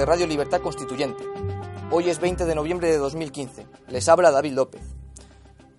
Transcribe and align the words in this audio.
De 0.00 0.06
Radio 0.06 0.26
Libertad 0.26 0.62
Constituyente. 0.62 1.22
Hoy 1.90 2.08
es 2.08 2.20
20 2.20 2.46
de 2.46 2.54
noviembre 2.54 2.90
de 2.90 2.96
2015. 2.96 3.66
Les 3.88 4.08
habla 4.08 4.30
David 4.30 4.54
López. 4.54 4.80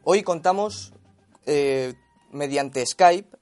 Hoy 0.03 0.21
contamos 0.21 0.93
eh, 1.47 1.95
mediante 2.29 2.85
Skype 2.85 3.35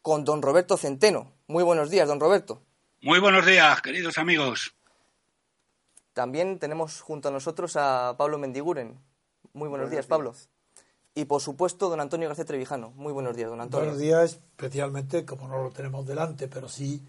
con 0.00 0.24
don 0.24 0.40
Roberto 0.40 0.78
Centeno. 0.78 1.34
Muy 1.48 1.62
buenos 1.64 1.90
días, 1.90 2.08
don 2.08 2.18
Roberto. 2.18 2.62
Muy 3.02 3.20
buenos 3.20 3.44
días, 3.44 3.82
queridos 3.82 4.16
amigos. 4.16 4.74
También 6.14 6.58
tenemos 6.58 7.02
junto 7.02 7.28
a 7.28 7.30
nosotros 7.30 7.76
a 7.76 8.14
Pablo 8.16 8.38
Mendiguren. 8.38 8.98
Muy 9.52 9.68
buenos, 9.68 9.90
días, 9.90 10.06
Pablo. 10.06 10.34
Y 11.14 11.26
por 11.26 11.42
supuesto, 11.42 11.90
don 11.90 12.00
Antonio 12.00 12.28
García 12.28 12.46
Trevijano. 12.46 12.90
Muy 12.92 13.12
buenos 13.12 13.36
días, 13.36 13.50
don 13.50 13.60
Antonio. 13.60 13.84
Buenos 13.84 14.00
días, 14.00 14.32
especialmente, 14.32 15.26
como 15.26 15.46
no 15.46 15.62
lo 15.62 15.72
tenemos 15.72 16.06
delante, 16.06 16.48
pero 16.48 16.70
sí 16.70 17.04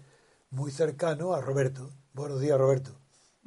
muy 0.50 0.70
cercano 0.70 1.32
a 1.32 1.40
Roberto. 1.40 1.88
Buenos 2.12 2.40
días, 2.40 2.58
Roberto. 2.58 2.97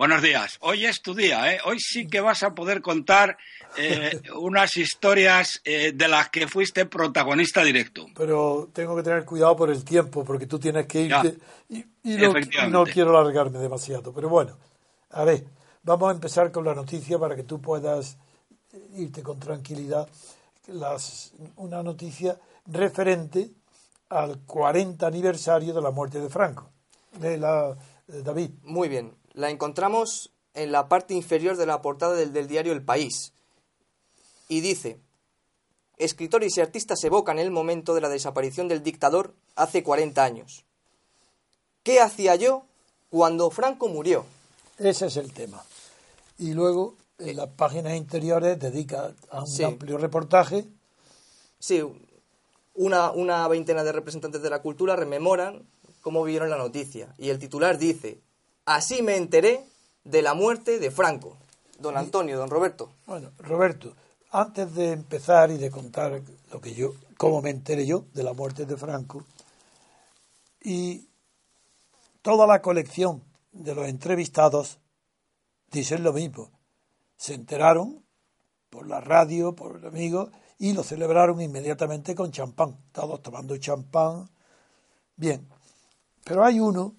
Buenos 0.01 0.23
días. 0.23 0.57
Hoy 0.61 0.87
es 0.87 1.03
tu 1.03 1.13
día, 1.13 1.53
¿eh? 1.53 1.59
Hoy 1.63 1.77
sí 1.79 2.07
que 2.07 2.21
vas 2.21 2.41
a 2.41 2.55
poder 2.55 2.81
contar 2.81 3.37
eh, 3.77 4.19
unas 4.35 4.75
historias 4.75 5.61
eh, 5.63 5.91
de 5.93 6.07
las 6.07 6.31
que 6.31 6.47
fuiste 6.47 6.87
protagonista 6.87 7.63
directo. 7.63 8.07
Pero 8.15 8.71
tengo 8.73 8.95
que 8.95 9.03
tener 9.03 9.23
cuidado 9.25 9.55
por 9.55 9.69
el 9.69 9.83
tiempo, 9.85 10.25
porque 10.25 10.47
tú 10.47 10.57
tienes 10.57 10.87
que 10.87 11.01
irte 11.01 11.37
y, 11.69 11.85
y 12.01 12.17
no, 12.17 12.33
y 12.35 12.71
no 12.71 12.83
quiero 12.85 13.15
alargarme 13.15 13.59
demasiado. 13.59 14.11
Pero 14.11 14.27
bueno, 14.27 14.57
a 15.11 15.23
ver, 15.23 15.45
vamos 15.83 16.09
a 16.09 16.15
empezar 16.15 16.51
con 16.51 16.65
la 16.65 16.73
noticia 16.73 17.19
para 17.19 17.35
que 17.35 17.43
tú 17.43 17.61
puedas 17.61 18.17
irte 18.95 19.21
con 19.21 19.39
tranquilidad. 19.39 20.09
Las, 20.65 21.33
una 21.57 21.83
noticia 21.83 22.39
referente 22.65 23.51
al 24.09 24.39
40 24.47 25.05
aniversario 25.05 25.75
de 25.75 25.81
la 25.83 25.91
muerte 25.91 26.19
de 26.19 26.27
Franco. 26.27 26.71
De 27.19 27.37
la, 27.37 27.77
de 28.07 28.23
David. 28.23 28.49
Muy 28.63 28.89
bien. 28.89 29.20
La 29.33 29.49
encontramos 29.49 30.31
en 30.53 30.71
la 30.71 30.87
parte 30.89 31.13
inferior 31.13 31.55
de 31.57 31.65
la 31.65 31.81
portada 31.81 32.13
del, 32.15 32.33
del 32.33 32.47
diario 32.47 32.73
El 32.73 32.83
País. 32.83 33.31
Y 34.49 34.59
dice, 34.61 34.99
escritores 35.97 36.57
y 36.57 36.61
artistas 36.61 37.03
evocan 37.03 37.39
el 37.39 37.51
momento 37.51 37.93
de 37.93 38.01
la 38.01 38.09
desaparición 38.09 38.67
del 38.67 38.83
dictador 38.83 39.33
hace 39.55 39.83
40 39.83 40.23
años. 40.23 40.65
¿Qué 41.83 41.99
hacía 42.01 42.35
yo 42.35 42.63
cuando 43.09 43.49
Franco 43.49 43.87
murió? 43.87 44.25
Ese 44.77 45.07
es 45.07 45.17
el 45.17 45.31
tema. 45.33 45.63
Y 46.37 46.53
luego 46.53 46.95
en 47.19 47.37
las 47.37 47.47
páginas 47.49 47.95
interiores 47.95 48.59
dedica 48.59 49.13
a 49.29 49.41
un 49.41 49.47
Sí. 49.47 49.63
amplio 49.63 49.97
reportaje. 49.97 50.65
Sí, 51.59 51.81
una, 52.73 53.11
una 53.11 53.47
veintena 53.47 53.83
de 53.83 53.91
representantes 53.91 54.41
de 54.41 54.49
la 54.49 54.61
cultura 54.61 54.95
rememoran 54.95 55.65
cómo 56.01 56.23
vieron 56.23 56.49
la 56.49 56.57
noticia. 56.57 57.13
Y 57.17 57.29
el 57.29 57.37
titular 57.39 57.77
dice, 57.77 58.19
así 58.65 59.01
me 59.01 59.17
enteré 59.17 59.65
de 60.03 60.21
la 60.21 60.33
muerte 60.33 60.79
de 60.79 60.91
Franco. 60.91 61.37
Don 61.79 61.97
Antonio, 61.97 62.37
don 62.37 62.49
Roberto. 62.49 62.91
Bueno, 63.07 63.31
Roberto, 63.39 63.95
antes 64.31 64.73
de 64.75 64.91
empezar 64.91 65.51
y 65.51 65.57
de 65.57 65.71
contar 65.71 66.21
lo 66.51 66.61
que 66.61 66.73
yo, 66.73 66.93
cómo 67.17 67.41
me 67.41 67.49
enteré 67.49 67.85
yo 67.85 68.05
de 68.13 68.23
la 68.23 68.33
muerte 68.33 68.65
de 68.65 68.77
Franco, 68.77 69.25
y 70.63 71.07
toda 72.21 72.45
la 72.45 72.61
colección 72.61 73.23
de 73.51 73.73
los 73.73 73.87
entrevistados 73.87 74.77
dicen 75.71 76.03
lo 76.03 76.13
mismo. 76.13 76.51
Se 77.17 77.33
enteraron 77.33 78.03
por 78.69 78.87
la 78.87 79.01
radio, 79.01 79.55
por 79.55 79.77
el 79.77 79.87
amigo, 79.87 80.29
y 80.59 80.73
lo 80.73 80.83
celebraron 80.83 81.41
inmediatamente 81.41 82.13
con 82.13 82.31
champán. 82.31 82.77
Todos 82.91 83.21
tomando 83.21 83.57
champán. 83.57 84.29
Bien. 85.15 85.47
Pero 86.23 86.45
hay 86.45 86.59
uno 86.59 86.95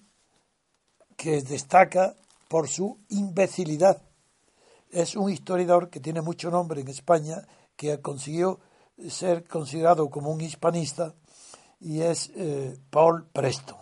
que 1.23 1.41
destaca 1.41 2.17
por 2.49 2.67
su 2.67 2.99
imbecilidad. 3.07 4.01
Es 4.89 5.15
un 5.15 5.31
historiador 5.31 5.89
que 5.89 6.01
tiene 6.01 6.21
mucho 6.21 6.51
nombre 6.51 6.81
en 6.81 6.89
España, 6.89 7.47
que 7.77 8.01
consiguió 8.01 8.59
ser 9.07 9.47
considerado 9.47 10.09
como 10.09 10.31
un 10.31 10.41
hispanista, 10.41 11.15
y 11.79 12.01
es 12.01 12.29
eh, 12.35 12.77
Paul 12.89 13.25
Preston. 13.31 13.77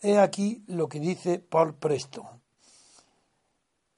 He 0.00 0.16
aquí 0.16 0.64
lo 0.68 0.88
que 0.88 1.00
dice 1.00 1.38
Paul 1.38 1.74
Preston, 1.74 2.24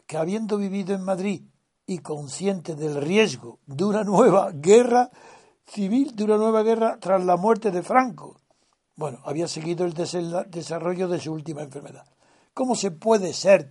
que 0.05 0.17
habiendo 0.17 0.59
vivido 0.59 0.93
en 0.93 1.05
Madrid 1.05 1.43
y 1.87 1.99
consciente 1.99 2.75
del 2.75 2.97
riesgo 2.97 3.61
de 3.67 3.85
una 3.85 4.03
nueva 4.03 4.51
guerra 4.51 5.09
civil, 5.69 6.17
de 6.17 6.25
una 6.25 6.37
nueva 6.37 6.65
guerra 6.65 6.99
tras 6.99 7.25
la 7.25 7.37
muerte 7.37 7.71
de 7.71 7.85
Franco, 7.85 8.41
bueno, 8.97 9.21
había 9.25 9.47
seguido 9.47 9.85
el 9.85 9.95
desarrollo 9.95 11.07
de 11.07 11.21
su 11.21 11.33
última 11.33 11.63
enfermedad. 11.63 12.05
¿Cómo 12.57 12.75
se 12.75 12.91
puede 12.91 13.35
ser 13.35 13.71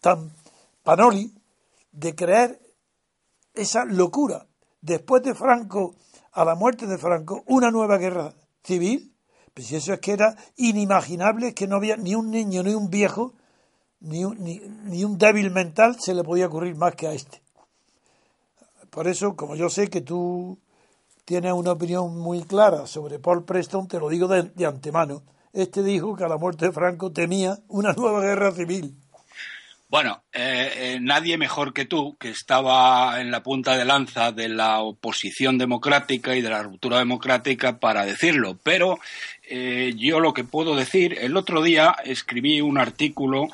tan 0.00 0.30
panoli 0.84 1.34
de 1.90 2.14
creer 2.14 2.60
esa 3.52 3.84
locura? 3.84 4.46
Después 4.80 5.24
de 5.24 5.34
Franco, 5.34 5.96
a 6.30 6.44
la 6.44 6.54
muerte 6.54 6.86
de 6.86 6.98
Franco, 6.98 7.42
una 7.46 7.72
nueva 7.72 7.98
guerra 7.98 8.32
civil. 8.62 9.12
Pues 9.52 9.72
eso 9.72 9.92
es 9.92 9.98
que 9.98 10.12
era 10.12 10.36
inimaginable, 10.54 11.52
que 11.52 11.66
no 11.66 11.74
había 11.74 11.96
ni 11.96 12.14
un 12.14 12.30
niño 12.30 12.62
ni 12.62 12.74
un 12.74 12.90
viejo, 12.90 13.34
ni 13.98 14.24
un, 14.24 14.38
ni, 14.38 14.60
ni 14.60 15.02
un 15.02 15.18
débil 15.18 15.50
mental 15.50 15.98
se 15.98 16.14
le 16.14 16.22
podía 16.22 16.46
ocurrir 16.46 16.76
más 16.76 16.94
que 16.94 17.08
a 17.08 17.12
este. 17.12 17.42
Por 18.88 19.08
eso, 19.08 19.34
como 19.34 19.56
yo 19.56 19.68
sé 19.68 19.90
que 19.90 20.02
tú 20.02 20.60
tienes 21.24 21.52
una 21.54 21.72
opinión 21.72 22.16
muy 22.16 22.44
clara 22.44 22.86
sobre 22.86 23.18
Paul 23.18 23.42
Preston, 23.42 23.88
te 23.88 23.98
lo 23.98 24.08
digo 24.08 24.28
de 24.28 24.64
antemano. 24.64 25.24
Este 25.56 25.82
dijo 25.82 26.14
que 26.14 26.22
a 26.22 26.28
la 26.28 26.36
muerte 26.36 26.66
de 26.66 26.72
Franco 26.72 27.10
temía 27.10 27.56
una 27.68 27.94
nueva 27.94 28.20
guerra 28.20 28.52
civil. 28.52 28.94
Bueno, 29.88 30.22
eh, 30.30 30.70
eh, 30.76 30.98
nadie 31.00 31.38
mejor 31.38 31.72
que 31.72 31.86
tú, 31.86 32.14
que 32.18 32.28
estaba 32.28 33.22
en 33.22 33.30
la 33.30 33.42
punta 33.42 33.74
de 33.74 33.86
lanza 33.86 34.32
de 34.32 34.50
la 34.50 34.80
oposición 34.80 35.56
democrática 35.56 36.36
y 36.36 36.42
de 36.42 36.50
la 36.50 36.62
ruptura 36.62 36.98
democrática 36.98 37.80
para 37.80 38.04
decirlo. 38.04 38.58
Pero 38.62 38.98
eh, 39.48 39.94
yo 39.96 40.20
lo 40.20 40.34
que 40.34 40.44
puedo 40.44 40.76
decir, 40.76 41.16
el 41.18 41.34
otro 41.38 41.62
día 41.62 41.96
escribí 42.04 42.60
un 42.60 42.76
artículo 42.76 43.48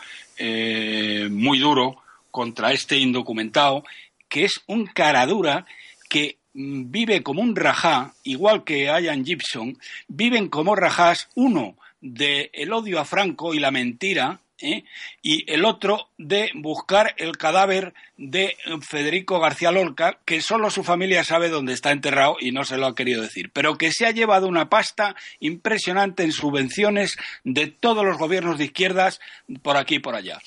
muy 1.31 1.61
duro 1.61 1.99
contra 2.33 2.73
este 2.73 2.97
indocumentado, 2.97 3.85
que 4.29 4.45
es 4.45 4.61
un 4.67 4.87
caradura 4.87 5.67
que 6.09 6.39
mm, 6.55 6.91
vive 6.91 7.23
como 7.23 7.43
un 7.43 7.55
rajá, 7.55 8.13
igual 8.25 8.65
que 8.65 8.87
Ian 8.87 9.25
Gibson, 9.25 9.79
viven 10.09 10.49
como 10.49 10.75
rajás, 10.75 11.29
uno 11.37 11.77
de 12.03 12.51
el 12.53 12.73
odio 12.73 13.01
a 13.01 13.07
Franco 13.07 13.55
y 13.55 13.61
la 13.61 13.71
mentira, 13.71 14.41
¿eh? 14.61 14.85
y 15.23 15.51
el 15.51 15.65
otro 15.65 16.09
de 16.19 16.51
buscar 16.55 17.15
el 17.17 17.37
cadáver 17.37 17.95
de 18.17 18.57
Federico 18.81 19.41
García 19.41 19.73
Lorca, 19.73 20.19
que 20.25 20.41
solo 20.41 20.71
su 20.71 20.85
familia 20.85 21.25
sabe 21.25 21.49
dónde 21.49 21.73
está 21.73 21.91
enterrado 21.91 22.37
y 22.41 22.53
no 22.53 22.65
se 22.65 22.77
lo 22.77 22.87
ha 22.87 22.95
querido 22.95 23.23
decir, 23.23 23.51
pero 23.53 23.79
que 23.79 23.93
se 23.93 24.07
ha 24.07 24.11
llevado 24.11 24.47
una 24.47 24.69
pasta 24.69 25.17
impresionante 25.41 26.23
en 26.23 26.33
subvenciones 26.33 27.17
de 27.45 27.69
todos 27.69 28.05
los 28.05 28.19
gobiernos 28.19 28.59
de 28.59 28.67
izquierdas 28.67 29.21
por 29.63 29.77
aquí 29.77 29.97
y 29.97 30.01
por 30.01 30.15
allá. 30.15 30.39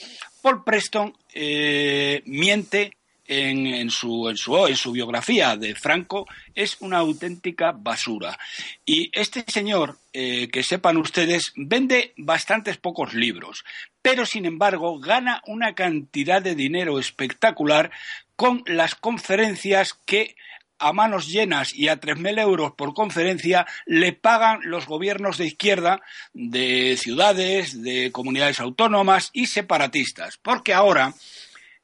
Paul 0.41 0.63
Preston 0.63 1.13
eh, 1.33 2.21
miente 2.25 2.97
en, 3.27 3.89
su, 3.89 4.29
en, 4.29 4.37
su, 4.37 4.67
en 4.67 4.75
su 4.75 4.91
biografía 4.91 5.55
de 5.57 5.75
Franco 5.75 6.27
es 6.53 6.77
una 6.79 6.97
auténtica 6.99 7.71
basura. 7.71 8.37
Y 8.85 9.09
este 9.13 9.43
señor, 9.47 9.97
eh, 10.13 10.47
que 10.49 10.63
sepan 10.63 10.97
ustedes, 10.97 11.51
vende 11.55 12.13
bastantes 12.17 12.77
pocos 12.77 13.13
libros, 13.13 13.65
pero 14.01 14.25
sin 14.25 14.45
embargo 14.45 14.99
gana 14.99 15.41
una 15.47 15.73
cantidad 15.73 16.41
de 16.41 16.55
dinero 16.55 16.99
espectacular 16.99 17.91
con 18.35 18.63
las 18.65 18.95
conferencias 18.95 19.93
que 20.05 20.35
a 20.77 20.91
manos 20.91 21.27
llenas 21.27 21.73
y 21.73 21.87
a 21.87 21.99
3.000 21.99 22.39
euros 22.39 22.73
por 22.73 22.93
conferencia 22.93 23.65
le 23.85 24.11
pagan 24.11 24.59
los 24.63 24.85
gobiernos 24.87 25.37
de 25.37 25.45
izquierda 25.45 26.01
de 26.33 26.97
ciudades, 26.97 27.81
de 27.81 28.11
comunidades 28.11 28.59
autónomas 28.59 29.29
y 29.31 29.47
separatistas. 29.47 30.37
Porque 30.37 30.73
ahora 30.73 31.13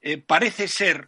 eh, 0.02 0.18
parece 0.18 0.68
ser 0.68 1.08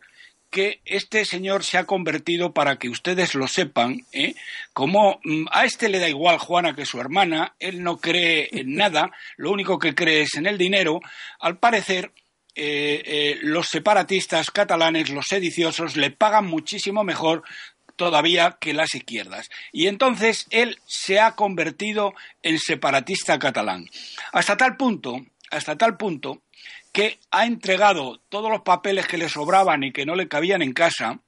que 0.54 0.82
este 0.86 1.26
señor 1.26 1.64
se 1.64 1.80
ha 1.80 1.86
convertido, 1.86 2.54
para 2.54 2.78
que 2.78 2.88
ustedes 2.88 3.34
lo 3.34 3.48
sepan, 3.48 4.06
¿eh? 4.12 4.36
como 4.72 5.20
mm, 5.24 5.48
a 5.52 5.66
este 5.66 5.90
le 5.90 5.98
da 5.98 6.08
igual 6.08 6.38
Juana 6.38 6.76
que 6.76 6.86
su 6.86 7.02
hermana, 7.02 7.56
él 7.60 7.82
no 7.82 7.98
cree 7.98 8.50
en 8.52 8.76
nada, 8.76 9.12
lo 9.36 9.52
único 9.52 9.80
que 9.80 9.96
cree 9.96 10.22
es 10.22 10.36
en 10.36 10.46
el 10.46 10.60
dinero, 10.60 11.02
al 11.40 11.58
parecer 11.58 12.12
eh, 12.56 13.02
eh, 13.04 13.40
los 13.42 13.68
separatistas 13.68 14.52
catalanes, 14.52 15.10
los 15.10 15.26
sediciosos, 15.28 15.98
le 15.98 16.12
pagan 16.12 16.46
muchísimo 16.46 17.04
mejor 17.04 17.44
todavía 17.96 18.58
que 18.62 18.74
las 18.74 18.94
izquierdas. 18.94 19.50
Y 19.72 19.88
entonces 19.88 20.46
él 20.52 20.80
se 20.86 21.20
ha 21.20 21.32
convertido 21.32 22.14
en 22.44 22.60
separatista 22.60 23.40
catalán. 23.40 23.90
Hasta 24.32 24.56
tal 24.56 24.78
punto, 24.78 25.20
hasta 25.50 25.76
tal 25.78 25.98
punto, 25.98 26.44
que 26.94 27.20
ha 27.32 27.46
entregado 27.46 28.22
todos 28.30 28.50
los 28.50 28.62
papeles 28.62 29.08
que 29.08 29.18
le 29.18 29.28
sobraban 29.28 29.84
y 29.84 29.92
que 29.92 30.06
no 30.06 30.16
le 30.16 30.30
cabían 30.30 30.62
en 30.62 30.74
casa 30.74 31.20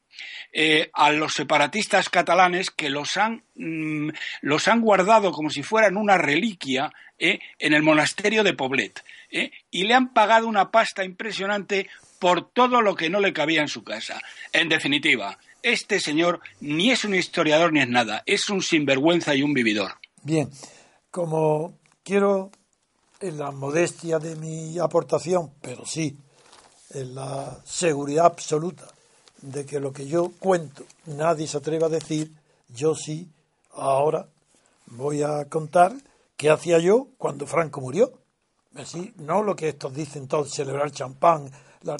eh, 0.53 0.89
a 0.93 1.11
los 1.11 1.33
separatistas 1.33 2.09
catalanes 2.09 2.69
que 2.71 2.89
los 2.89 3.17
han, 3.17 3.43
mm, 3.55 4.09
los 4.41 4.67
han 4.69 4.79
guardado 4.79 5.31
como 5.31 5.49
si 5.49 5.63
fueran 5.63 5.97
una 5.97 6.17
reliquia 6.17 6.93
eh, 7.17 7.39
en 7.59 7.73
el 7.73 7.83
monasterio 7.83 8.43
de 8.43 8.53
Poblet. 8.53 9.03
Eh, 9.31 9.51
y 9.71 9.83
le 9.83 9.95
han 9.95 10.13
pagado 10.13 10.47
una 10.47 10.71
pasta 10.71 11.03
impresionante 11.03 11.89
por 12.19 12.49
todo 12.49 12.81
lo 12.81 12.95
que 12.95 13.09
no 13.09 13.19
le 13.19 13.33
cabía 13.33 13.61
en 13.61 13.67
su 13.67 13.83
casa. 13.83 14.21
En 14.53 14.69
definitiva, 14.69 15.37
este 15.63 15.99
señor 15.99 16.41
ni 16.61 16.91
es 16.91 17.03
un 17.03 17.15
historiador 17.15 17.73
ni 17.73 17.81
es 17.81 17.89
nada, 17.89 18.23
es 18.25 18.49
un 18.49 18.61
sinvergüenza 18.61 19.35
y 19.35 19.41
un 19.41 19.53
vividor. 19.53 19.95
Bien, 20.23 20.49
como 21.11 21.77
quiero 22.03 22.51
en 23.27 23.37
la 23.37 23.51
modestia 23.51 24.19
de 24.19 24.35
mi 24.35 24.77
aportación, 24.79 25.51
pero 25.61 25.85
sí 25.85 26.17
en 26.91 27.15
la 27.15 27.59
seguridad 27.65 28.25
absoluta 28.25 28.87
de 29.41 29.65
que 29.65 29.79
lo 29.79 29.91
que 29.91 30.07
yo 30.07 30.31
cuento 30.39 30.83
nadie 31.05 31.47
se 31.47 31.57
atreva 31.57 31.87
a 31.87 31.89
decir, 31.89 32.31
yo 32.69 32.95
sí, 32.95 33.29
ahora 33.73 34.27
voy 34.87 35.23
a 35.23 35.45
contar 35.45 35.93
qué 36.37 36.49
hacía 36.49 36.79
yo 36.79 37.07
cuando 37.17 37.45
Franco 37.45 37.81
murió. 37.81 38.13
Así, 38.75 39.13
no 39.17 39.41
lo 39.41 39.55
que 39.55 39.69
estos 39.69 39.93
dicen 39.93 40.27
todos, 40.27 40.51
celebrar 40.51 40.91
champán 40.91 41.49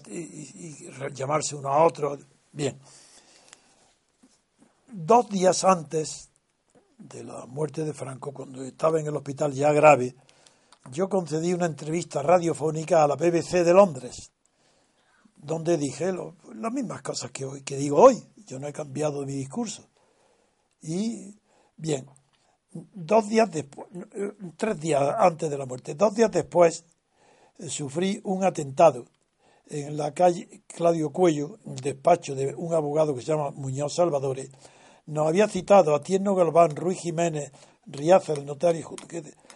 y, 0.08 0.18
y 0.18 0.90
llamarse 1.14 1.56
uno 1.56 1.70
a 1.70 1.84
otro. 1.84 2.18
Bien. 2.52 2.78
Dos 4.88 5.30
días 5.30 5.64
antes 5.64 6.30
de 6.98 7.24
la 7.24 7.46
muerte 7.46 7.84
de 7.84 7.94
Franco, 7.94 8.32
cuando 8.32 8.64
estaba 8.64 9.00
en 9.00 9.08
el 9.08 9.16
hospital 9.16 9.54
ya 9.54 9.72
grave, 9.72 10.16
yo 10.92 11.10
concedí 11.10 11.54
una 11.54 11.66
entrevista 11.66 12.22
radiofónica 12.22 13.04
a 13.04 13.08
la 13.08 13.16
BBC 13.16 13.64
de 13.64 13.74
Londres, 13.74 14.32
donde 15.36 15.78
dije 15.78 16.14
las 16.14 16.74
mismas 16.74 17.02
cosas 17.02 17.32
que, 17.32 17.46
hoy, 17.46 17.62
que 17.64 17.78
digo 17.78 18.02
hoy. 18.02 18.24
Yo 18.46 18.60
no 18.60 18.68
he 18.68 18.74
cambiado 18.74 19.26
mi 19.26 19.34
discurso. 19.34 19.90
Y 20.82 21.40
bien, 21.78 22.08
dos 22.72 23.28
días 23.28 23.50
después, 23.50 23.88
tres 24.58 24.80
días 24.80 25.02
antes 25.18 25.50
de 25.50 25.58
la 25.58 25.66
muerte, 25.66 25.96
dos 25.96 26.14
días 26.14 26.32
después, 26.32 26.86
eh, 27.58 27.70
sufrí 27.70 28.22
un 28.24 28.44
atentado 28.44 29.06
en 29.68 29.98
la 29.98 30.14
calle 30.14 30.64
Claudio 30.68 31.10
Cuello, 31.10 31.58
despacho 31.64 32.36
de 32.36 32.54
un 32.54 32.74
abogado 32.74 33.16
que 33.16 33.22
se 33.22 33.28
llama 33.28 33.52
Muñoz 33.52 33.96
Salvadores. 33.96 34.52
Nos 35.08 35.28
había 35.28 35.48
citado 35.48 35.96
a 35.96 36.02
Tierno 36.02 36.36
Galván, 36.36 36.76
Ruiz 36.76 37.00
Jiménez, 37.00 37.52
Riaza, 37.88 38.34
el 38.34 38.46
notario, 38.46 38.96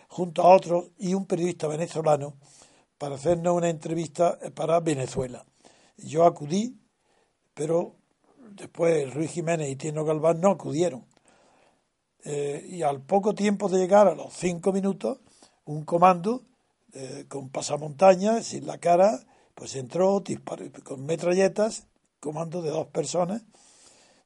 junto 0.09 0.41
a 0.41 0.53
otros 0.53 0.91
y 0.97 1.13
un 1.13 1.25
periodista 1.25 1.67
venezolano 1.67 2.35
para 2.97 3.15
hacernos 3.15 3.55
una 3.55 3.69
entrevista 3.69 4.37
para 4.53 4.81
Venezuela. 4.81 5.45
Yo 5.97 6.25
acudí, 6.25 6.77
pero 7.53 7.95
después 8.51 9.13
Ruiz 9.13 9.31
Jiménez 9.31 9.69
y 9.69 9.75
Tino 9.77 10.03
Galván 10.03 10.41
no 10.41 10.49
acudieron. 10.49 11.05
Eh, 12.25 12.67
y 12.69 12.81
al 12.81 13.01
poco 13.01 13.33
tiempo 13.33 13.69
de 13.69 13.79
llegar, 13.79 14.07
a 14.07 14.15
los 14.15 14.33
cinco 14.33 14.73
minutos, 14.73 15.19
un 15.63 15.85
comando 15.85 16.43
eh, 16.93 17.25
con 17.29 17.49
pasamontañas, 17.49 18.47
sin 18.47 18.67
la 18.67 18.79
cara, 18.79 19.21
pues 19.55 19.75
entró 19.75 20.19
disparó, 20.19 20.65
con 20.83 21.05
metralletas, 21.05 21.87
comando 22.19 22.61
de 22.61 22.71
dos 22.71 22.87
personas, 22.87 23.43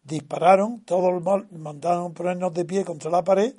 dispararon, 0.04 0.82
todos 0.82 1.24
mandaron 1.52 2.14
ponernos 2.14 2.54
de 2.54 2.66
pie 2.66 2.86
contra 2.86 3.12
la 3.12 3.24
pared 3.24 3.56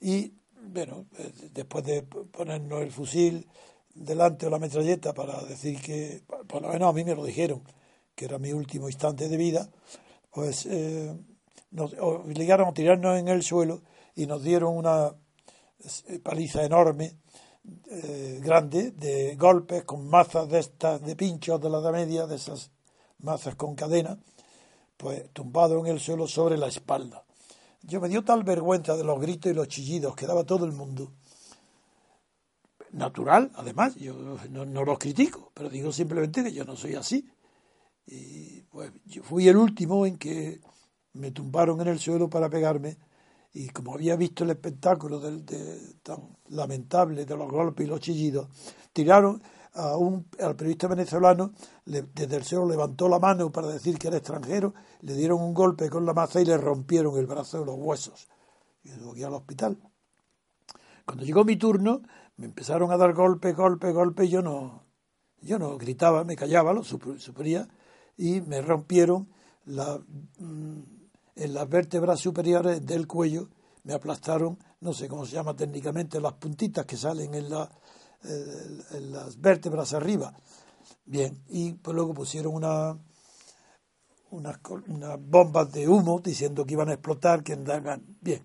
y 0.00 0.34
bueno, 0.66 1.06
eh, 1.18 1.32
después 1.52 1.84
de 1.84 2.02
ponernos 2.02 2.82
el 2.82 2.90
fusil 2.90 3.48
delante 3.94 4.46
o 4.46 4.50
la 4.50 4.58
metralleta 4.58 5.12
para 5.12 5.42
decir 5.44 5.80
que, 5.80 6.22
por 6.46 6.62
lo 6.62 6.68
menos 6.68 6.88
a 6.88 6.92
mí 6.92 7.04
me 7.04 7.14
lo 7.14 7.24
dijeron, 7.24 7.62
que 8.14 8.24
era 8.24 8.38
mi 8.38 8.52
último 8.52 8.88
instante 8.88 9.28
de 9.28 9.36
vida, 9.36 9.68
pues 10.30 10.66
eh, 10.66 11.14
nos 11.70 11.94
obligaron 12.00 12.68
a 12.68 12.74
tirarnos 12.74 13.18
en 13.18 13.28
el 13.28 13.42
suelo 13.42 13.82
y 14.14 14.26
nos 14.26 14.42
dieron 14.42 14.76
una 14.76 15.14
eh, 16.08 16.18
paliza 16.20 16.64
enorme, 16.64 17.16
grande, 18.40 18.90
de 18.90 19.36
golpes 19.36 19.84
con 19.84 20.06
mazas 20.06 20.46
de 20.50 20.58
estas, 20.58 21.00
de 21.00 21.16
pinchos 21.16 21.58
de 21.62 21.70
la 21.70 21.78
edad 21.78 21.92
media, 21.92 22.26
de 22.26 22.36
esas 22.36 22.70
mazas 23.20 23.54
con 23.54 23.74
cadena, 23.74 24.18
pues 24.98 25.30
tumbado 25.32 25.78
en 25.80 25.86
el 25.86 25.98
suelo 25.98 26.26
sobre 26.26 26.58
la 26.58 26.68
espalda. 26.68 27.24
Yo 27.86 28.00
me 28.00 28.08
dio 28.08 28.24
tal 28.24 28.44
vergüenza 28.44 28.96
de 28.96 29.04
los 29.04 29.20
gritos 29.20 29.52
y 29.52 29.54
los 29.54 29.68
chillidos 29.68 30.16
que 30.16 30.26
daba 30.26 30.44
todo 30.44 30.64
el 30.64 30.72
mundo. 30.72 31.12
Natural, 32.92 33.50
además, 33.54 33.96
yo 33.96 34.14
no, 34.50 34.84
los 34.84 34.98
critico, 34.98 35.50
pero 35.52 35.68
digo 35.68 35.92
simplemente 35.92 36.44
que 36.44 36.52
yo 36.52 36.64
no 36.64 36.76
soy 36.76 36.94
así. 36.94 37.28
Y 38.06 38.62
pues 38.62 38.92
yo 39.04 39.22
fui 39.22 39.48
el 39.48 39.56
último 39.56 40.06
en 40.06 40.16
que 40.16 40.60
me 41.14 41.30
tumbaron 41.30 41.80
en 41.80 41.88
el 41.88 41.98
suelo 41.98 42.28
para 42.28 42.48
pegarme 42.48 42.96
y 43.52 43.68
como 43.68 43.94
había 43.94 44.16
visto 44.16 44.42
el 44.44 44.50
espectáculo 44.50 45.20
del, 45.20 45.44
tan 46.02 46.36
lamentable 46.48 47.24
de 47.24 47.36
los 47.36 47.50
golpes 47.50 47.86
y 47.86 47.88
los 47.88 48.00
chillidos, 48.00 48.48
tiraron 48.92 49.40
a 49.74 49.96
un, 49.96 50.26
al 50.40 50.54
periodista 50.56 50.86
venezolano, 50.86 51.52
desde 51.84 52.36
el 52.36 52.44
suelo 52.44 52.68
levantó 52.68 53.08
la 53.08 53.18
mano 53.18 53.50
para 53.50 53.68
decir 53.68 53.98
que 53.98 54.08
era 54.08 54.18
extranjero, 54.18 54.74
le 55.00 55.14
dieron 55.14 55.42
un 55.42 55.52
golpe 55.52 55.90
con 55.90 56.06
la 56.06 56.14
maza 56.14 56.40
y 56.40 56.44
le 56.44 56.56
rompieron 56.56 57.16
el 57.18 57.26
brazo 57.26 57.60
de 57.60 57.66
los 57.66 57.76
huesos. 57.76 58.28
Y 58.84 58.90
lo 58.90 59.26
al 59.26 59.34
hospital. 59.34 59.78
Cuando 61.04 61.24
llegó 61.24 61.44
mi 61.44 61.56
turno, 61.56 62.02
me 62.36 62.46
empezaron 62.46 62.90
a 62.92 62.96
dar 62.96 63.14
golpe, 63.14 63.52
golpe, 63.52 63.92
golpe, 63.92 64.26
y 64.26 64.28
yo 64.28 64.42
no, 64.42 64.84
yo 65.40 65.58
no 65.58 65.76
gritaba, 65.76 66.24
me 66.24 66.36
callaba, 66.36 66.72
lo 66.72 66.84
suponía, 66.84 67.68
y 68.16 68.40
me 68.42 68.62
rompieron 68.62 69.28
mm, 69.66 70.78
en 71.36 71.54
las 71.54 71.68
vértebras 71.68 72.20
superiores 72.20 72.84
del 72.86 73.06
cuello, 73.06 73.48
me 73.82 73.92
aplastaron, 73.92 74.58
no 74.80 74.92
sé 74.92 75.08
cómo 75.08 75.26
se 75.26 75.32
llama 75.32 75.54
técnicamente, 75.54 76.20
las 76.20 76.34
puntitas 76.34 76.86
que 76.86 76.96
salen 76.96 77.34
en 77.34 77.50
la, 77.50 77.68
las 78.24 79.40
vértebras 79.40 79.92
arriba. 79.92 80.34
Bien, 81.06 81.42
y 81.48 81.72
pues 81.74 81.94
luego 81.94 82.14
pusieron 82.14 82.54
una, 82.54 82.98
unas, 84.30 84.58
bombas 85.20 85.72
de 85.72 85.88
humo 85.88 86.20
diciendo 86.20 86.64
que 86.64 86.74
iban 86.74 86.88
a 86.88 86.94
explotar, 86.94 87.42
que 87.42 87.52
andaban. 87.52 88.02
Bien, 88.20 88.42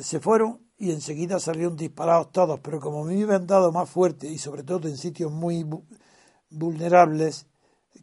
se 0.00 0.20
fueron 0.20 0.60
y 0.78 0.92
enseguida 0.92 1.40
salieron 1.40 1.76
disparados 1.76 2.30
todos, 2.32 2.60
pero 2.60 2.80
como 2.80 3.04
me 3.04 3.22
habían 3.22 3.46
dado 3.46 3.72
más 3.72 3.88
fuerte 3.88 4.28
y 4.28 4.38
sobre 4.38 4.62
todo 4.62 4.88
en 4.88 4.98
sitios 4.98 5.32
muy 5.32 5.66
vulnerables, 6.50 7.46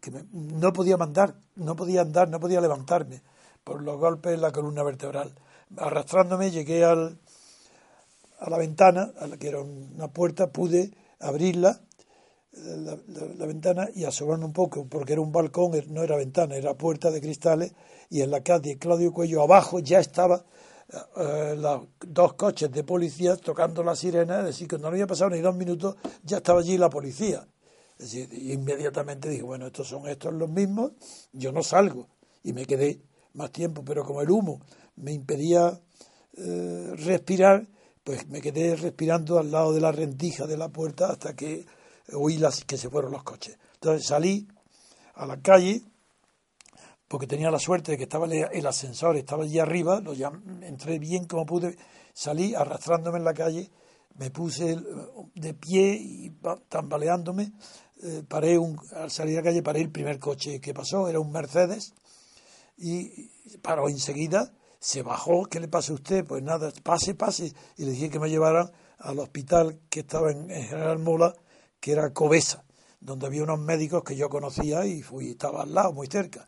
que 0.01 0.11
no 0.31 0.73
podía 0.73 0.97
mandar, 0.97 1.35
no 1.55 1.75
podía 1.75 2.01
andar, 2.01 2.29
no 2.29 2.39
podía 2.39 2.59
levantarme 2.59 3.21
por 3.63 3.81
los 3.81 3.97
golpes 3.97 4.33
en 4.33 4.41
la 4.41 4.51
columna 4.51 4.83
vertebral. 4.83 5.33
Arrastrándome 5.77 6.51
llegué 6.51 6.83
al, 6.83 7.19
a 8.43 8.49
la 8.49 8.57
ventana, 8.57 9.13
a 9.17 9.27
la 9.27 9.37
que 9.37 9.47
era 9.47 9.61
una 9.61 10.09
puerta, 10.09 10.51
pude 10.51 10.91
abrirla, 11.19 11.81
la, 12.51 13.45
ventana, 13.45 13.89
y 13.95 14.03
asomarme 14.03 14.45
un 14.45 14.53
poco, 14.53 14.85
porque 14.85 15.13
era 15.13 15.21
un 15.21 15.31
balcón, 15.31 15.71
no 15.87 16.03
era 16.03 16.17
ventana, 16.17 16.55
era 16.55 16.75
puerta 16.75 17.09
de 17.09 17.21
cristales, 17.21 17.73
y 18.09 18.21
en 18.21 18.29
la 18.31 18.41
calle 18.41 18.77
Claudio 18.77 19.13
Cuello 19.13 19.41
abajo 19.41 19.79
ya 19.79 19.99
estaba 19.99 20.45
eh, 21.17 21.55
los 21.57 21.83
dos 22.05 22.33
coches 22.33 22.69
de 22.69 22.83
policía 22.83 23.37
tocando 23.37 23.81
la 23.81 23.95
sirena, 23.95 24.39
es 24.39 24.45
decir, 24.45 24.67
que 24.67 24.77
no 24.77 24.87
había 24.87 25.07
pasado 25.07 25.29
ni 25.29 25.39
dos 25.39 25.55
minutos, 25.55 25.95
ya 26.21 26.37
estaba 26.37 26.59
allí 26.59 26.77
la 26.77 26.89
policía. 26.89 27.47
Es 27.97 28.11
decir, 28.11 28.29
inmediatamente 28.51 29.29
dije, 29.29 29.43
bueno, 29.43 29.67
estos 29.67 29.87
son 29.87 30.07
estos 30.07 30.33
los 30.33 30.49
mismos, 30.49 30.91
yo 31.31 31.53
no 31.53 31.63
salgo. 31.63 32.09
Y 32.43 32.51
me 32.51 32.65
quedé 32.65 33.01
más 33.33 33.51
tiempo, 33.51 33.83
pero 33.85 34.03
como 34.03 34.21
el 34.21 34.29
humo 34.29 34.59
me 34.97 35.13
impedía 35.13 35.79
eh, 36.35 36.91
respirar, 36.97 37.67
pues 38.03 38.27
me 38.27 38.41
quedé 38.41 38.75
respirando 38.75 39.39
al 39.39 39.51
lado 39.51 39.73
de 39.73 39.81
la 39.81 39.91
rendija 39.91 40.45
de 40.45 40.57
la 40.57 40.69
puerta 40.69 41.11
hasta 41.11 41.35
que 41.35 41.65
oí 42.13 42.37
las, 42.37 42.65
que 42.65 42.77
se 42.77 42.89
fueron 42.89 43.11
los 43.11 43.23
coches. 43.23 43.57
Entonces 43.75 44.07
salí 44.07 44.47
a 45.15 45.25
la 45.25 45.41
calle, 45.41 45.81
porque 47.07 47.27
tenía 47.27 47.51
la 47.51 47.59
suerte 47.59 47.91
de 47.91 47.97
que 47.97 48.03
estaba 48.03 48.25
el 48.27 48.67
ascensor, 48.67 49.15
estaba 49.15 49.43
allí 49.43 49.59
arriba, 49.59 50.01
lo 50.01 50.13
entré 50.63 50.99
bien 50.99 51.25
como 51.25 51.45
pude, 51.45 51.77
salí 52.13 52.55
arrastrándome 52.55 53.19
en 53.19 53.23
la 53.23 53.33
calle, 53.33 53.69
me 54.15 54.31
puse 54.31 54.77
de 55.35 55.53
pie 55.53 55.97
y 55.99 56.31
tambaleándome, 56.69 57.51
eh, 58.03 58.23
paré 58.27 58.57
un, 58.57 58.79
al 58.95 59.11
salir 59.11 59.37
a 59.37 59.41
la 59.41 59.49
calle 59.49 59.63
paré 59.63 59.81
el 59.81 59.91
primer 59.91 60.19
coche 60.19 60.59
que 60.59 60.73
pasó, 60.73 61.07
era 61.07 61.19
un 61.19 61.31
Mercedes, 61.31 61.93
y 62.77 63.29
paró 63.61 63.87
enseguida, 63.87 64.51
se 64.83 65.01
bajó, 65.01 65.45
¿qué 65.45 65.61
le 65.61 65.69
pasa 65.69 65.93
a 65.93 65.95
usted? 65.95 66.25
Pues 66.25 66.43
nada, 66.43 66.69
pase, 66.83 67.15
pase, 67.15 67.53
y 67.77 67.85
le 67.85 67.91
dije 67.91 68.09
que 68.09 68.19
me 68.19 68.29
llevaran 68.29 68.69
al 68.99 69.17
hospital 69.19 69.79
que 69.89 70.01
estaba 70.01 70.29
en, 70.29 70.49
General 70.49 70.99
Mola, 70.99 71.33
que 71.79 71.93
era 71.93 72.11
Cobesa, 72.11 72.65
donde 72.99 73.27
había 73.27 73.43
unos 73.43 73.59
médicos 73.59 74.03
que 74.03 74.17
yo 74.17 74.27
conocía 74.27 74.85
y 74.85 75.01
fui, 75.01 75.31
estaba 75.31 75.63
al 75.63 75.73
lado, 75.73 75.93
muy 75.93 76.07
cerca. 76.07 76.45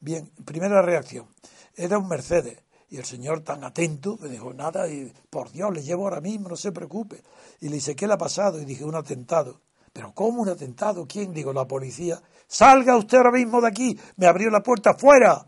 Bien, 0.00 0.28
primera 0.44 0.82
reacción, 0.82 1.28
era 1.76 1.96
un 1.96 2.08
Mercedes, 2.08 2.58
y 2.90 2.96
el 2.96 3.04
señor 3.04 3.42
tan 3.42 3.62
atento 3.62 4.18
me 4.20 4.30
dijo, 4.30 4.52
nada, 4.52 4.88
y 4.88 5.12
por 5.30 5.52
Dios, 5.52 5.72
le 5.72 5.84
llevo 5.84 6.08
ahora 6.08 6.20
mismo, 6.20 6.48
no 6.48 6.56
se 6.56 6.72
preocupe. 6.72 7.22
Y 7.60 7.68
le 7.68 7.76
dice, 7.76 7.94
¿qué 7.94 8.08
le 8.08 8.14
ha 8.14 8.18
pasado? 8.18 8.60
Y 8.60 8.64
dije, 8.64 8.84
un 8.84 8.96
atentado. 8.96 9.60
¿Pero 9.92 10.12
cómo 10.12 10.42
un 10.42 10.48
atentado? 10.48 11.06
¿Quién? 11.06 11.32
Digo, 11.32 11.52
la 11.52 11.68
policía. 11.68 12.20
Salga 12.48 12.96
usted 12.96 13.18
ahora 13.18 13.30
mismo 13.30 13.60
de 13.60 13.68
aquí. 13.68 13.98
Me 14.16 14.26
abrió 14.26 14.50
la 14.50 14.62
puerta, 14.62 14.94
fuera. 14.94 15.46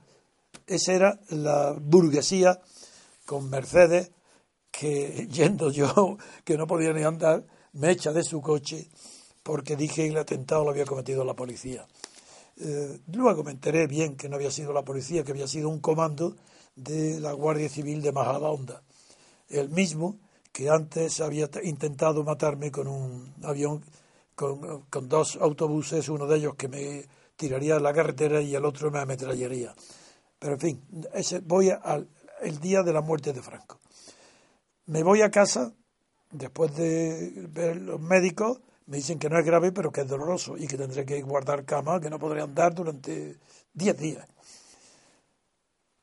Esa 0.69 0.93
era 0.93 1.21
la 1.31 1.75
burguesía 1.81 2.61
con 3.25 3.49
Mercedes 3.49 4.11
que 4.71 5.27
yendo 5.33 5.71
yo, 5.71 6.19
que 6.45 6.59
no 6.59 6.67
podía 6.67 6.93
ni 6.93 7.03
andar, 7.03 7.45
me 7.73 7.91
echa 7.91 8.13
de 8.13 8.23
su 8.23 8.43
coche 8.43 8.89
porque 9.43 9.77
dije 9.77 10.03
que 10.03 10.09
el 10.09 10.19
atentado 10.19 10.63
lo 10.65 10.71
había 10.71 10.85
cometido 10.85 11.25
la 11.25 11.35
policía. 11.35 11.87
Eh, 12.59 13.01
luego 13.13 13.43
me 13.45 13.53
enteré 13.53 13.87
bien 13.87 14.15
que 14.15 14.29
no 14.29 14.37
había 14.37 14.51
sido 14.51 14.75
la 14.75 14.85
policía, 14.85 15.25
que 15.25 15.33
había 15.33 15.49
sido 15.49 15.71
un 15.71 15.81
comando 15.81 16.37
de 16.77 17.19
la 17.19 17.33
Guardia 17.33 17.69
Civil 17.71 18.03
de 18.03 18.13
Majadahonda, 18.13 18.83
el 19.49 19.71
mismo 19.71 20.19
que 20.53 20.69
antes 20.69 21.21
había 21.21 21.49
intentado 21.63 22.25
matarme 22.25 22.71
con 22.71 22.89
un 22.89 23.33
avión, 23.43 23.83
con, 24.35 24.83
con 24.91 25.09
dos 25.09 25.39
autobuses, 25.41 26.09
uno 26.11 26.27
de 26.27 26.37
ellos 26.37 26.55
que 26.57 26.69
me 26.69 27.07
tiraría 27.37 27.77
a 27.77 27.81
la 27.81 27.95
carretera 27.95 28.43
y 28.43 28.55
el 28.55 28.65
otro 28.65 28.91
me 28.91 28.99
ametrallaría. 28.99 29.75
Pero 30.39 30.55
en 30.55 30.61
fin, 30.61 30.83
ese, 31.13 31.41
voy 31.41 31.71
al 31.71 32.09
el 32.41 32.61
día 32.61 32.83
de 32.83 32.93
la 32.93 33.01
muerte 33.01 33.33
de 33.33 33.43
Franco. 33.43 33.81
Me 34.87 35.03
voy 35.03 35.23
a 35.23 35.31
casa, 35.31 35.73
después 36.31 36.75
de 36.77 37.47
ver 37.49 37.77
los 37.77 38.01
médicos, 38.01 38.61
me 38.87 38.97
dicen 38.97 39.19
que 39.19 39.29
no 39.29 39.39
es 39.39 39.45
grave, 39.45 39.73
pero 39.73 39.93
que 39.93 40.01
es 40.03 40.09
doloroso 40.09 40.57
y 40.57 40.67
que 40.67 40.79
tendré 40.79 41.05
que 41.05 41.21
guardar 41.23 41.65
cama, 41.65 42.01
que 42.01 42.09
no 42.09 42.19
podré 42.19 42.41
andar 42.41 42.75
durante 42.75 43.39
10 43.75 43.99
días. 43.99 44.27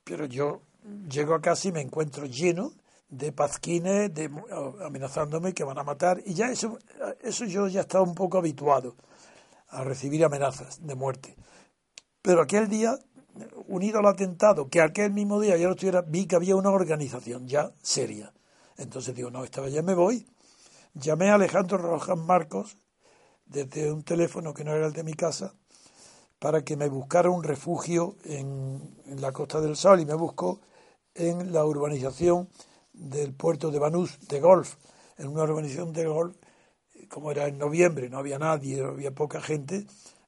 Pero 0.04 0.26
yo 0.26 0.62
llego 1.10 1.34
a 1.34 1.42
casa 1.42 1.68
y 1.68 1.72
me 1.72 1.82
encuentro 1.82 2.28
lleno 2.28 2.72
de 3.10 3.32
pazquines 3.32 4.12
amenazándome 4.84 5.54
que 5.54 5.64
van 5.64 5.80
a 5.80 5.84
matar. 5.84 6.22
Y 6.26 6.36
ya 6.36 6.52
eso, 6.52 6.78
eso 7.22 7.46
yo 7.46 7.68
ya 7.68 7.82
estaba 7.82 8.04
un 8.04 8.14
poco 8.14 8.38
habituado 8.38 8.96
a 9.70 9.84
recibir 9.84 10.24
amenazas 10.24 10.86
de 10.86 10.94
muerte. 10.94 11.36
Pero 12.22 12.42
aquel 12.42 12.70
día, 12.70 13.00
unido 13.68 14.00
al 14.00 14.08
atentado, 14.08 14.70
que 14.70 14.82
aquel 14.82 15.12
mismo 15.12 15.40
día 15.40 15.58
ya 15.58 15.68
lo 15.68 15.74
estuviera, 15.74 16.02
vi 16.02 16.26
que 16.26 16.36
había 16.36 16.56
una 16.56 16.72
organización 16.72 17.48
ya 17.48 17.72
seria. 17.82 18.34
Entonces 18.78 19.16
digo, 19.16 19.32
no, 19.32 19.44
esta 19.44 19.62
vez 19.62 19.74
ya 19.74 19.82
me 19.82 19.94
voy. 19.94 20.28
Llamé 20.94 21.30
a 21.30 21.36
Alejandro 21.36 21.78
Rojas 21.78 22.18
Marcos 22.18 22.78
desde 23.46 23.92
un 23.92 24.04
teléfono 24.04 24.54
que 24.54 24.64
no 24.64 24.74
era 24.74 24.88
el 24.88 24.94
de 24.94 25.04
mi 25.04 25.14
casa 25.14 25.54
para 26.40 26.64
que 26.64 26.78
me 26.78 26.90
buscara 26.90 27.30
un 27.30 27.44
refugio 27.44 28.18
en, 28.24 28.96
la 29.20 29.32
Costa 29.32 29.62
del 29.62 29.76
Sol 29.76 30.00
y 30.00 30.06
me 30.06 30.14
buscó 30.14 30.62
en 31.14 31.54
la 31.54 31.66
urbanización 31.66 32.50
del 32.94 33.34
puerto 33.34 33.72
de 33.72 33.80
Banús 33.80 34.20
de 34.28 34.40
Golf, 34.40 34.76
en 35.18 35.28
una 35.28 35.44
urbanización 35.44 35.94
de 35.94 36.06
Golf, 36.06 36.36
como 37.10 37.32
era 37.32 37.48
en 37.48 37.58
noviembre, 37.58 38.10
no 38.10 38.18
había 38.18 38.40
nadie, 38.40 38.82
había 38.84 39.12
poca 39.12 39.42
gente, 39.42 39.86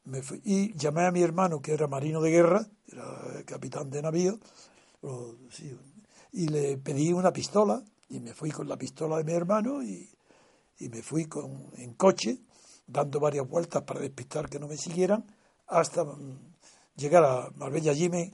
me 0.08 0.22
y 0.44 0.74
llamé 0.74 1.06
a 1.06 1.12
mi 1.12 1.22
hermano, 1.22 1.62
que 1.62 1.74
era 1.74 1.88
marino 1.88 2.22
de 2.22 2.32
guerra, 2.32 2.66
era 2.92 3.44
capitán 3.46 3.90
de 3.90 4.02
navío, 4.02 4.40
y 6.32 6.48
le 6.48 6.78
pedí 6.78 7.12
una 7.12 7.34
pistola, 7.34 7.84
y 8.10 8.20
me 8.20 8.34
fui 8.34 8.52
con 8.52 8.68
la 8.70 8.78
pistola 8.78 9.18
de 9.18 9.26
mi 9.26 9.34
hermano, 9.34 9.84
y, 9.84 10.10
y 10.80 10.90
me 10.90 11.02
fui 11.02 11.26
con, 11.26 11.72
en 11.76 11.94
coche, 11.94 12.40
dando 12.88 13.20
varias 13.20 13.48
vueltas 13.48 13.84
para 13.84 14.00
despistar 14.00 14.50
que 14.50 14.60
no 14.60 14.68
me 14.68 14.78
siguieran, 14.78 15.26
hasta 15.68 16.06
llegar 16.96 17.26
a 17.26 17.52
Marbella. 17.56 17.92
Allí 17.92 18.10
me, 18.10 18.32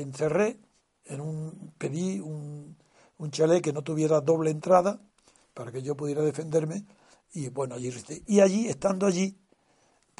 encerré, 0.00 0.58
en 1.06 1.20
un, 1.22 1.72
pedí 1.78 2.20
un, 2.20 2.76
un 3.16 3.30
chalet 3.30 3.62
que 3.62 3.72
no 3.72 3.82
tuviera 3.82 4.20
doble 4.20 4.50
entrada 4.50 5.00
para 5.54 5.72
que 5.72 5.82
yo 5.82 5.96
pudiera 5.96 6.22
defenderme 6.22 6.84
y 7.32 7.48
bueno, 7.48 7.76
allí 7.76 7.90
Y 8.26 8.40
allí, 8.40 8.68
estando 8.68 9.06
allí, 9.06 9.38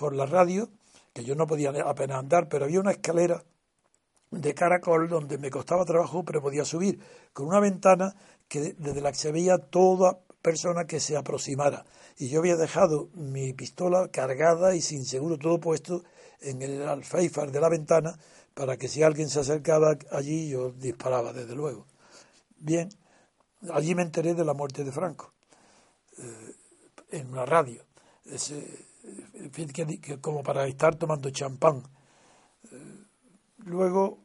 por 0.01 0.17
la 0.17 0.25
radio, 0.25 0.71
que 1.13 1.25
yo 1.25 1.35
no 1.35 1.47
podía 1.47 1.73
apenas 1.85 2.19
andar, 2.19 2.49
pero 2.49 2.65
había 2.65 2.81
una 2.81 2.93
escalera 2.93 3.45
de 4.31 4.55
caracol 4.55 5.11
donde 5.11 5.37
me 5.37 5.51
costaba 5.51 5.85
trabajo, 5.85 6.25
pero 6.25 6.41
podía 6.41 6.65
subir, 6.65 6.99
con 7.35 7.49
una 7.49 7.61
ventana 7.61 8.17
que 8.49 8.73
desde 8.79 9.03
la 9.03 9.13
que 9.13 9.19
se 9.19 9.31
veía 9.31 9.59
toda 9.59 10.21
persona 10.41 10.87
que 10.87 11.01
se 11.01 11.19
aproximara. 11.19 11.85
Y 12.17 12.31
yo 12.31 12.39
había 12.39 12.57
dejado 12.57 13.11
mi 13.13 13.53
pistola 13.53 14.09
cargada 14.09 14.75
y 14.75 14.81
sin 14.81 15.05
seguro 15.05 15.37
todo 15.37 15.61
puesto 15.61 16.03
en 16.41 16.63
el 16.63 16.89
alféizar 16.89 17.53
de 17.53 17.61
la 17.61 17.69
ventana 17.69 18.19
para 18.55 18.79
que 18.79 18.89
si 18.89 19.03
alguien 19.03 19.29
se 19.29 19.41
acercaba 19.41 19.99
allí 20.13 20.49
yo 20.49 20.71
disparaba, 20.71 21.35
desde 21.35 21.55
luego. 21.55 21.87
Bien, 22.57 22.89
allí 23.71 23.95
me 23.95 24.01
enteré 24.01 24.33
de 24.33 24.47
la 24.47 24.55
muerte 24.55 24.83
de 24.83 24.93
Franco, 24.93 25.35
eh, 26.17 26.55
en 27.11 27.29
una 27.29 27.45
radio, 27.45 27.85
como 30.21 30.43
para 30.43 30.67
estar 30.67 30.97
tomando 30.97 31.31
champán. 31.31 31.83
Eh, 32.71 33.05
luego, 33.59 34.19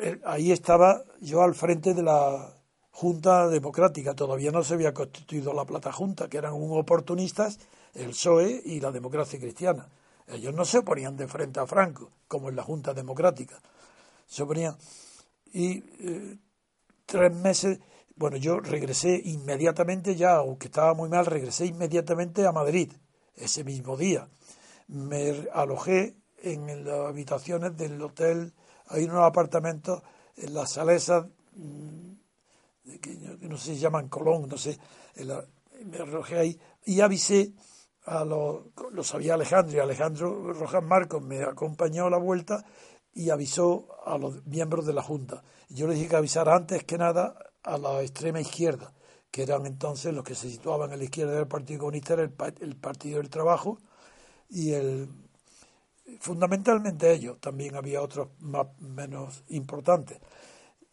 eh, 0.00 0.20
ahí 0.24 0.52
estaba 0.52 1.02
yo 1.20 1.42
al 1.42 1.54
frente 1.54 1.94
de 1.94 2.02
la 2.02 2.52
Junta 2.90 3.48
Democrática, 3.48 4.14
todavía 4.14 4.50
no 4.50 4.64
se 4.64 4.74
había 4.74 4.94
constituido 4.94 5.52
la 5.52 5.66
Plata 5.66 5.92
Junta, 5.92 6.28
que 6.28 6.38
eran 6.38 6.54
un 6.54 6.78
oportunistas, 6.78 7.58
el 7.92 8.10
PSOE 8.10 8.62
y 8.64 8.80
la 8.80 8.90
democracia 8.90 9.38
cristiana. 9.38 9.88
Ellos 10.26 10.54
no 10.54 10.64
se 10.64 10.78
oponían 10.78 11.16
de 11.16 11.28
frente 11.28 11.60
a 11.60 11.66
Franco, 11.66 12.10
como 12.26 12.48
en 12.48 12.56
la 12.56 12.62
Junta 12.62 12.94
Democrática. 12.94 13.60
Se 14.26 14.42
oponían. 14.42 14.76
Y 15.52 15.84
eh, 16.00 16.38
tres 17.04 17.34
meses, 17.34 17.80
bueno, 18.16 18.36
yo 18.38 18.60
regresé 18.60 19.20
inmediatamente 19.24 20.16
ya, 20.16 20.36
aunque 20.36 20.66
estaba 20.66 20.94
muy 20.94 21.08
mal, 21.08 21.26
regresé 21.26 21.66
inmediatamente 21.66 22.46
a 22.46 22.52
Madrid, 22.52 22.92
ese 23.36 23.64
mismo 23.64 23.96
día. 23.96 24.28
Me 24.88 25.48
alojé 25.52 26.16
en 26.38 26.84
las 26.84 27.08
habitaciones 27.08 27.76
del 27.76 28.00
hotel, 28.02 28.52
hay 28.88 29.04
unos 29.04 29.24
apartamentos 29.24 30.02
en 30.36 30.54
las 30.54 30.72
salesas, 30.72 31.26
mm, 31.54 32.12
que 33.00 33.16
no 33.48 33.56
sé 33.56 33.74
si 33.74 33.80
llaman 33.80 34.08
Colón, 34.08 34.48
no 34.48 34.56
sé, 34.56 34.78
me 35.84 35.98
alojé 35.98 36.38
ahí 36.38 36.60
y 36.84 37.00
avisé 37.00 37.52
a 38.04 38.24
los, 38.24 38.66
lo 38.92 39.02
sabía 39.02 39.34
Alejandro 39.34 39.76
y 39.76 39.80
Alejandro 39.80 40.52
Rojas 40.52 40.82
Marcos 40.82 41.22
me 41.22 41.42
acompañó 41.42 42.06
a 42.06 42.10
la 42.10 42.18
vuelta 42.18 42.64
y 43.12 43.30
avisó 43.30 43.88
a 44.04 44.16
los 44.18 44.46
miembros 44.46 44.86
de 44.86 44.92
la 44.92 45.02
Junta. 45.02 45.42
Yo 45.68 45.88
les 45.88 45.96
dije 45.96 46.10
que 46.10 46.16
avisar 46.16 46.48
antes 46.48 46.84
que 46.84 46.98
nada 46.98 47.34
a 47.64 47.78
la 47.78 48.02
extrema 48.02 48.40
izquierda, 48.40 48.92
que 49.36 49.42
eran 49.42 49.66
entonces 49.66 50.14
los 50.14 50.24
que 50.24 50.34
se 50.34 50.48
situaban 50.48 50.92
a 50.92 50.96
la 50.96 51.04
izquierda 51.04 51.34
del 51.34 51.46
Partido 51.46 51.80
Comunista, 51.80 52.14
el, 52.14 52.32
el 52.60 52.76
Partido 52.76 53.18
del 53.18 53.28
Trabajo 53.28 53.76
y 54.48 54.72
el 54.72 55.10
fundamentalmente 56.20 57.12
ellos, 57.12 57.38
también 57.38 57.76
había 57.76 58.00
otros 58.00 58.28
más 58.38 58.68
menos 58.78 59.44
importantes. 59.48 60.20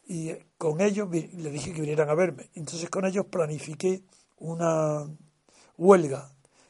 Y 0.05 0.33
con 0.57 0.81
ellos 0.81 1.09
le 1.09 1.51
dije 1.51 1.71
que 1.71 1.79
vinieran 1.79 2.09
a 2.09 2.15
verme. 2.15 2.49
Entonces 2.53 2.89
con 2.89 3.05
ellos 3.05 3.27
planifiqué 3.27 4.03
una 4.39 5.07
huelga 5.77 6.29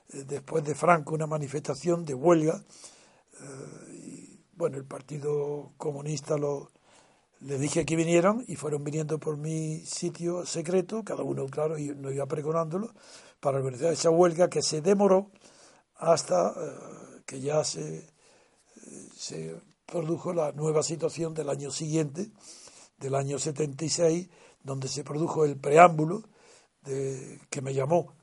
después 0.09 0.63
de 0.63 0.75
Franco 0.75 1.15
una 1.15 1.25
manifestación 1.25 2.05
de 2.05 2.13
huelga. 2.13 2.63
Eh, 3.41 3.93
y, 3.95 4.39
bueno, 4.53 4.77
el 4.77 4.85
Partido 4.85 5.71
Comunista 5.77 6.37
lo, 6.37 6.69
les 7.43 7.59
dije 7.59 7.85
que 7.85 7.95
vinieran 7.95 8.43
y 8.47 8.55
fueron 8.55 8.83
viniendo 8.83 9.19
por 9.19 9.37
mi 9.37 9.79
sitio 9.85 10.45
secreto, 10.45 11.03
cada 11.03 11.23
uno, 11.23 11.45
claro, 11.47 11.77
y 11.77 11.93
no 11.95 12.11
iba 12.11 12.25
pregonándolo, 12.25 12.93
para 13.39 13.57
organizar 13.57 13.91
esa 13.91 14.09
huelga 14.09 14.49
que 14.49 14.61
se 14.61 14.81
demoró 14.81 15.29
hasta 15.95 16.51
eh, 16.51 17.21
que 17.25 17.41
ya 17.41 17.63
se, 17.63 18.07
se 19.15 19.55
produjo 19.85 20.33
la 20.33 20.53
nueva 20.53 20.83
situación 20.83 21.33
del 21.33 21.49
año 21.49 21.69
siguiente, 21.69 22.31
del 22.97 23.15
año 23.15 23.37
76, 23.37 24.29
donde 24.63 24.87
se 24.87 25.03
produjo 25.03 25.43
el 25.43 25.57
preámbulo 25.57 26.23
de, 26.83 27.39
que 27.49 27.61
me 27.61 27.73
llamó 27.73 28.13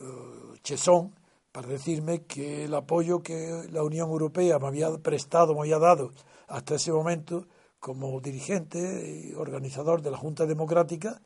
uh, 0.00 0.56
Chesón 0.62 1.14
para 1.50 1.66
decirme 1.66 2.24
que 2.24 2.64
el 2.64 2.74
apoyo 2.74 3.22
que 3.22 3.66
la 3.72 3.82
Unión 3.82 4.08
Europea 4.10 4.58
me 4.60 4.68
había 4.68 4.96
prestado, 4.98 5.54
me 5.54 5.60
había 5.60 5.78
dado 5.78 6.12
hasta 6.46 6.76
ese 6.76 6.92
momento 6.92 7.46
como 7.80 8.20
dirigente 8.20 9.30
y 9.30 9.34
organizador 9.34 10.02
de 10.02 10.10
la 10.10 10.16
Junta 10.16 10.46
Democrática, 10.46 11.20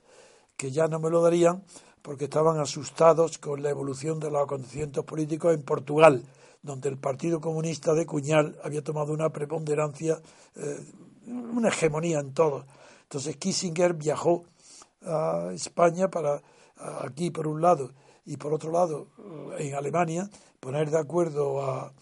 que 0.57 0.71
ya 0.71 0.87
no 0.87 1.01
me 1.01 1.11
lo 1.11 1.23
darían 1.23 1.65
porque 2.03 2.25
estaban 2.25 2.59
asustados 2.59 3.39
con 3.39 3.63
la 3.63 3.71
evolución 3.71 4.19
de 4.21 4.31
los 4.31 4.43
acontecimientos 4.43 5.05
políticos 5.05 5.55
en 5.55 5.63
Portugal, 5.63 6.25
donde 6.63 6.89
el 6.89 6.99
Partido 6.99 7.41
Comunista 7.41 7.95
de 7.95 8.07
Cuñal 8.07 8.59
había 8.63 8.83
tomado 8.83 9.13
una 9.13 9.31
preponderancia, 9.31 10.21
eh, 10.57 10.85
una 11.27 11.69
hegemonía 11.69 12.21
en 12.21 12.35
todo. 12.35 12.67
Entonces 13.05 13.37
Kissinger 13.37 13.95
viajó 13.95 14.45
a 15.05 15.51
España 15.53 16.09
para 16.09 16.43
aquí 17.01 17.31
por 17.31 17.47
un 17.47 17.61
lado 17.61 17.93
y 18.25 18.37
por 18.37 18.53
otro 18.53 18.73
lado 18.73 19.09
eh, 19.59 19.69
en 19.69 19.75
Alemania 19.75 20.29
poner 20.61 20.91
de 20.91 20.99
acuerdo 20.99 21.63
a, 21.63 21.93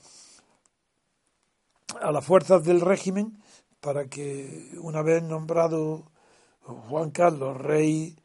a 2.01 2.13
las 2.13 2.25
fuerzas 2.25 2.65
del 2.65 2.81
régimen 2.81 3.40
para 3.81 4.07
que 4.07 4.71
una 4.81 5.03
vez 5.03 5.23
nombrado 5.23 6.11
Juan 6.63 7.11
Carlos 7.11 7.57
rey 7.57 8.17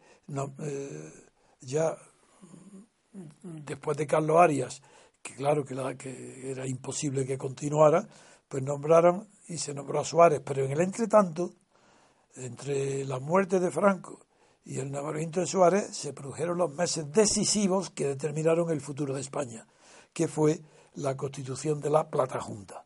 eh, 0.59 1.13
ya 1.61 1.97
después 3.43 3.97
de 3.97 4.07
Carlos 4.07 4.37
Arias 4.39 4.81
que 5.21 5.35
claro 5.35 5.63
que, 5.65 5.75
la, 5.75 5.95
que 5.95 6.51
era 6.51 6.67
imposible 6.67 7.25
que 7.25 7.37
continuara 7.37 8.07
pues 8.47 8.63
nombraron 8.63 9.29
y 9.47 9.57
se 9.57 9.73
nombró 9.73 9.99
a 10.01 10.05
Suárez 10.05 10.41
pero 10.43 10.65
en 10.65 10.71
el 10.71 10.81
entretanto 10.81 11.53
entre 12.35 13.05
la 13.05 13.19
muerte 13.19 13.59
de 13.59 13.71
Franco 13.71 14.25
y 14.65 14.79
el 14.79 14.91
nombramiento 14.91 15.39
de 15.39 15.45
Suárez 15.45 15.95
se 15.95 16.11
produjeron 16.11 16.57
los 16.57 16.73
meses 16.73 17.11
decisivos 17.11 17.91
que 17.91 18.07
determinaron 18.07 18.71
el 18.71 18.81
futuro 18.81 19.13
de 19.13 19.21
España, 19.21 19.67
que 20.11 20.27
fue 20.27 20.59
la 20.95 21.15
constitución 21.15 21.79
de 21.79 21.91
la 21.91 22.09
Plata 22.09 22.41
Junta. 22.41 22.83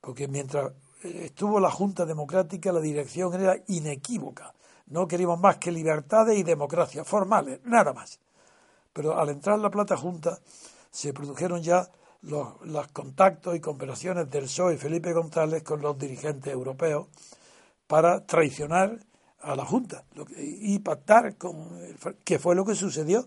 Porque 0.00 0.26
mientras 0.26 0.72
estuvo 1.02 1.60
la 1.60 1.70
Junta 1.70 2.04
Democrática, 2.04 2.72
la 2.72 2.80
dirección 2.80 3.34
era 3.34 3.56
inequívoca. 3.68 4.54
No 4.86 5.06
queríamos 5.06 5.40
más 5.40 5.58
que 5.58 5.70
libertades 5.70 6.38
y 6.38 6.42
democracia 6.42 7.04
formales, 7.04 7.60
nada 7.64 7.92
más. 7.92 8.18
Pero 8.92 9.18
al 9.18 9.28
entrar 9.28 9.58
la 9.58 9.70
Plata 9.70 9.96
Junta 9.96 10.38
se 10.90 11.12
produjeron 11.12 11.62
ya 11.62 11.88
los, 12.22 12.60
los 12.62 12.88
contactos 12.88 13.54
y 13.54 13.60
conversaciones 13.60 14.30
del 14.30 14.44
PSOE 14.44 14.76
Felipe 14.76 15.12
González 15.12 15.62
con 15.62 15.80
los 15.80 15.96
dirigentes 15.98 16.52
europeos 16.52 17.06
para 17.86 18.24
traicionar 18.26 18.98
a 19.40 19.56
la 19.56 19.64
Junta 19.64 20.04
y 20.36 20.78
pactar 20.80 21.36
con 21.36 21.68
que 22.24 22.38
fue 22.38 22.54
lo 22.54 22.64
que 22.64 22.74
sucedió. 22.74 23.26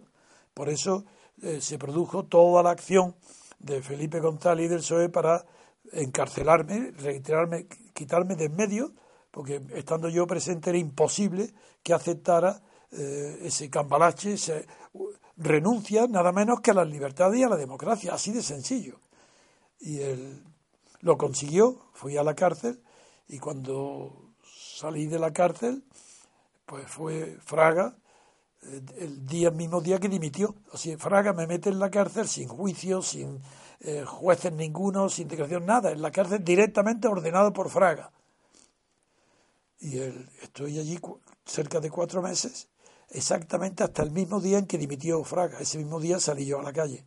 Por 0.53 0.69
eso 0.69 1.05
eh, 1.41 1.59
se 1.61 1.77
produjo 1.77 2.25
toda 2.25 2.61
la 2.61 2.71
acción 2.71 3.15
de 3.59 3.81
Felipe 3.81 4.19
González 4.19 4.65
y 4.65 4.69
del 4.69 4.79
PSOE 4.79 5.09
para 5.09 5.45
encarcelarme, 5.93 6.91
reiterarme, 6.91 7.67
quitarme 7.93 8.35
de 8.35 8.45
en 8.45 8.55
medio, 8.55 8.93
porque 9.31 9.61
estando 9.75 10.09
yo 10.09 10.27
presente 10.27 10.69
era 10.69 10.79
imposible 10.79 11.53
que 11.81 11.93
aceptara 11.93 12.61
eh, 12.91 13.39
ese 13.43 13.69
cambalache, 13.69 14.37
se 14.37 14.67
renuncia 15.37 16.07
nada 16.07 16.31
menos 16.31 16.61
que 16.61 16.71
a 16.71 16.75
la 16.75 16.85
libertad 16.85 17.33
y 17.33 17.43
a 17.43 17.49
la 17.49 17.57
democracia, 17.57 18.13
así 18.13 18.31
de 18.31 18.41
sencillo. 18.41 18.99
Y 19.79 19.99
él 19.99 20.43
lo 21.01 21.17
consiguió, 21.17 21.87
fui 21.93 22.17
a 22.17 22.23
la 22.23 22.35
cárcel 22.35 22.81
y 23.27 23.39
cuando 23.39 24.33
salí 24.43 25.07
de 25.07 25.19
la 25.19 25.33
cárcel, 25.33 25.83
pues 26.65 26.87
fue 26.87 27.37
Fraga, 27.41 27.97
eh, 28.61 28.81
el 28.99 29.25
día 29.25 29.51
mismo 29.51 29.81
día 29.81 29.99
que 29.99 30.09
dimitió. 30.09 30.55
O 30.71 30.77
sea, 30.77 30.97
Fraga 30.97 31.33
me 31.33 31.47
mete 31.47 31.69
en 31.69 31.79
la 31.79 31.89
cárcel 31.89 32.27
sin 32.27 32.47
juicio, 32.47 33.01
sin 33.01 33.41
eh, 33.83 34.05
jueces 34.05 34.53
ninguno, 34.53 35.09
sin 35.09 35.23
integración, 35.23 35.65
nada. 35.65 35.91
En 35.91 36.01
la 36.01 36.11
cárcel 36.11 36.43
directamente 36.43 37.07
ordenado 37.07 37.51
por 37.51 37.69
Fraga. 37.69 38.11
Y 39.79 39.99
estoy 40.41 40.79
allí 40.79 40.99
cerca 41.45 41.81
de 41.81 41.91
cuatro 41.91 42.21
meses, 42.21 42.69
exactamente 43.09 43.83
hasta 43.83 44.01
el 44.01 44.11
mismo 44.11 44.39
día 44.39 44.57
en 44.57 44.65
que 44.65 44.77
dimitió 44.77 45.23
Fraga. 45.25 45.59
Ese 45.59 45.77
mismo 45.77 45.99
día 45.99 46.19
salí 46.19 46.45
yo 46.45 46.59
a 46.59 46.63
la 46.63 46.71
calle. 46.71 47.05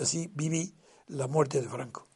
Así 0.00 0.30
viví 0.34 0.74
la 1.06 1.26
muerte 1.26 1.60
de 1.60 1.68
Franco. 1.68 2.06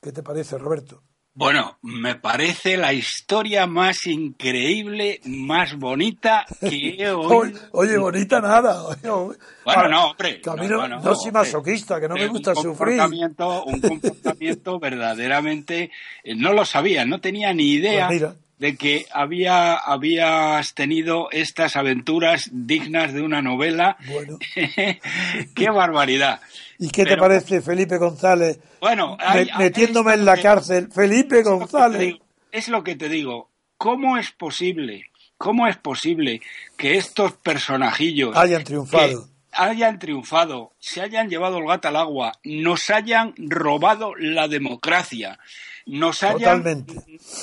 ¿Qué 0.00 0.12
te 0.12 0.22
parece, 0.22 0.56
Roberto? 0.58 1.02
Bueno, 1.36 1.78
me 1.82 2.14
parece 2.14 2.76
la 2.76 2.92
historia 2.92 3.66
más 3.66 4.06
increíble, 4.06 5.20
más 5.24 5.76
bonita 5.76 6.46
que 6.60 6.94
he 6.98 7.10
oído. 7.10 7.60
Oye, 7.72 7.98
bonita 7.98 8.40
nada. 8.40 8.96
bueno, 9.02 9.88
no, 9.88 10.10
hombre. 10.10 10.40
Camino, 10.40 10.86
no, 10.86 11.00
no, 11.00 11.14
soy 11.16 11.32
masoquista, 11.32 12.00
que 12.00 12.08
no 12.08 12.14
me 12.14 12.28
gusta 12.28 12.52
un 12.52 12.62
sufrir. 12.62 13.00
Un 13.00 13.80
comportamiento 13.80 14.78
verdaderamente. 14.80 15.90
Eh, 16.22 16.36
no 16.36 16.52
lo 16.52 16.64
sabía, 16.64 17.04
no 17.04 17.20
tenía 17.20 17.52
ni 17.52 17.72
idea 17.72 18.06
Pues 18.06 18.20
mira. 18.20 18.36
De 18.58 18.76
que 18.76 19.06
había, 19.12 19.74
habías 19.74 20.74
tenido 20.74 21.28
estas 21.32 21.76
aventuras 21.76 22.48
dignas 22.52 23.12
de 23.12 23.22
una 23.22 23.42
novela. 23.42 23.96
Bueno. 24.06 24.38
¡Qué 25.54 25.70
barbaridad! 25.70 26.40
¿Y 26.78 26.90
qué 26.90 27.04
te 27.04 27.16
parece 27.16 27.62
Felipe 27.62 27.98
González 27.98 28.58
Bueno, 28.80 29.16
hay- 29.20 29.48
metiéndome 29.58 30.14
en 30.14 30.24
la 30.24 30.36
que- 30.36 30.42
cárcel? 30.42 30.88
Felipe 30.92 31.40
Es 31.40 31.44
lo 31.46 31.58
González. 31.58 32.00
digo, 32.00 32.18
Es 32.52 32.68
lo 32.68 32.84
que 32.84 32.94
te 32.96 33.08
digo. 33.08 33.50
¿Cómo 33.76 34.16
es 34.16 34.30
posible? 34.32 35.10
¿Cómo 35.36 35.66
es 35.66 35.76
posible 35.76 36.40
que 36.76 36.96
estos 36.96 37.32
personajillos 37.32 38.36
Hayan 38.36 38.62
triunfado. 38.64 39.28
hayan 39.52 39.98
triunfado, 39.98 40.72
se 40.78 41.00
hayan 41.00 41.28
llevado 41.28 41.58
el 41.58 41.66
gato 41.66 41.88
al 41.88 41.96
agua, 41.96 42.32
nos 42.44 42.88
hayan 42.90 43.34
robado 43.36 44.14
la 44.16 44.48
democracia, 44.48 45.38
nos 45.86 46.22
hayan 46.22 46.62
Totalmente. 46.62 46.94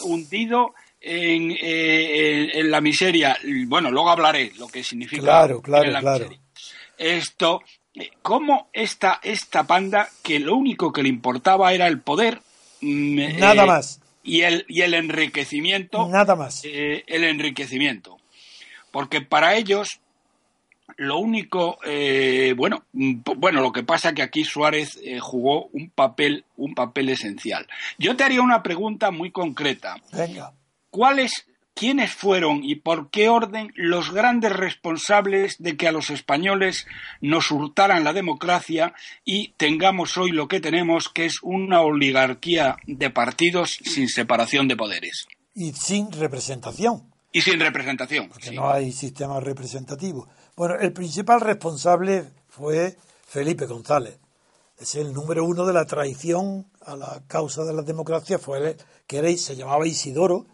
hundido 0.03 0.73
en, 1.01 1.51
eh, 1.51 1.57
en- 2.51 2.59
en 2.59 2.71
la 2.71 2.79
miseria? 2.81 3.37
Bueno, 3.67 3.89
luego 3.91 4.09
hablaré 4.09 4.51
lo 4.57 4.67
que 4.67 4.83
significa 4.83 5.23
Claro, 5.23 5.61
claro, 5.61 5.85
en 5.85 5.93
la 5.93 5.99
claro. 5.99 6.25
miseria. 6.25 6.41
Esto, 6.97 7.61
eh, 7.95 8.11
¿cómo 8.21 8.69
esta, 8.73 9.19
esta 9.23 9.65
panda 9.65 10.07
que 10.23 10.39
lo 10.39 10.55
único 10.55 10.93
que 10.93 11.03
le 11.03 11.09
importaba 11.09 11.73
era 11.73 11.87
el 11.87 11.99
poder? 12.01 12.41
mm, 12.81 13.39
Nada 13.39 13.63
eh, 13.63 13.67
más. 13.67 13.99
y 14.23 14.41
el, 14.41 14.65
y 14.67 14.81
el 14.81 14.93
enriquecimiento. 14.93 16.07
Nada 16.07 16.35
más. 16.35 16.61
eh, 16.63 17.03
el 17.07 17.23
enriquecimiento. 17.23 18.17
Porque 18.91 19.21
para 19.21 19.55
ellos, 19.55 19.99
lo 20.97 21.17
único, 21.17 21.79
eh, 21.85 22.53
bueno, 22.55 22.83
mm, 22.93 23.21
bueno, 23.37 23.61
lo 23.61 23.71
que 23.71 23.83
pasa 23.83 24.13
que 24.13 24.21
aquí 24.21 24.43
Suárez 24.43 24.99
eh, 25.03 25.19
jugó 25.19 25.65
un 25.67 25.89
papel, 25.89 26.43
un 26.57 26.75
papel 26.75 27.09
esencial. 27.09 27.65
Yo 27.97 28.15
te 28.15 28.23
haría 28.23 28.41
una 28.41 28.61
pregunta 28.61 29.09
muy 29.11 29.31
concreta. 29.31 29.95
Venga. 30.11 30.53
¿Cuáles, 30.91 31.45
quiénes 31.73 32.11
fueron 32.13 32.63
y 32.63 32.75
por 32.75 33.09
qué 33.09 33.29
orden 33.29 33.71
los 33.75 34.11
grandes 34.11 34.51
responsables 34.53 35.55
de 35.57 35.77
que 35.77 35.87
a 35.87 35.91
los 35.93 36.09
españoles 36.09 36.85
nos 37.21 37.49
hurtaran 37.49 38.03
la 38.03 38.11
democracia 38.13 38.93
y 39.23 39.53
tengamos 39.53 40.17
hoy 40.17 40.31
lo 40.31 40.47
que 40.49 40.59
tenemos, 40.59 41.07
que 41.09 41.25
es 41.25 41.41
una 41.41 41.81
oligarquía 41.81 42.75
de 42.87 43.09
partidos 43.09 43.79
sin 43.83 44.09
separación 44.09 44.67
de 44.67 44.75
poderes 44.75 45.27
Y 45.55 45.71
sin 45.71 46.11
representación. 46.11 47.09
y 47.31 47.39
sin 47.41 47.59
representación? 47.61 48.29
que 48.29 48.49
sí. 48.49 48.55
no 48.55 48.69
hay 48.69 48.91
sistema 48.91 49.39
representativo. 49.39 50.27
Bueno, 50.57 50.75
el 50.77 50.91
principal 50.91 51.39
responsable 51.39 52.25
fue 52.49 52.97
Felipe 53.25 53.65
González. 53.65 54.19
Es 54.77 54.95
el 54.95 55.13
número 55.13 55.45
uno 55.45 55.65
de 55.65 55.71
la 55.73 55.85
traición 55.85 56.67
a 56.85 56.97
la 56.97 57.21
causa 57.27 57.63
de 57.63 57.73
la 57.73 57.83
democracia, 57.83 58.37
fue 58.39 58.57
él, 58.71 58.77
que 59.07 59.19
era, 59.19 59.29
se 59.37 59.55
llamaba 59.55 59.87
Isidoro, 59.87 60.47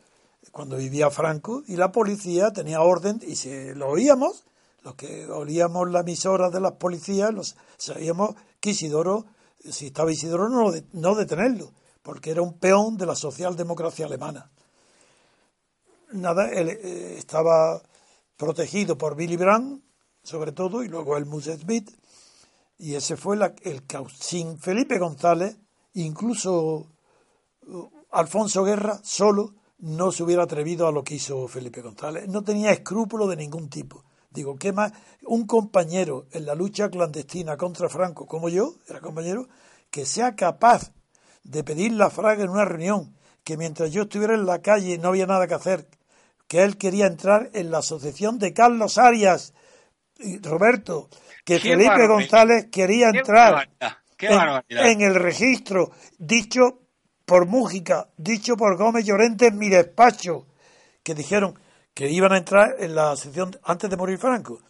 cuando 0.58 0.78
vivía 0.78 1.12
Franco, 1.12 1.62
y 1.68 1.76
la 1.76 1.92
policía 1.92 2.50
tenía 2.52 2.82
orden, 2.82 3.22
y 3.22 3.36
si 3.36 3.76
lo 3.76 3.90
oíamos, 3.90 4.44
los 4.82 4.96
que 4.96 5.28
olíamos 5.28 5.88
la 5.92 6.00
emisora 6.00 6.50
de 6.50 6.60
las 6.60 6.72
policías, 6.72 7.32
los, 7.32 7.56
sabíamos 7.78 8.34
que 8.60 8.72
Isidoro, 8.72 9.28
si 9.60 9.86
estaba 9.86 10.12
Isidoro, 10.12 10.50
no, 10.50 10.74
no 10.94 11.14
detenerlo, 11.14 11.74
porque 12.02 12.32
era 12.32 12.42
un 12.42 12.58
peón 12.58 12.98
de 12.98 13.06
la 13.06 13.16
socialdemocracia 13.16 14.08
alemana 14.08 14.50
nada, 16.12 16.50
él 16.50 16.70
eh, 16.70 17.16
estaba 17.20 17.80
protegido 18.36 18.98
por 18.98 19.16
Billy 19.16 19.38
Brandt, 19.38 19.84
sobre 20.24 20.54
todo, 20.54 20.82
y 20.82 20.88
luego 20.88 21.18
el 21.18 21.26
Smith, 21.26 21.92
y 22.80 22.96
ese 22.96 23.16
fue 23.16 23.38
la- 23.38 23.54
el 23.62 23.86
caos. 23.86 24.16
Sin 24.20 24.58
Felipe 24.58 24.98
González, 24.98 25.60
incluso 25.94 26.88
uh, 27.68 27.90
Alfonso 28.10 28.64
Guerra 28.64 29.00
solo 29.04 29.54
no 29.80 30.12
se 30.12 30.24
hubiera 30.24 30.44
atrevido 30.44 30.88
a 30.88 30.92
lo 30.92 31.04
que 31.04 31.16
hizo 31.16 31.48
Felipe 31.48 31.82
González. 31.82 32.28
No 32.28 32.44
tenía 32.44 32.72
escrúpulo 32.72 33.28
de 33.28 33.36
ningún 33.36 33.70
tipo. 33.70 34.04
Digo, 34.30 34.58
¿qué 34.58 34.72
más? 34.72 34.92
Un 35.24 35.46
compañero 35.48 36.26
en 36.32 36.46
la 36.46 36.56
lucha 36.56 36.90
clandestina 36.90 37.58
contra 37.58 37.90
Franco, 37.90 38.26
como 38.26 38.50
yo, 38.50 38.76
era 38.88 39.00
compañero, 39.00 39.48
que 39.90 40.06
sea 40.06 40.36
capaz 40.36 40.92
de 41.44 41.64
pedir 41.64 41.94
la 41.94 42.10
fraga 42.10 42.44
en 42.44 42.50
una 42.50 42.66
reunión, 42.66 43.16
que 43.44 43.58
mientras 43.58 43.92
yo 43.92 44.04
estuviera 44.04 44.34
en 44.34 44.46
la 44.46 44.62
calle 44.62 44.98
no 44.98 45.10
había 45.10 45.26
nada 45.26 45.48
que 45.48 45.54
hacer, 45.54 45.88
que 46.48 46.64
él 46.64 46.78
quería 46.78 47.08
entrar 47.08 47.50
en 47.54 47.72
la 47.72 47.80
asociación 47.80 48.38
de 48.40 48.54
Carlos 48.54 48.98
Arias, 48.98 49.54
y 50.20 50.40
Roberto, 50.40 51.10
que 51.46 51.60
Felipe 51.60 52.08
González 52.08 52.68
quería 52.72 53.10
entrar 53.10 53.70
en, 54.20 55.02
el 55.02 55.16
registro 55.16 55.92
dicho 56.18 56.87
por 57.28 57.46
Mújica, 57.46 58.08
dicho 58.16 58.56
por 58.56 58.78
Gómez 58.78 59.06
Llorente 59.06 59.48
en 59.48 59.58
mi 59.58 59.68
despacho, 59.68 60.46
que 61.04 61.14
dijeron 61.14 61.60
que 61.94 62.10
iban 62.10 62.32
a 62.32 62.38
entrar 62.38 62.78
en 62.80 62.96
la 62.96 63.12
asociación 63.12 63.60
antes 63.64 63.90
de 63.90 63.98
morir 63.98 64.18
Franco, 64.18 64.62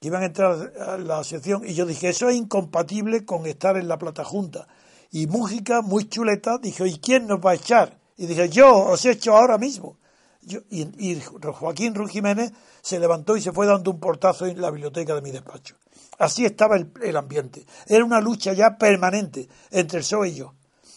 que 0.00 0.08
iban 0.08 0.24
a 0.24 0.26
entrar 0.26 0.72
a 0.80 0.98
la 0.98 1.20
asociación 1.20 1.62
y 1.64 1.74
yo 1.74 1.86
dije, 1.86 2.08
eso 2.08 2.28
es 2.28 2.34
incompatible 2.34 3.24
con 3.24 3.46
estar 3.46 3.76
en 3.76 3.86
la 3.86 3.96
plata 3.96 4.24
junta. 4.24 4.66
Y 5.12 5.28
Mújica, 5.28 5.82
muy 5.82 6.08
chuleta, 6.08 6.58
dijo, 6.58 6.84
¿y 6.84 6.98
quién 6.98 7.28
nos 7.28 7.38
va 7.38 7.52
a 7.52 7.54
echar? 7.54 7.96
Y 8.16 8.26
dije, 8.26 8.48
yo 8.48 8.74
os 8.76 9.04
echo 9.04 9.36
ahora 9.36 9.56
mismo. 9.56 9.96
y, 10.42 11.20
Joaquín 11.20 11.94
Ruiz 11.94 12.10
Jiménez 12.10 12.52
se 12.82 12.98
levantó 12.98 13.36
y 13.36 13.40
se 13.40 13.52
fue 13.52 13.66
dando 13.66 13.92
un 13.92 14.00
portazo 14.00 14.46
en 14.46 14.60
la 14.60 14.72
biblioteca 14.72 15.14
de 15.14 15.22
mi 15.22 15.30
despacho. 15.30 15.76
Así 16.18 16.44
estaba 16.44 16.76
el, 16.76 17.16
ambiente. 17.16 17.64
Era 17.86 18.04
una 18.04 18.20
lucha 18.20 18.52
ya 18.52 18.76
permanente 18.76 19.48
entre 19.70 19.98
el 19.98 20.04
PSOE 20.04 20.30
y 20.30 20.34
yo. 20.34 20.54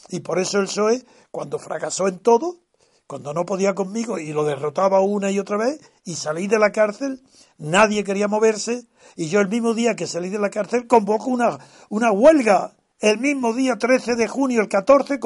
Y 0.10 0.20
por 0.20 0.40
eso 0.40 0.60
el 0.60 0.68
PSOE, 0.68 1.04
cuando 1.32 1.60
fracasó 1.60 2.08
en 2.08 2.20
todo, 2.20 2.58
cuando 3.08 3.34
no 3.34 3.46
podía 3.46 3.76
conmigo 3.76 4.18
y 4.18 4.34
lo 4.34 4.44
derrotaba 4.44 5.02
una 5.02 5.32
y 5.32 5.40
otra 5.40 5.58
vez, 5.58 5.80
y 6.04 6.16
salí 6.16 6.48
de 6.48 6.60
la 6.60 6.72
cárcel, 6.72 7.22
nadie 7.58 8.04
quería 8.04 8.28
moverse, 8.28 8.88
y 9.16 9.28
yo 9.28 9.40
el 9.40 9.50
mismo 9.50 9.74
día 9.74 9.96
que 9.96 10.08
salí 10.08 10.30
de 10.30 10.40
la 10.40 10.50
cárcel 10.50 10.88
convoco 10.88 11.30
una, 11.30 11.58
una 11.90 12.12
huelga. 12.12 12.76
El 13.00 13.20
mismo 13.20 13.54
día 13.54 13.76
13 13.76 14.16
de 14.16 14.30
junio, 14.30 14.62
el 14.62 14.70
14, 14.70 15.20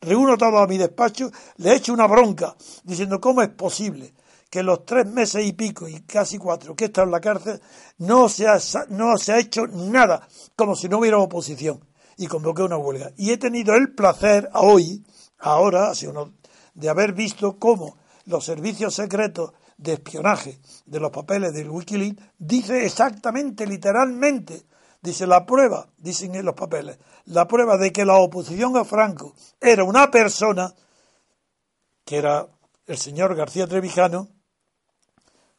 reúno 0.00 0.36
todo 0.36 0.58
a 0.58 0.66
mi 0.66 0.78
despacho, 0.78 1.30
le 1.58 1.76
echo 1.76 1.92
una 1.92 2.08
bronca, 2.08 2.56
diciendo 2.82 3.20
cómo 3.20 3.40
es 3.40 3.50
posible 3.50 4.12
que 4.50 4.64
los 4.64 4.84
tres 4.84 5.06
meses 5.06 5.46
y 5.46 5.52
pico 5.52 5.86
y 5.86 6.00
casi 6.00 6.38
cuatro 6.38 6.74
que 6.74 6.84
he 6.84 6.86
estado 6.88 7.06
en 7.06 7.12
la 7.12 7.20
cárcel 7.20 7.60
no 7.98 8.28
se 8.28 8.48
ha, 8.48 8.58
no 8.88 9.16
se 9.16 9.32
ha 9.32 9.38
hecho 9.38 9.68
nada, 9.68 10.26
como 10.56 10.74
si 10.74 10.88
no 10.88 10.98
hubiera 10.98 11.18
oposición. 11.18 11.80
Y 12.20 12.26
convoqué 12.26 12.62
una 12.62 12.76
huelga. 12.76 13.12
Y 13.16 13.30
he 13.30 13.38
tenido 13.38 13.74
el 13.74 13.94
placer 13.94 14.50
hoy, 14.52 15.02
ahora, 15.38 15.90
de 16.74 16.88
haber 16.90 17.14
visto 17.14 17.58
cómo 17.58 17.96
los 18.26 18.44
servicios 18.44 18.94
secretos 18.94 19.54
de 19.78 19.94
espionaje 19.94 20.60
de 20.84 21.00
los 21.00 21.10
papeles 21.12 21.54
del 21.54 21.70
Wikileaks 21.70 22.22
dice 22.36 22.84
exactamente, 22.84 23.66
literalmente, 23.66 24.66
dice 25.00 25.26
la 25.26 25.46
prueba, 25.46 25.88
dicen 25.96 26.34
en 26.34 26.44
los 26.44 26.54
papeles, 26.54 26.98
la 27.24 27.48
prueba 27.48 27.78
de 27.78 27.90
que 27.90 28.04
la 28.04 28.18
oposición 28.18 28.76
a 28.76 28.84
Franco 28.84 29.34
era 29.58 29.82
una 29.84 30.10
persona, 30.10 30.74
que 32.04 32.18
era 32.18 32.46
el 32.86 32.98
señor 32.98 33.34
García 33.34 33.66
Trevijano, 33.66 34.28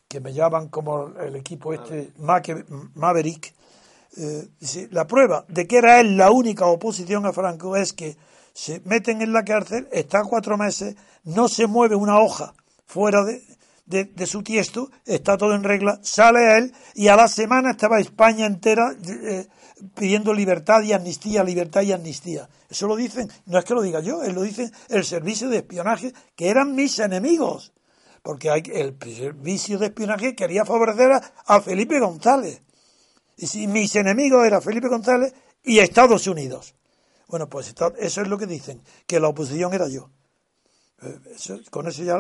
que 0.07 0.19
me 0.19 0.31
llaman 0.31 0.69
como 0.69 1.07
el 1.07 1.35
equipo 1.37 1.73
este 1.73 2.13
Maverick, 2.19 3.55
eh, 4.17 4.47
la 4.91 5.07
prueba 5.07 5.45
de 5.47 5.67
que 5.67 5.77
era 5.77 5.99
él 5.99 6.17
la 6.17 6.31
única 6.31 6.65
oposición 6.65 7.25
a 7.25 7.33
Franco 7.33 7.75
es 7.75 7.93
que 7.93 8.17
se 8.53 8.81
meten 8.85 9.21
en 9.21 9.31
la 9.31 9.43
cárcel, 9.43 9.87
está 9.91 10.23
cuatro 10.23 10.57
meses, 10.57 10.95
no 11.23 11.47
se 11.47 11.67
mueve 11.67 11.95
una 11.95 12.19
hoja 12.19 12.53
fuera 12.85 13.23
de, 13.23 13.41
de, 13.85 14.25
su 14.25 14.43
tiesto, 14.43 14.89
está 15.05 15.37
todo 15.37 15.55
en 15.55 15.63
regla, 15.63 15.99
sale 16.03 16.57
él 16.57 16.73
y 16.93 17.07
a 17.07 17.15
la 17.15 17.27
semana 17.27 17.71
estaba 17.71 17.99
España 17.99 18.45
entera 18.45 18.93
eh, 19.05 19.47
pidiendo 19.95 20.33
libertad 20.33 20.81
y 20.81 20.91
amnistía, 20.91 21.43
libertad 21.43 21.81
y 21.83 21.93
amnistía. 21.93 22.49
Eso 22.69 22.87
lo 22.87 22.97
dicen, 22.97 23.29
no 23.45 23.57
es 23.57 23.65
que 23.65 23.73
lo 23.73 23.81
diga 23.81 24.01
yo, 24.01 24.21
lo 24.23 24.41
dice 24.41 24.71
el 24.89 25.05
servicio 25.05 25.49
de 25.49 25.57
espionaje, 25.57 26.13
que 26.35 26.49
eran 26.49 26.75
mis 26.75 26.99
enemigos 26.99 27.71
porque 28.21 28.49
hay, 28.49 28.63
el 28.73 28.95
servicio 28.99 29.79
de 29.79 29.87
espionaje 29.87 30.35
quería 30.35 30.65
favorecer 30.65 31.11
a, 31.45 31.61
Felipe 31.61 31.99
González. 31.99 32.61
Y 33.41 33.67
mis 33.67 33.95
enemigos 33.95 34.45
eran 34.45 34.61
Felipe 34.61 34.87
González 34.87 35.33
y 35.63 35.79
Estados 35.79 36.27
Unidos. 36.27 36.75
Bueno, 37.27 37.47
pues 37.47 37.73
eso 37.99 38.21
es 38.21 38.27
lo 38.27 38.37
que 38.37 38.45
dicen, 38.45 38.81
que 39.07 39.19
la 39.19 39.29
oposición 39.29 39.73
era 39.73 39.87
yo. 39.89 40.09
Eh, 41.01 41.61
con 41.69 41.87
eso 41.87 42.03
ya... 42.03 42.17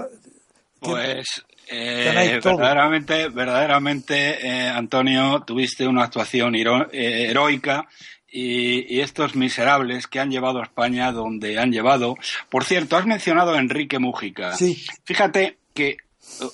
Pues 0.79 1.43
eh, 1.67 2.39
verdaderamente, 2.43 3.29
verdaderamente 3.29 4.47
eh, 4.47 4.67
Antonio, 4.67 5.43
tuviste 5.45 5.85
una 5.85 6.05
actuación 6.05 6.55
heroica 6.55 7.87
y, 8.27 8.95
y, 8.95 9.01
estos 9.01 9.35
miserables 9.35 10.07
que 10.07 10.19
han 10.19 10.31
llevado 10.31 10.59
a 10.59 10.63
España 10.63 11.11
donde 11.11 11.59
han 11.59 11.71
llevado. 11.71 12.15
Por 12.49 12.63
cierto, 12.63 12.97
has 12.97 13.05
mencionado 13.05 13.53
a 13.53 13.59
Enrique 13.59 13.99
Mújica. 13.99 14.55
Sí. 14.55 14.83
Fíjate 15.03 15.59
que 15.75 15.89
eh, 15.89 15.97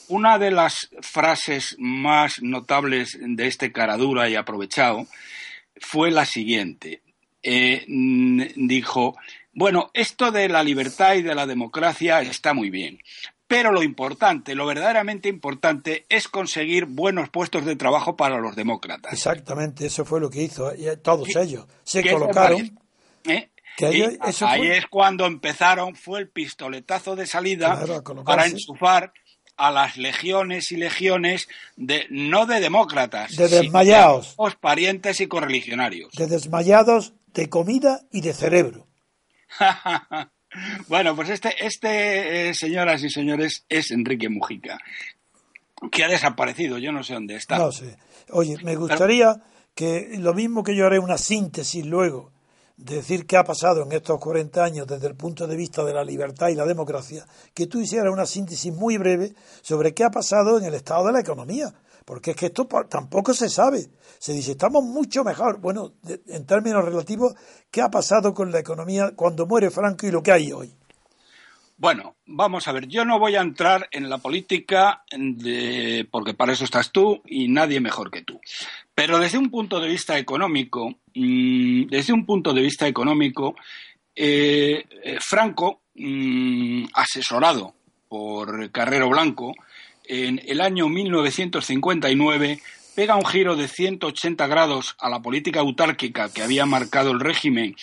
una 0.08 0.38
de 0.38 0.52
las 0.52 0.90
frases 1.02 1.76
más 1.80 2.42
notables 2.42 3.18
de 3.20 3.48
este 3.48 3.72
caradura 3.72 4.30
y 4.30 4.36
aprovechado 4.36 5.08
fue 5.80 6.12
la 6.12 6.26
siguiente. 6.26 7.02
Eh, 7.44 7.86
dijo, 8.56 9.16
bueno, 9.54 9.90
esto 9.94 10.32
de 10.32 10.50
la 10.50 10.64
libertad 10.64 11.16
y 11.16 11.22
de 11.22 11.36
la 11.36 11.46
democracia 11.46 12.22
está 12.22 12.54
muy 12.54 12.70
bien, 12.70 13.00
pero 13.48 13.72
lo 13.72 13.84
importante, 13.84 14.56
lo 14.56 14.66
verdaderamente 14.66 15.30
importante 15.30 16.06
es 16.10 16.28
conseguir 16.28 16.86
buenos 16.86 17.30
puestos 17.30 17.64
de 17.66 17.76
trabajo 17.76 18.18
para 18.18 18.40
los 18.40 18.56
demócratas. 18.56 19.14
Exactamente, 19.14 19.86
eso 19.86 20.04
fue 20.04 20.20
lo 20.20 20.30
que 20.30 20.44
hizo 20.44 20.72
todos 21.02 21.36
ellos. 21.36 21.66
Se 21.84 22.04
colocaron. 22.12 22.78
¿Eh? 23.26 23.50
ahí 24.42 24.68
es 24.68 24.88
cuando 24.88 25.26
empezaron, 25.26 25.96
fue 25.96 26.20
el 26.20 26.30
pistoletazo 26.30 27.16
de 27.16 27.28
salida 27.28 27.80
para 28.26 28.48
enchufar 28.48 29.14
a 29.58 29.72
las 29.72 29.98
legiones 29.98 30.72
y 30.72 30.78
legiones 30.78 31.50
de 31.76 32.06
no 32.10 32.46
de 32.46 32.60
demócratas, 32.60 33.36
de 33.36 33.48
desmayados, 33.48 34.32
sino 34.32 34.50
de 34.50 34.56
parientes 34.56 35.20
y 35.20 35.28
correligionarios. 35.28 36.14
De 36.14 36.28
desmayados 36.28 37.14
de 37.34 37.50
comida 37.50 38.02
y 38.12 38.22
de 38.22 38.34
cerebro. 38.34 38.88
bueno, 40.88 41.16
pues 41.16 41.30
este, 41.30 41.66
este 41.66 42.50
eh, 42.50 42.54
señoras 42.54 43.04
y 43.04 43.10
señores, 43.10 43.66
es 43.68 43.92
Enrique 43.92 44.30
Mujica, 44.30 44.78
que 45.92 46.04
ha 46.04 46.08
desaparecido, 46.08 46.78
yo 46.78 46.92
no 46.92 47.04
sé 47.04 47.16
dónde 47.16 47.36
está. 47.36 47.58
No 47.58 47.72
sé. 47.72 47.98
Oye, 48.30 48.58
me 48.64 48.76
gustaría 48.76 49.42
que 49.74 50.16
lo 50.18 50.34
mismo 50.34 50.64
que 50.64 50.76
yo 50.76 50.86
haré 50.86 51.00
una 51.00 51.18
síntesis 51.18 51.86
luego 51.86 52.32
decir 52.78 53.26
qué 53.26 53.38
ha 53.38 53.44
pasado 53.44 53.84
en 53.84 53.92
estos 53.92 54.20
40 54.20 54.64
años 54.64 54.88
desde 54.88 55.08
el 55.08 55.16
punto 55.16 55.48
de 55.48 55.58
vista 55.58 55.84
de 55.84 55.94
la 55.94 56.04
libertad 56.04 56.50
y 56.50 56.56
la 56.56 56.66
democracia, 56.66 57.26
que 57.54 57.68
tú 57.68 57.82
hicieras 57.82 58.14
una 58.14 58.26
síntesis 58.26 58.74
muy 58.74 58.98
breve 58.98 59.34
sobre 59.62 59.94
qué 59.94 60.04
ha 60.04 60.12
pasado 60.12 60.58
en 60.60 60.66
el 60.66 60.76
estado 60.76 61.08
de 61.08 61.14
la 61.14 61.20
economía, 61.20 61.74
porque 62.06 62.32
es 62.32 62.38
que 62.38 62.46
esto 62.46 62.68
tampoco 62.88 63.34
se 63.34 63.50
sabe. 63.50 63.90
Se 64.20 64.32
dice, 64.32 64.52
estamos 64.52 64.84
mucho 64.84 65.24
mejor. 65.24 65.60
Bueno, 65.60 65.94
en 66.28 66.46
términos 66.46 66.86
relativos, 66.86 67.34
¿qué 67.70 67.82
ha 67.82 67.90
pasado 67.90 68.34
con 68.34 68.52
la 68.52 68.60
economía 68.60 69.12
cuando 69.16 69.46
muere 69.46 69.70
Franco 69.72 70.08
y 70.08 70.12
lo 70.12 70.24
que 70.24 70.32
hay 70.32 70.52
hoy? 70.52 70.74
Bueno, 71.80 72.16
vamos 72.26 72.68
a 72.68 72.72
ver, 72.72 72.88
yo 72.88 73.06
no 73.06 73.20
voy 73.20 73.36
a 73.36 73.42
entrar 73.42 73.88
en 73.92 74.10
la 74.10 74.18
política 74.18 75.04
porque 76.10 76.34
para 76.34 76.54
eso 76.54 76.64
estás 76.64 76.92
tú 76.92 77.22
y 77.26 77.50
nadie 77.50 77.80
mejor 77.80 78.10
que 78.10 78.24
tú. 78.24 78.40
Pero 78.98 79.20
desde 79.20 79.38
un 79.38 79.52
punto 79.52 79.80
de 79.80 79.90
vista 79.90 80.18
económico, 80.18 80.90
mm, 81.14 81.84
desde 81.84 82.14
un 82.14 82.26
punto 82.26 82.52
de 82.52 82.64
vista 82.64 82.88
económico, 82.88 83.56
eh, 84.16 84.86
eh, 85.04 85.18
Franco, 85.22 85.82
mm, 85.94 86.86
asesorado 86.96 87.76
por 88.10 88.72
Carrero 88.72 89.08
Blanco, 89.08 89.54
en 90.04 90.42
el 90.48 90.62
año 90.62 90.90
1959 90.90 92.60
pega 92.96 93.16
un 93.16 93.26
giro 93.28 93.56
de 93.56 93.68
180 93.68 94.48
grados 94.48 94.96
a 94.98 95.10
la 95.10 95.22
política 95.22 95.60
autárquica 95.60 96.34
que 96.34 96.42
había 96.42 96.66
marcado 96.66 97.12
el 97.12 97.20
régimen 97.20 97.76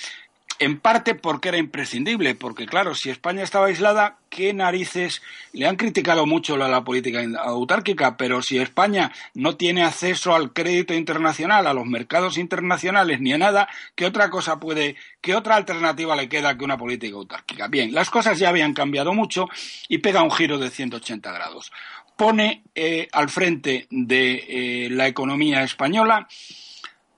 en 0.58 0.78
parte 0.78 1.14
porque 1.14 1.48
era 1.48 1.58
imprescindible, 1.58 2.34
porque 2.34 2.66
claro, 2.66 2.94
si 2.94 3.10
España 3.10 3.42
estaba 3.42 3.66
aislada, 3.66 4.18
¿qué 4.30 4.54
narices? 4.54 5.20
Le 5.52 5.66
han 5.66 5.76
criticado 5.76 6.26
mucho 6.26 6.56
la, 6.56 6.68
la, 6.68 6.84
política 6.84 7.24
autárquica, 7.42 8.16
pero 8.16 8.40
si 8.40 8.58
España 8.58 9.12
no 9.34 9.56
tiene 9.56 9.82
acceso 9.82 10.34
al 10.34 10.52
crédito 10.52 10.94
internacional, 10.94 11.66
a 11.66 11.74
los 11.74 11.86
mercados 11.86 12.38
internacionales, 12.38 13.20
ni 13.20 13.32
a 13.32 13.38
nada, 13.38 13.68
¿qué 13.94 14.06
otra 14.06 14.30
cosa 14.30 14.60
puede, 14.60 14.96
qué 15.20 15.34
otra 15.34 15.56
alternativa 15.56 16.14
le 16.14 16.28
queda 16.28 16.56
que 16.56 16.64
una 16.64 16.78
política 16.78 17.16
autárquica? 17.16 17.68
Bien, 17.68 17.92
las 17.92 18.10
cosas 18.10 18.38
ya 18.38 18.48
habían 18.48 18.74
cambiado 18.74 19.12
mucho 19.12 19.48
y 19.88 19.98
pega 19.98 20.22
un 20.22 20.30
giro 20.30 20.58
de 20.58 20.70
180 20.70 21.32
grados. 21.32 21.72
Pone 22.16 22.62
eh, 22.76 23.08
al 23.12 23.28
frente 23.28 23.88
de 23.90 24.86
eh, 24.86 24.88
la 24.90 25.08
economía 25.08 25.64
española 25.64 26.28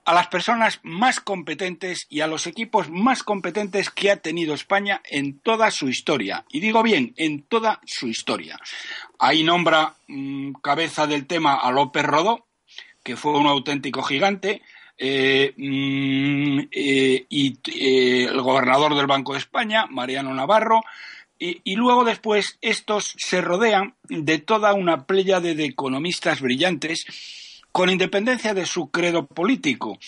a 0.07 0.15
las 0.15 0.29
personas 0.29 0.79
más 0.85 1.21
competentes 1.21 2.07
y 2.09 2.21
a 2.21 2.29
los 2.29 2.47
equipos 2.47 2.89
más 2.89 3.25
competentes 3.25 3.91
que 3.91 4.13
ha 4.13 4.17
tenido 4.17 4.55
España 4.55 5.03
en 5.05 5.41
toda 5.41 5.73
su 5.73 5.89
historia. 5.89 6.45
Y 6.49 6.61
digo 6.61 6.85
bien, 6.85 7.13
en 7.17 7.43
toda 7.43 7.81
su 7.85 8.07
historia. 8.07 8.57
Ahí 9.19 9.43
nombra 9.43 9.97
mm, 10.07 10.53
cabeza 10.63 11.09
del 11.09 11.27
tema 11.27 11.57
a 11.57 11.73
López 11.73 12.05
Rodó, 12.05 12.47
que 13.03 13.17
fue 13.17 13.33
un 13.33 13.47
auténtico 13.47 14.03
gigante. 14.03 14.63
eh, 14.99 15.53
mm, 15.57 16.69
eh, 16.71 17.27
y 17.29 17.59
eh, 17.75 18.25
el 18.31 18.41
gobernador 18.41 18.95
del 18.95 19.07
Banco 19.07 19.33
de 19.33 19.41
España, 19.41 19.87
Mariano 19.91 20.33
Navarro, 20.33 20.83
y, 21.39 21.77
luego 21.77 22.05
después 22.05 22.57
estos 22.63 23.15
se 23.19 23.43
rodean 23.43 23.95
de 24.05 24.39
toda 24.39 24.73
una 24.73 25.05
playa 25.05 25.39
de 25.41 25.53
economistas 25.67 26.41
brillantes 26.41 27.05
con 27.77 27.91
independencia 27.91 28.55
de 28.55 28.65
su 28.65 28.91
credo 28.91 29.27
político, 29.27 29.99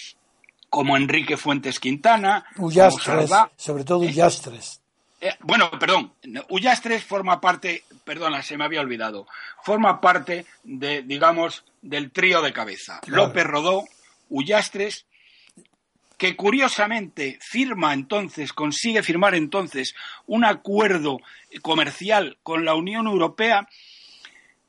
como 0.70 0.96
Enrique 0.96 1.36
Fuentes 1.36 1.78
Quintana, 1.78 2.46
Ullastres, 2.56 3.30
sobre 3.56 3.84
todo 3.84 3.98
Ullastres. 3.98 4.80
Eh, 5.20 5.34
bueno, 5.40 5.70
perdón, 5.78 6.14
Ullastres 6.48 7.04
forma 7.04 7.42
parte, 7.42 7.84
perdona, 8.04 8.42
se 8.42 8.56
me 8.56 8.64
había 8.64 8.80
olvidado, 8.80 9.26
forma 9.62 10.00
parte 10.00 10.46
de, 10.64 11.02
digamos, 11.02 11.62
del 11.82 12.10
trío 12.10 12.40
de 12.40 12.54
cabeza. 12.54 13.02
López 13.06 13.44
Rodó, 13.44 13.84
Ullastres, 14.30 15.04
que 16.16 16.36
curiosamente 16.36 17.38
firma 17.42 17.92
entonces, 17.92 18.54
consigue 18.54 19.02
firmar 19.02 19.34
entonces 19.34 19.94
un 20.24 20.46
acuerdo 20.46 21.18
comercial 21.60 22.38
con 22.42 22.64
la 22.64 22.74
Unión 22.74 23.06
Europea 23.06 23.68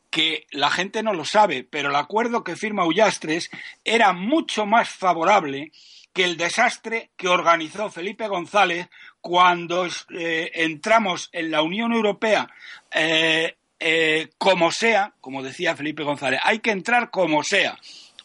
que 0.09 0.47
la 0.51 0.69
gente 0.69 1.03
no 1.03 1.13
lo 1.13 1.25
sabe, 1.25 1.63
pero 1.63 1.89
el 1.89 1.95
acuerdo 1.95 2.43
que 2.43 2.55
firma 2.55 2.85
Ullastres 2.85 3.49
era 3.83 4.13
mucho 4.13 4.65
más 4.65 4.89
favorable 4.89 5.71
que 6.13 6.23
el 6.23 6.37
desastre 6.37 7.11
que 7.15 7.27
organizó 7.27 7.89
Felipe 7.91 8.27
González 8.27 8.89
cuando 9.21 9.85
eh, 9.85 10.51
entramos 10.55 11.29
en 11.31 11.51
la 11.51 11.61
Unión 11.61 11.93
Europea 11.93 12.49
eh, 12.91 13.55
eh, 13.79 14.29
como 14.37 14.71
sea, 14.71 15.13
como 15.21 15.43
decía 15.43 15.75
Felipe 15.75 16.03
González, 16.03 16.39
hay 16.43 16.59
que 16.59 16.71
entrar 16.71 17.11
como 17.11 17.43
sea, 17.43 17.77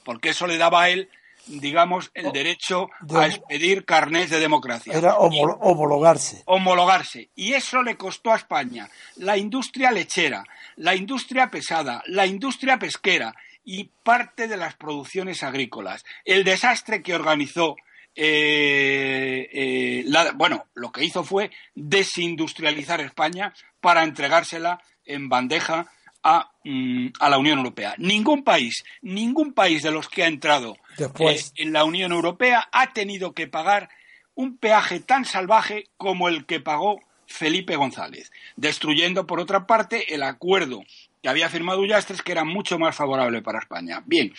porque 0.03 0.31
eso 0.31 0.47
le 0.47 0.59
daba 0.59 0.85
a 0.85 0.91
él 0.91 1.11
digamos, 1.47 2.11
el 2.15 2.33
derecho 2.33 2.89
a 3.15 3.27
expedir 3.27 3.85
carnés 3.85 4.31
de 4.31 4.41
democracia. 4.41 4.93
Era 4.93 5.17
homologarse. 5.17 6.43
Homologarse. 6.47 7.31
Y 7.35 7.53
eso 7.55 7.83
le 7.83 7.97
costó 7.97 8.33
a 8.33 8.37
España 8.37 8.89
la 9.17 9.37
industria 9.37 9.91
lechera, 9.91 10.45
la 10.77 10.95
industria 10.95 11.51
pesada, 11.51 12.03
la 12.07 12.27
industria 12.27 12.79
pesquera 12.79 13.35
y 13.65 13.91
parte 14.03 14.49
de 14.49 14.57
las 14.57 14.75
producciones 14.75 15.43
agrícolas. 15.43 16.05
El 16.25 16.45
desastre 16.45 17.03
que 17.03 17.15
organizó 17.15 17.77
eh, 18.17 19.49
eh, 19.53 20.05
bueno, 20.37 20.67
lo 20.75 20.93
que 20.93 21.05
hizo 21.05 21.25
fue 21.25 21.51
desindustrializar 21.75 23.01
España 23.01 23.53
para 23.81 24.05
entregársela 24.05 24.81
en 25.05 25.29
bandeja 25.29 25.91
a, 26.25 26.51
mm, 26.65 27.09
la 27.21 27.39
Unión 27.39 27.59
Europea. 27.59 27.95
Ningún 27.99 28.43
país, 28.43 28.85
ningún 29.03 29.53
país 29.53 29.83
de 29.83 29.93
los 29.93 30.09
que 30.09 30.25
ha 30.25 30.27
entrado 30.27 30.77
eh, 30.99 31.41
en 31.57 31.73
la 31.73 31.85
Unión 31.85 32.11
Europea 32.11 32.69
ha 32.73 32.93
tenido 32.93 33.33
que 33.33 33.47
pagar 33.47 33.91
un 34.35 34.57
peaje 34.57 34.99
tan 35.01 35.25
salvaje 35.25 35.85
como 35.97 36.29
el 36.29 36.47
que 36.47 36.59
pagó 36.59 37.01
Felipe 37.27 37.77
González, 37.77 38.33
destruyendo 38.57 39.27
por 39.27 39.41
otra 39.41 39.67
parte 39.67 40.15
el 40.15 40.23
acuerdo 40.23 40.83
que 41.23 41.31
había 41.31 41.49
firmado 41.49 41.81
Ullastres, 41.81 42.21
que 42.21 42.33
era 42.33 42.45
mucho 42.45 42.79
más 42.79 42.95
favorable 42.95 43.41
para 43.41 43.59
España. 43.59 44.03
Bien, 44.05 44.31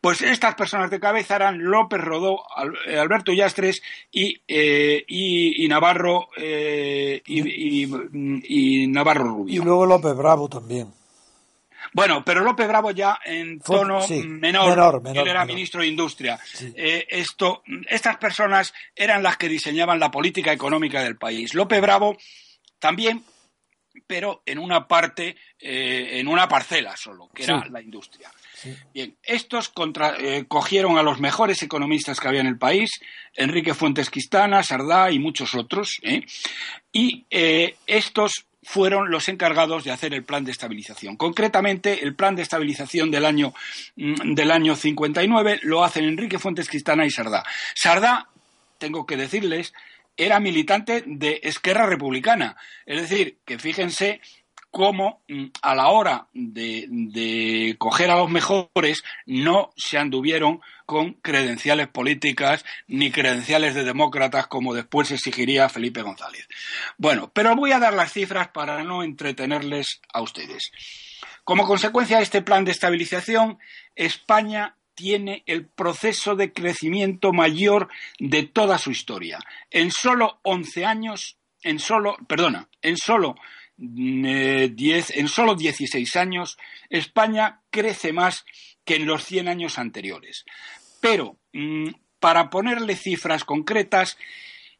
pues 0.00 0.22
estas 0.22 0.54
personas 0.54 0.88
de 0.88 1.00
cabeza 1.00 1.34
eran 1.34 1.58
López 1.58 2.00
Rodó, 2.00 2.44
eh, 2.86 2.98
Alberto 2.98 3.32
Ullastres 3.32 3.82
y, 4.12 4.40
eh, 4.46 5.04
y, 5.08 5.66
Navarro 5.66 6.28
eh, 6.36 7.20
y, 7.26 8.86
Navarro 8.86 9.24
Rubio. 9.24 9.60
Y 9.60 9.64
luego 9.64 9.86
López 9.86 10.14
Bravo 10.14 10.48
también. 10.48 10.99
Bueno, 11.92 12.24
pero 12.24 12.42
López 12.42 12.68
Bravo 12.68 12.90
ya 12.90 13.18
en 13.24 13.58
tono 13.60 14.00
menor, 14.24 15.02
él 15.06 15.28
era 15.28 15.44
ministro 15.44 15.80
de 15.80 15.88
Industria. 15.88 16.38
esto, 16.76 17.62
estas 17.88 18.16
personas 18.16 18.72
eran 18.94 19.22
las 19.22 19.36
que 19.36 19.48
diseñaban 19.48 19.98
la 19.98 20.10
política 20.10 20.52
económica 20.52 21.02
del 21.02 21.16
país. 21.16 21.54
López 21.54 21.80
Bravo 21.80 22.16
también 22.78 23.24
pero 24.06 24.42
en 24.46 24.58
una 24.58 24.86
parte, 24.86 25.36
eh, 25.58 26.18
en 26.18 26.28
una 26.28 26.48
parcela 26.48 26.96
solo, 26.96 27.28
que 27.34 27.44
era 27.44 27.64
la 27.70 27.80
industria. 27.80 28.30
Bien, 28.92 29.16
estos 29.22 29.72
eh, 30.18 30.44
cogieron 30.46 30.98
a 30.98 31.02
los 31.02 31.20
mejores 31.20 31.62
economistas 31.62 32.20
que 32.20 32.28
había 32.28 32.40
en 32.40 32.46
el 32.46 32.58
país, 32.58 32.90
Enrique 33.34 33.74
Fuentes 33.74 34.10
Quistana, 34.10 34.62
Sardá 34.62 35.10
y 35.10 35.18
muchos 35.18 35.54
otros, 35.54 35.98
¿eh? 36.02 36.24
y 36.92 37.24
estos 37.86 38.46
fueron 38.62 39.10
los 39.10 39.28
encargados 39.28 39.84
de 39.84 39.90
hacer 39.90 40.12
el 40.14 40.24
plan 40.24 40.44
de 40.44 40.52
estabilización. 40.52 41.16
Concretamente, 41.16 42.02
el 42.02 42.14
plan 42.14 42.36
de 42.36 42.42
estabilización 42.42 43.10
del 43.10 43.24
año, 43.24 43.54
mm, 43.96 44.34
del 44.34 44.50
año 44.50 44.76
59 44.76 45.60
lo 45.62 45.82
hacen 45.82 46.04
Enrique 46.04 46.38
Fuentes 46.38 46.68
Quistana 46.68 47.06
y 47.06 47.10
Sardá. 47.10 47.44
Sardá, 47.74 48.28
tengo 48.78 49.06
que 49.06 49.16
decirles, 49.16 49.72
era 50.16 50.40
militante 50.40 51.02
de 51.06 51.40
Esquerra 51.42 51.86
Republicana. 51.86 52.56
Es 52.84 53.00
decir, 53.00 53.38
que 53.44 53.58
fíjense 53.58 54.20
cómo 54.70 55.22
mm, 55.28 55.46
a 55.62 55.74
la 55.74 55.88
hora 55.88 56.28
de, 56.32 57.74
coger 57.78 58.10
a 58.10 58.16
los 58.16 58.30
mejores 58.30 59.02
no 59.26 59.70
se 59.76 59.98
anduvieron 59.98 60.60
con 60.86 61.14
credenciales 61.14 61.88
políticas 61.88 62.64
ni 62.86 63.10
credenciales 63.10 63.74
de 63.74 63.84
demócratas 63.84 64.46
como 64.46 64.74
después 64.74 65.10
exigiría 65.10 65.68
Felipe 65.68 66.02
González. 66.02 66.48
Bueno, 66.98 67.30
pero 67.32 67.54
voy 67.54 67.72
a 67.72 67.78
dar 67.78 67.94
las 67.94 68.12
cifras 68.12 68.48
para 68.48 68.82
no 68.82 69.02
entretenerles 69.02 70.00
a 70.12 70.20
ustedes. 70.20 70.72
Como 71.44 71.66
consecuencia 71.66 72.18
de 72.18 72.24
este 72.24 72.42
plan 72.42 72.64
de 72.64 72.72
estabilización, 72.72 73.58
España 73.94 74.76
tiene 74.94 75.42
el 75.46 75.66
proceso 75.66 76.36
de 76.36 76.52
crecimiento 76.52 77.32
mayor 77.32 77.88
de 78.18 78.42
toda 78.42 78.78
su 78.78 78.90
historia. 78.90 79.38
En 79.70 79.90
solo 79.90 80.40
11 80.42 80.84
años, 80.84 81.38
en 81.62 81.78
solo, 81.78 82.16
perdona, 82.26 82.68
en 82.82 82.96
solo 82.96 83.36
mm, 83.80 84.24
eh, 84.26 85.04
en 85.14 85.28
solo 85.28 85.56
16 85.56 86.16
años, 86.16 86.56
España 86.88 87.62
crece 87.70 88.12
más 88.12 88.44
que 88.84 88.96
en 88.96 89.06
los 89.06 89.24
100 89.24 89.48
años 89.48 89.78
anteriores. 89.78 90.44
Pero, 91.00 91.36
mm, 91.52 91.88
para 92.20 92.50
ponerle 92.50 92.94
cifras 92.94 93.44
concretas, 93.44 94.16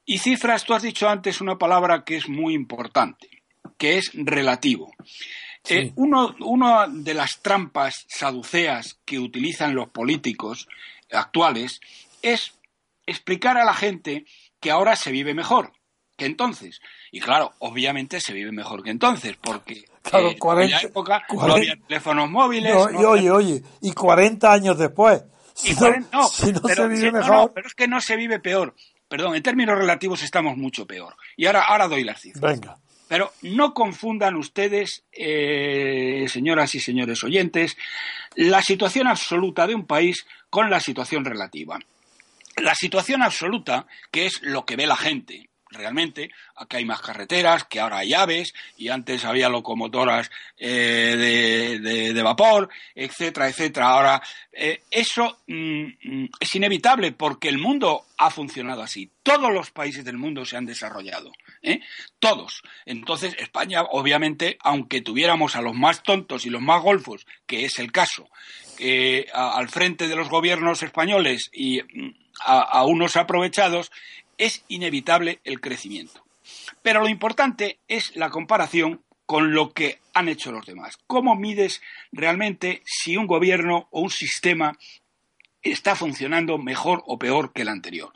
y 0.05 0.19
cifras, 0.19 0.65
tú 0.65 0.75
has 0.75 0.83
dicho 0.83 1.09
antes 1.09 1.41
una 1.41 1.59
palabra 1.59 2.05
que 2.05 2.17
es 2.17 2.29
muy 2.29 2.55
importante, 2.55 3.43
que 3.79 3.99
es 3.99 4.13
relativo. 4.15 4.93
Eh, 5.69 5.93
una 5.97 6.87
de 6.89 7.15
las 7.15 7.43
trampas 7.43 8.07
saduceas 8.09 8.99
que 9.05 9.19
utilizan 9.19 9.75
los 9.75 9.89
políticos 9.91 10.69
actuales 11.11 11.81
es 12.23 12.55
explicar 13.07 13.59
a 13.59 13.65
la 13.65 13.75
gente 13.75 14.25
que 14.59 14.71
ahora 14.71 14.97
se 14.97 15.13
vive 15.13 15.35
mejor 15.35 15.73
que 16.21 16.27
entonces. 16.27 16.81
Y 17.13 17.21
claro, 17.21 17.53
obviamente 17.59 18.21
se 18.21 18.33
vive 18.33 18.53
mejor 18.53 18.83
que 18.83 18.91
entonces, 18.91 19.37
porque 19.41 19.85
en 20.13 20.27
aquella 20.27 20.81
época 20.81 21.25
no 21.33 21.55
había 21.55 21.77
teléfonos 21.77 22.31
móviles. 22.31 22.75
y 22.93 23.05
oye, 23.05 23.31
oye, 23.31 23.63
y 23.81 23.93
40 23.93 24.53
años 24.53 24.79
después. 24.79 25.23
Si 25.55 25.75
no, 26.13 26.29
se 26.29 26.89
vive 26.89 27.13
mejor. 27.13 27.53
pero 27.53 27.67
es 27.67 27.75
que 27.75 27.89
no 27.89 28.01
se 28.01 28.17
vive 28.17 28.39
peor. 28.39 28.75
Perdón, 29.09 29.35
en 29.35 29.43
términos 29.43 29.77
relativos 29.77 30.23
estamos 30.23 30.57
mucho 30.57 30.87
peor. 30.87 31.17
Y 31.37 31.47
ahora, 31.47 31.63
ahora 31.63 31.89
doy 31.89 32.05
las 32.05 32.21
cifras. 32.21 32.55
Venga. 32.55 32.79
Pero 33.09 33.33
no 33.43 33.75
confundan 33.75 34.37
ustedes, 34.37 35.03
eh, 35.11 36.27
señoras 36.29 36.77
y 36.77 36.81
señores 36.81 37.25
oyentes, 37.25 37.77
la 38.37 38.63
situación 38.63 39.09
absoluta 39.09 39.67
de 39.67 39.75
un 39.75 39.85
país 39.85 40.27
con 40.49 40.71
la 40.71 40.79
situación 40.79 41.25
relativa. 41.25 41.81
La 42.57 42.77
situación 42.77 43.23
absoluta, 43.23 43.87
que 44.13 44.27
es 44.27 44.41
lo 44.43 44.65
que 44.65 44.77
ve 44.77 44.87
la 44.87 44.97
gente, 44.97 45.50
realmente. 45.71 46.31
Aquí 46.57 46.77
hay 46.77 46.85
más 46.85 47.01
carreteras, 47.01 47.65
que 47.65 47.81
ahora 47.81 47.99
hay 47.99 48.13
aves, 48.13 48.55
y 48.77 48.89
antes 48.89 49.25
había 49.25 49.49
locomotoras 49.49 50.31
eh, 50.59 52.11
de, 52.13 52.23
vapor, 52.23 52.69
etcétera, 52.95 53.49
etcétera. 53.49 53.89
Ahora, 53.89 54.23
eh, 54.53 54.83
eso 54.91 55.39
mm, 55.47 55.85
mm, 56.03 56.29
es 56.39 56.55
inevitable 56.55 57.13
porque 57.13 57.49
el 57.49 57.59
mundo 57.59 58.07
ha 58.19 58.31
funcionado 58.31 58.83
así. 58.83 59.11
Todos 59.23 59.53
los 59.53 59.71
países 59.71 60.05
del 60.05 60.19
mundo 60.19 60.45
se 60.45 60.57
han 60.57 60.67
desarrollado. 60.67 61.33
¿eh? 61.63 61.81
Todos. 62.19 62.63
Entonces, 62.85 63.35
España, 63.39 63.83
obviamente, 63.83 64.59
aunque 64.61 65.01
tuviéramos 65.01 65.57
a 65.57 65.63
los 65.63 65.75
más 65.75 66.03
tontos 66.03 66.45
y 66.45 66.51
los 66.51 66.63
más 66.63 66.83
golfos, 66.83 67.27
que 67.47 67.65
es 67.65 67.79
el 67.79 67.93
caso, 67.93 68.29
al 69.35 69.69
frente 69.69 70.09
de 70.09 70.17
los 70.17 70.31
gobiernos 70.31 70.83
españoles 70.83 71.51
y 71.53 71.83
mm, 71.83 72.15
a 72.43 72.85
unos 72.85 73.17
aprovechados, 73.17 73.91
es 74.41 74.65
inevitable 74.69 75.41
el 75.45 75.61
crecimiento. 75.61 76.25
Pero 76.83 77.01
lo 77.01 77.09
importante 77.09 77.79
es 77.87 78.17
la 78.17 78.31
comparación 78.31 79.05
con 79.27 79.55
lo 79.55 79.73
que 79.73 80.01
han 80.15 80.29
hecho 80.29 80.51
los 80.51 80.67
demás. 80.67 80.99
¿Cómo 81.07 81.37
mides 81.37 81.81
realmente 82.11 82.83
si 82.85 83.17
un 83.17 83.27
gobierno 83.27 83.87
o 83.93 84.01
un 84.01 84.11
sistema 84.11 84.77
está 85.63 85.95
funcionando 85.95 86.59
mejor 86.59 87.05
o 87.07 87.19
peor 87.19 87.53
que 87.53 87.63
el 87.63 87.69
anterior? 87.69 88.13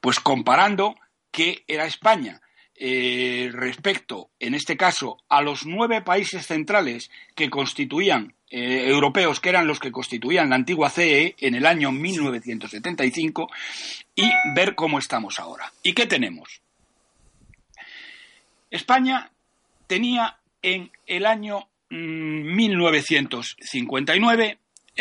Pues 0.00 0.18
comparando 0.18 0.96
qué 1.30 1.62
era 1.68 1.86
España 1.86 2.40
eh, 2.78 3.50
respecto, 3.52 4.30
en 4.38 4.54
este 4.54 4.76
caso, 4.76 5.18
a 5.28 5.42
los 5.42 5.66
nueve 5.66 6.02
países 6.02 6.46
centrales 6.46 7.10
que 7.34 7.50
constituían 7.50 8.34
eh, 8.50 8.88
europeos, 8.88 9.40
que 9.40 9.48
eran 9.48 9.66
los 9.66 9.80
que 9.80 9.90
constituían 9.90 10.50
la 10.50 10.56
antigua 10.56 10.90
CE 10.90 11.34
en 11.40 11.54
el 11.54 11.64
año 11.66 11.90
1975, 11.90 13.48
y 14.14 14.30
ver 14.54 14.74
cómo 14.74 14.98
estamos 14.98 15.38
ahora. 15.38 15.72
¿Y 15.82 15.94
qué 15.94 16.04
tenemos? 16.06 16.60
España 18.70 19.30
tenía 19.86 20.36
en 20.62 20.90
el 21.06 21.26
año 21.26 21.68
1959, 21.90 24.58
mm, 24.58 24.60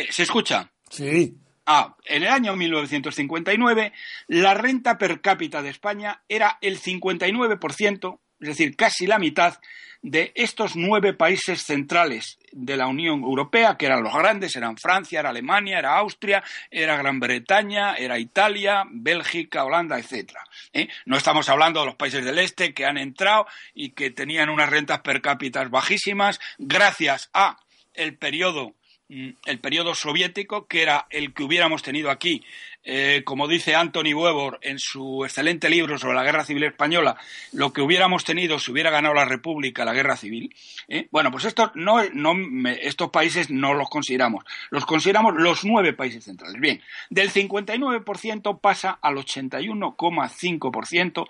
¿se 0.09 0.23
escucha? 0.23 0.69
Sí. 0.89 1.35
Ah, 1.65 1.95
en 2.05 2.23
el 2.23 2.29
año 2.29 2.55
1959 2.55 3.91
la 4.27 4.53
renta 4.53 4.97
per 4.99 5.21
cápita 5.21 5.63
de 5.63 5.69
España 5.69 6.21
era 6.29 6.59
el 6.61 6.79
59%, 6.79 8.19
es 8.39 8.47
decir, 8.47 8.75
casi 8.75 9.07
la 9.07 9.17
mitad 9.17 9.59
de 10.03 10.31
estos 10.35 10.75
nueve 10.75 11.13
países 11.13 11.63
centrales 11.63 12.37
de 12.51 12.77
la 12.77 12.85
Unión 12.85 13.23
Europea, 13.23 13.75
que 13.75 13.87
eran 13.87 14.03
los 14.03 14.13
grandes, 14.13 14.55
eran 14.55 14.77
Francia, 14.77 15.19
era 15.19 15.31
Alemania, 15.31 15.79
era 15.79 15.97
Austria, 15.97 16.43
era 16.69 16.95
Gran 16.97 17.19
Bretaña, 17.19 17.95
era 17.95 18.19
Italia, 18.19 18.83
Bélgica, 18.91 19.65
Holanda, 19.65 19.97
etcétera. 19.97 20.43
¿eh? 20.71 20.87
No 21.05 21.17
estamos 21.17 21.49
hablando 21.49 21.79
de 21.79 21.87
los 21.87 21.95
países 21.95 22.23
del 22.23 22.37
este 22.37 22.75
que 22.75 22.85
han 22.85 22.99
entrado 22.99 23.47
y 23.73 23.93
que 23.93 24.11
tenían 24.11 24.49
unas 24.49 24.69
rentas 24.69 24.99
per 24.99 25.21
cápita 25.21 25.63
bajísimas 25.63 26.39
gracias 26.59 27.31
a 27.33 27.57
el 27.95 28.15
periodo 28.15 28.75
el 29.07 29.59
periodo 29.59 29.93
soviético, 29.93 30.67
que 30.67 30.81
era 30.81 31.05
el 31.11 31.33
que 31.33 31.43
hubiéramos 31.43 31.83
tenido 31.83 32.09
aquí, 32.09 32.43
eh, 32.83 33.21
como 33.23 33.47
dice 33.47 33.75
Anthony 33.75 34.13
Weber 34.15 34.57
en 34.61 34.79
su 34.79 35.23
excelente 35.25 35.69
libro 35.69 35.97
sobre 35.97 36.15
la 36.15 36.23
Guerra 36.23 36.43
Civil 36.43 36.63
Española, 36.63 37.15
lo 37.51 37.71
que 37.71 37.81
hubiéramos 37.81 38.23
tenido 38.23 38.57
si 38.57 38.71
hubiera 38.71 38.89
ganado 38.89 39.13
la 39.13 39.25
República 39.25 39.85
la 39.85 39.93
Guerra 39.93 40.15
Civil. 40.15 40.55
¿eh? 40.87 41.07
Bueno, 41.11 41.29
pues 41.31 41.45
estos, 41.45 41.71
no, 41.75 42.01
estos 42.01 43.11
países 43.11 43.51
no 43.51 43.75
los 43.75 43.89
consideramos, 43.89 44.43
los 44.71 44.85
consideramos 44.85 45.35
los 45.35 45.63
nueve 45.65 45.93
países 45.93 46.23
centrales. 46.23 46.59
Bien, 46.59 46.81
del 47.09 47.31
59% 47.31 48.59
pasa 48.59 48.97
al 49.01 49.15
81,5% 49.15 51.27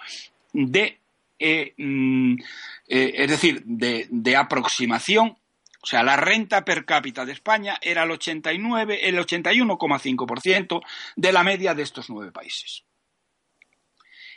de, 0.54 1.00
eh, 1.40 1.74
mm, 1.78 2.36
es 2.88 3.30
decir, 3.30 3.64
de, 3.66 4.08
de 4.10 4.36
aproximación 4.36 5.36
o 5.86 5.88
sea, 5.88 6.02
la 6.02 6.16
renta 6.16 6.66
per 6.66 6.84
cápita 6.84 7.26
de 7.26 7.34
España 7.34 7.78
era 7.80 8.02
el 8.06 8.10
89, 8.10 9.08
el 9.08 9.20
81,5% 9.20 10.82
de 11.16 11.32
la 11.32 11.44
media 11.44 11.76
de 11.76 11.84
estos 11.84 12.10
nueve 12.10 12.32
países. 12.32 12.86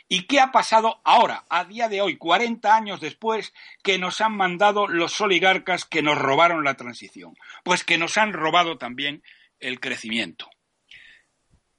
¿Y 0.07 0.27
qué 0.27 0.41
ha 0.41 0.51
pasado 0.51 1.01
ahora, 1.03 1.45
a 1.49 1.65
día 1.65 1.89
de 1.89 2.01
hoy, 2.01 2.17
40 2.17 2.75
años 2.75 3.01
después, 3.01 3.51
que 3.81 3.97
nos 3.97 4.21
han 4.21 4.33
mandado 4.37 4.87
los 4.87 5.19
oligarcas 5.21 5.85
que 5.85 6.03
nos 6.03 6.19
robaron 6.19 6.63
la 6.63 6.75
transición? 6.75 7.33
Pues 7.63 7.83
que 7.83 7.97
nos 7.97 8.17
han 8.17 8.31
robado 8.31 8.77
también 8.77 9.23
el 9.59 9.79
crecimiento. 9.79 10.51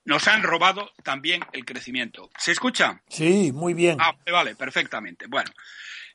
Nos 0.05 0.27
han 0.27 0.43
robado 0.43 0.91
también 1.05 1.45
el 1.53 1.65
crecimiento. 1.65 2.29
¿Se 2.37 2.51
escucha? 2.51 3.05
Sí, 3.09 3.53
muy 3.53 3.75
bien. 3.75 3.99
Ah, 4.01 4.17
vale, 4.33 4.57
perfectamente. 4.57 5.27
Bueno, 5.29 5.53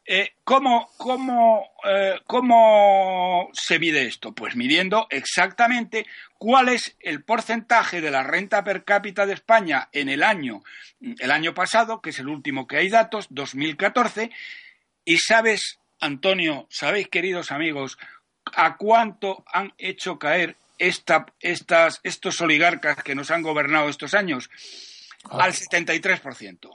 eh, 0.05 0.33
¿cómo, 0.43 0.89
cómo, 0.97 1.71
eh, 1.83 2.19
¿Cómo 2.27 3.49
se 3.53 3.79
mide 3.79 4.05
esto? 4.05 4.33
Pues 4.33 4.55
midiendo 4.55 5.07
exactamente 5.09 6.05
cuál 6.37 6.69
es 6.69 6.95
el 6.99 7.23
porcentaje 7.23 8.01
de 8.01 8.11
la 8.11 8.21
renta 8.21 8.63
per 8.63 8.83
cápita 8.83 9.25
de 9.25 9.33
España 9.33 9.89
en 9.91 10.09
el 10.09 10.21
año, 10.21 10.63
el 11.01 11.31
año 11.31 11.53
pasado, 11.55 12.01
que 12.01 12.11
es 12.11 12.19
el 12.19 12.27
último 12.27 12.67
que 12.67 12.77
hay 12.77 12.89
datos, 12.89 13.27
2014, 13.31 14.29
y 15.05 15.17
sabes, 15.17 15.79
Antonio, 15.99 16.67
sabéis, 16.69 17.07
queridos 17.07 17.51
amigos, 17.51 17.97
a 18.53 18.77
cuánto 18.77 19.43
han 19.51 19.73
hecho 19.79 20.19
caer 20.19 20.55
esta, 20.77 21.25
estas, 21.39 21.99
estos 22.03 22.39
oligarcas 22.41 23.01
que 23.03 23.15
nos 23.15 23.31
han 23.31 23.41
gobernado 23.41 23.89
estos 23.89 24.13
años? 24.13 24.49
Al 25.31 25.53
73%. 25.53 26.69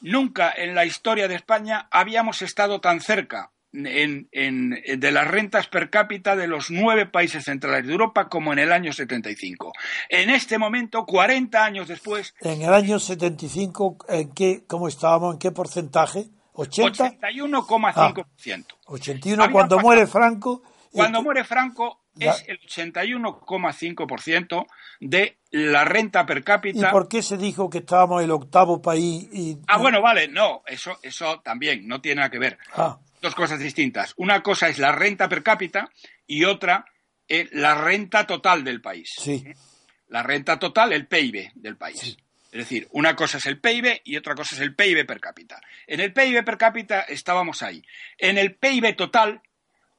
Nunca 0.00 0.52
en 0.56 0.74
la 0.74 0.84
historia 0.84 1.28
de 1.28 1.34
España 1.34 1.88
habíamos 1.90 2.42
estado 2.42 2.80
tan 2.80 3.00
cerca 3.00 3.50
de 3.72 5.10
las 5.12 5.28
rentas 5.28 5.68
per 5.68 5.90
cápita 5.90 6.34
de 6.34 6.48
los 6.48 6.70
nueve 6.70 7.06
países 7.06 7.44
centrales 7.44 7.86
de 7.86 7.92
Europa 7.92 8.28
como 8.28 8.52
en 8.52 8.58
el 8.58 8.72
año 8.72 8.92
75. 8.92 9.72
En 10.08 10.30
este 10.30 10.58
momento, 10.58 11.06
40 11.06 11.64
años 11.64 11.86
después. 11.86 12.34
En 12.40 12.62
el 12.62 12.72
año 12.74 12.98
75, 12.98 13.98
¿en 14.08 14.32
qué, 14.32 14.64
¿cómo 14.66 14.88
estábamos? 14.88 15.34
¿En 15.34 15.38
qué 15.38 15.52
porcentaje? 15.52 16.26
¿80? 16.54 17.20
81,5%. 17.20 18.64
81 18.86 19.52
cuando 19.52 19.78
muere 19.78 20.06
Franco. 20.06 20.62
Cuando 20.90 21.22
muere 21.22 21.44
Franco 21.44 21.99
es 22.20 22.44
el 22.46 22.60
81,5% 22.60 24.66
de 25.00 25.38
la 25.50 25.84
renta 25.84 26.24
per 26.26 26.44
cápita. 26.44 26.88
¿Y 26.88 26.92
por 26.92 27.08
qué 27.08 27.22
se 27.22 27.36
dijo 27.36 27.70
que 27.70 27.78
estábamos 27.78 28.22
el 28.22 28.30
octavo 28.30 28.80
país? 28.80 29.28
Y... 29.32 29.58
Ah, 29.66 29.78
bueno, 29.78 30.00
vale, 30.00 30.28
no, 30.28 30.62
eso, 30.66 30.98
eso 31.02 31.40
también 31.40 31.88
no 31.88 32.00
tiene 32.00 32.20
nada 32.20 32.30
que 32.30 32.38
ver. 32.38 32.58
Ah. 32.74 32.98
Dos 33.20 33.34
cosas 33.34 33.58
distintas. 33.58 34.14
Una 34.16 34.42
cosa 34.42 34.68
es 34.68 34.78
la 34.78 34.92
renta 34.92 35.28
per 35.28 35.42
cápita 35.42 35.90
y 36.26 36.44
otra 36.44 36.84
es 37.28 37.52
la 37.52 37.74
renta 37.74 38.26
total 38.26 38.64
del 38.64 38.80
país. 38.80 39.12
Sí. 39.18 39.44
La 40.08 40.22
renta 40.22 40.58
total, 40.58 40.92
el 40.92 41.06
PIB 41.06 41.52
del 41.54 41.76
país. 41.76 42.16
Es 42.52 42.58
decir, 42.58 42.88
una 42.92 43.14
cosa 43.14 43.38
es 43.38 43.46
el 43.46 43.60
PIB 43.60 44.00
y 44.04 44.16
otra 44.16 44.34
cosa 44.34 44.56
es 44.56 44.60
el 44.60 44.74
PIB 44.74 45.06
per 45.06 45.20
cápita. 45.20 45.60
En 45.86 46.00
el 46.00 46.12
PIB 46.12 46.44
per 46.44 46.58
cápita 46.58 47.02
estábamos 47.02 47.62
ahí. 47.62 47.82
En 48.18 48.38
el 48.38 48.56
PIB 48.56 48.96
total 48.96 49.40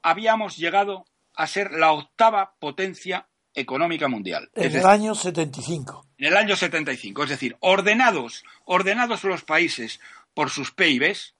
habíamos 0.01 0.57
llegado 0.57 1.05
a 1.35 1.47
ser 1.47 1.71
la 1.71 1.91
octava 1.91 2.55
potencia 2.59 3.27
económica 3.53 4.07
mundial. 4.07 4.49
En 4.55 4.75
el 4.75 4.85
año 4.85 5.15
75. 5.15 6.07
En 6.17 6.27
el 6.27 6.37
año 6.37 6.55
75, 6.55 7.23
es 7.23 7.29
decir, 7.29 7.57
ordenados, 7.59 8.43
ordenados 8.65 9.23
los 9.23 9.43
países 9.43 9.99
por 10.33 10.49
sus 10.49 10.71
PIBs, 10.71 11.35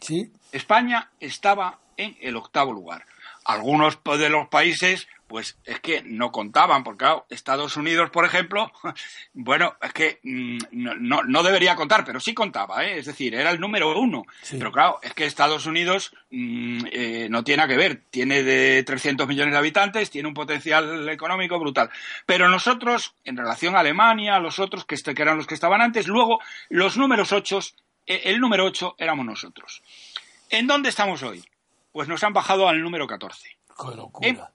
¿sí? 0.00 0.32
España 0.52 1.10
estaba 1.20 1.78
en 1.96 2.16
el 2.20 2.36
octavo 2.36 2.72
lugar. 2.72 3.06
Algunos 3.44 3.98
de 4.04 4.28
los 4.28 4.48
países 4.48 5.08
pues 5.30 5.56
es 5.64 5.78
que 5.78 6.02
no 6.02 6.32
contaban, 6.32 6.82
porque 6.82 7.04
claro, 7.04 7.24
Estados 7.30 7.76
Unidos, 7.76 8.10
por 8.10 8.24
ejemplo, 8.24 8.72
bueno, 9.32 9.76
es 9.80 9.92
que 9.92 10.18
mm, 10.24 10.58
no, 10.72 11.22
no, 11.22 11.42
debería 11.44 11.76
contar, 11.76 12.04
pero 12.04 12.18
sí 12.18 12.34
contaba, 12.34 12.84
¿eh? 12.84 12.98
es 12.98 13.06
decir, 13.06 13.36
era 13.36 13.52
el 13.52 13.60
número 13.60 13.96
uno. 13.96 14.24
Pero 14.50 14.72
claro, 14.72 14.98
es 15.04 15.14
que 15.14 15.26
Estados 15.26 15.66
Unidos 15.66 16.12
mm, 16.30 16.80
eh, 16.90 17.28
no 17.30 17.44
tiene 17.44 17.68
que 17.68 17.76
ver, 17.76 18.02
tiene 18.10 18.42
de 18.42 18.82
300 18.82 19.28
millones 19.28 19.52
de 19.52 19.58
habitantes, 19.58 20.10
tiene 20.10 20.26
un 20.26 20.34
potencial 20.34 21.08
económico 21.08 21.60
brutal. 21.60 21.90
Pero 22.26 22.48
nosotros, 22.48 23.14
en 23.22 23.36
relación 23.36 23.76
a 23.76 23.80
Alemania, 23.80 24.40
los 24.40 24.58
otros, 24.58 24.84
que, 24.84 24.96
este, 24.96 25.14
que 25.14 25.22
eran 25.22 25.36
los 25.36 25.46
que 25.46 25.54
estaban 25.54 25.80
antes, 25.80 26.08
luego 26.08 26.40
los 26.70 26.96
números 26.96 27.30
ocho, 27.30 27.60
eh, 28.04 28.22
el 28.24 28.40
número 28.40 28.64
ocho 28.64 28.96
éramos 28.98 29.24
nosotros. 29.24 29.80
¿En 30.48 30.66
dónde 30.66 30.88
estamos 30.88 31.22
hoy? 31.22 31.44
Pues 31.92 32.08
nos 32.08 32.24
han 32.24 32.32
bajado 32.32 32.68
al 32.68 32.82
número 32.82 33.06
14. 33.06 33.48
¡Qué 33.78 33.96
locura! 33.96 34.50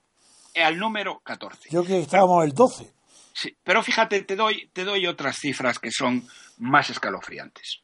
Al 0.62 0.78
número 0.78 1.20
14. 1.20 1.68
Yo 1.70 1.84
que 1.84 2.00
estábamos 2.00 2.44
el 2.44 2.52
12. 2.52 2.92
Sí, 3.32 3.56
pero 3.62 3.82
fíjate, 3.82 4.22
te 4.22 4.36
doy, 4.36 4.70
te 4.72 4.84
doy 4.84 5.06
otras 5.06 5.36
cifras 5.38 5.78
que 5.78 5.90
son 5.90 6.26
más 6.58 6.88
escalofriantes. 6.90 7.82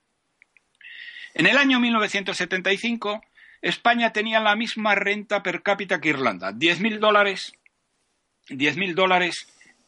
En 1.35 1.47
el 1.47 1.57
año 1.59 1.79
1975, 1.81 3.21
España 3.61 4.13
tenía 4.13 4.41
la 4.41 4.57
misma 4.57 4.95
renta 4.95 5.43
per 5.43 5.63
cápita 5.63 6.01
que 6.01 6.11
Irlanda, 6.11 6.53
10.000 6.53 6.99
dólares. 6.99 7.53
10.000 8.49 8.95
dólares 8.95 9.47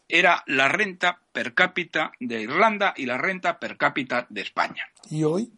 era 0.09 0.43
la 0.47 0.69
renta 0.69 1.21
per 1.33 1.55
cápita 1.55 2.13
de 2.21 2.43
Irlanda 2.43 2.95
y 2.97 3.07
la 3.07 3.19
renta 3.19 3.59
per 3.59 3.77
cápita 3.77 4.27
de 4.29 4.43
España. 4.43 4.87
¿Y 5.11 5.25
hoy? 5.25 5.51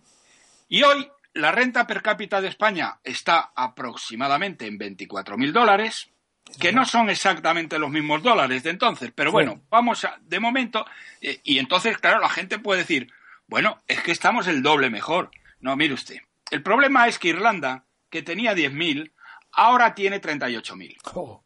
Y 0.69 0.83
hoy 0.83 1.09
la 1.35 1.53
renta 1.53 1.87
per 1.87 2.03
cápita 2.03 2.41
de 2.41 2.49
España 2.49 2.99
está 3.05 3.53
aproximadamente 3.55 4.67
en 4.67 4.79
24.000 4.79 5.53
dólares 5.53 6.11
que 6.59 6.73
no 6.73 6.85
son 6.85 7.11
exactamente 7.11 7.79
los 7.79 7.91
mismos 7.91 8.23
dólares 8.23 8.63
de 8.63 8.71
entonces, 8.71 9.13
pero 9.15 9.33
bueno, 9.33 9.63
vamos 9.69 10.05
a, 10.05 10.19
de 10.21 10.41
momento, 10.41 10.87
eh, 11.21 11.41
y 11.45 11.59
entonces, 11.59 11.99
claro, 11.99 12.21
la 12.21 12.29
gente 12.29 12.59
puede 12.59 12.81
decir, 12.81 13.13
bueno, 13.47 13.81
es 13.87 14.03
que 14.03 14.13
estamos 14.13 14.47
el 14.47 14.63
doble 14.63 14.91
mejor. 14.91 15.31
No, 15.61 15.77
mire 15.77 15.95
usted, 15.95 16.19
el 16.51 16.63
problema 16.63 17.09
es 17.09 17.19
que 17.19 17.29
Irlanda, 17.29 17.85
que 18.11 18.23
tenía 18.23 18.55
10.000, 18.55 19.11
ahora 19.53 19.95
tiene 19.95 20.21
38.000. 20.21 20.97
Oh. 21.15 21.43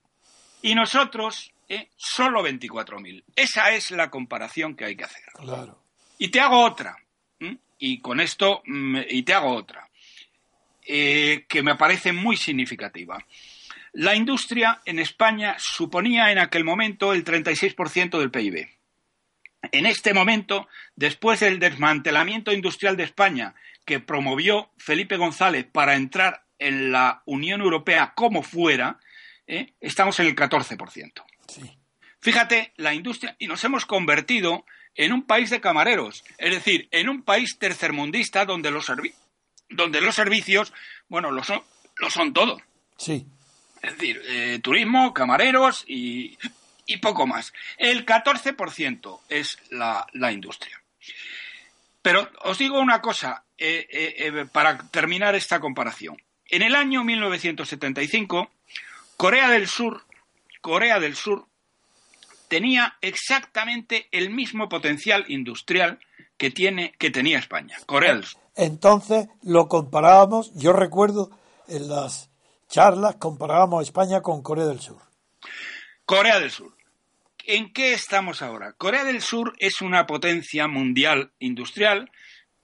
Y 0.62 0.74
nosotros, 0.74 1.52
eh, 1.68 1.88
solo 1.96 2.42
24.000. 2.42 3.24
Esa 3.34 3.72
es 3.72 3.90
la 3.92 4.10
comparación 4.10 4.76
que 4.76 4.84
hay 4.84 4.96
que 4.96 5.04
hacer. 5.04 5.24
Claro. 5.34 5.82
Y 6.18 6.28
te 6.28 6.40
hago 6.40 6.62
otra, 6.62 6.96
y 7.80 7.98
con 8.00 8.20
esto, 8.20 8.62
mm, 8.66 8.98
y 9.08 9.22
te 9.22 9.32
hago 9.32 9.54
otra, 9.54 9.88
eh, 10.86 11.46
que 11.48 11.62
me 11.62 11.74
parece 11.76 12.12
muy 12.12 12.36
significativa. 12.36 13.18
La 13.92 14.14
industria 14.14 14.80
en 14.84 14.98
España 14.98 15.56
suponía 15.58 16.30
en 16.30 16.38
aquel 16.38 16.64
momento 16.64 17.12
el 17.12 17.24
36% 17.24 18.18
del 18.18 18.30
PIB. 18.30 18.68
En 19.72 19.86
este 19.86 20.14
momento, 20.14 20.68
después 20.96 21.40
del 21.40 21.58
desmantelamiento 21.58 22.52
industrial 22.52 22.96
de 22.96 23.04
España, 23.04 23.54
que 23.84 24.00
promovió 24.00 24.70
Felipe 24.78 25.16
González 25.16 25.66
para 25.70 25.96
entrar 25.96 26.44
en 26.58 26.92
la 26.92 27.22
Unión 27.26 27.60
Europea 27.60 28.12
como 28.14 28.42
fuera, 28.42 28.98
¿eh? 29.46 29.74
estamos 29.80 30.18
en 30.20 30.26
el 30.26 30.36
14%. 30.36 31.24
Fíjate, 32.20 32.72
la 32.76 32.94
industria, 32.94 33.34
y 33.38 33.46
nos 33.46 33.64
hemos 33.64 33.86
convertido 33.86 34.64
en 34.94 35.12
un 35.12 35.22
país 35.22 35.50
de 35.50 35.60
camareros, 35.60 36.22
es 36.38 36.54
decir, 36.54 36.88
en 36.90 37.08
un 37.08 37.22
país 37.22 37.58
tercermundista 37.58 38.44
donde 38.44 38.70
los, 38.70 38.92
donde 39.70 40.00
los 40.00 40.14
servicios, 40.14 40.72
bueno, 41.08 41.30
lo 41.30 41.42
son, 41.42 41.62
lo 41.96 42.10
son 42.10 42.32
todo. 42.32 42.60
Sí. 42.96 43.26
Es 43.82 43.92
decir, 43.92 44.20
eh, 44.26 44.60
turismo, 44.62 45.14
camareros 45.14 45.84
y, 45.86 46.36
poco 47.00 47.26
más. 47.26 47.52
El 47.78 48.04
14% 48.04 49.20
es 49.28 49.58
la, 49.70 50.32
industria. 50.32 50.82
Pero 52.02 52.28
os 52.42 52.58
digo 52.58 52.80
una 52.80 53.00
cosa 53.00 53.44
eh, 53.56 53.86
eh, 53.90 54.46
para 54.50 54.76
terminar 54.90 55.34
esta 55.34 55.60
comparación. 55.60 56.16
En 56.46 56.62
el 56.62 56.74
año 56.74 57.04
1975, 57.04 58.50
Corea 59.16 59.48
del 59.50 59.68
Sur, 59.68 60.04
Corea 60.60 60.98
del 60.98 61.14
Sur 61.14 61.46
tenía 62.48 62.96
exactamente 63.00 64.08
el 64.10 64.30
mismo 64.30 64.68
potencial 64.68 65.24
industrial 65.28 66.00
que 66.36 66.50
tiene 66.50 66.92
que 66.98 67.10
tenía 67.10 67.38
España, 67.38 67.76
Corea 67.86 68.14
del 68.14 68.24
Sur. 68.24 68.40
Entonces 68.56 69.28
lo 69.42 69.68
comparábamos, 69.68 70.52
yo 70.54 70.72
recuerdo 70.72 71.30
en 71.68 71.88
las 71.88 72.29
charlas 72.70 73.16
comparábamos 73.16 73.82
España 73.82 74.22
con 74.22 74.42
Corea 74.42 74.66
del 74.66 74.80
Sur. 74.80 75.02
Corea 76.06 76.40
del 76.40 76.50
Sur. 76.50 76.72
¿En 77.44 77.72
qué 77.72 77.92
estamos 77.92 78.40
ahora? 78.40 78.72
Corea 78.72 79.04
del 79.04 79.20
Sur 79.20 79.54
es 79.58 79.82
una 79.82 80.06
potencia 80.06 80.68
mundial 80.68 81.32
industrial 81.40 82.10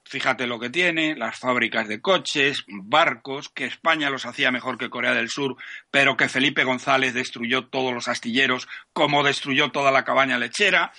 Fíjate 0.09 0.47
lo 0.47 0.57
que 0.57 0.69
tiene, 0.69 1.17
las 1.17 1.37
fábricas 1.37 1.89
de 1.89 1.99
coches, 1.99 2.63
barcos, 2.67 3.49
que 3.49 3.65
España 3.65 4.09
los 4.09 4.25
hacía 4.25 4.51
mejor 4.51 4.77
que 4.77 4.89
Corea 4.89 5.13
del 5.13 5.29
Sur, 5.29 5.57
pero 5.91 6.15
que 6.15 6.29
Felipe 6.29 6.63
González 6.63 7.13
destruyó 7.13 7.65
todos 7.65 7.93
los 7.93 8.07
astilleros, 8.07 8.69
como 8.93 9.21
destruyó 9.21 9.69
toda 9.71 9.91
la 9.91 10.05
cabaña 10.05 10.37
lechera, 10.37 10.93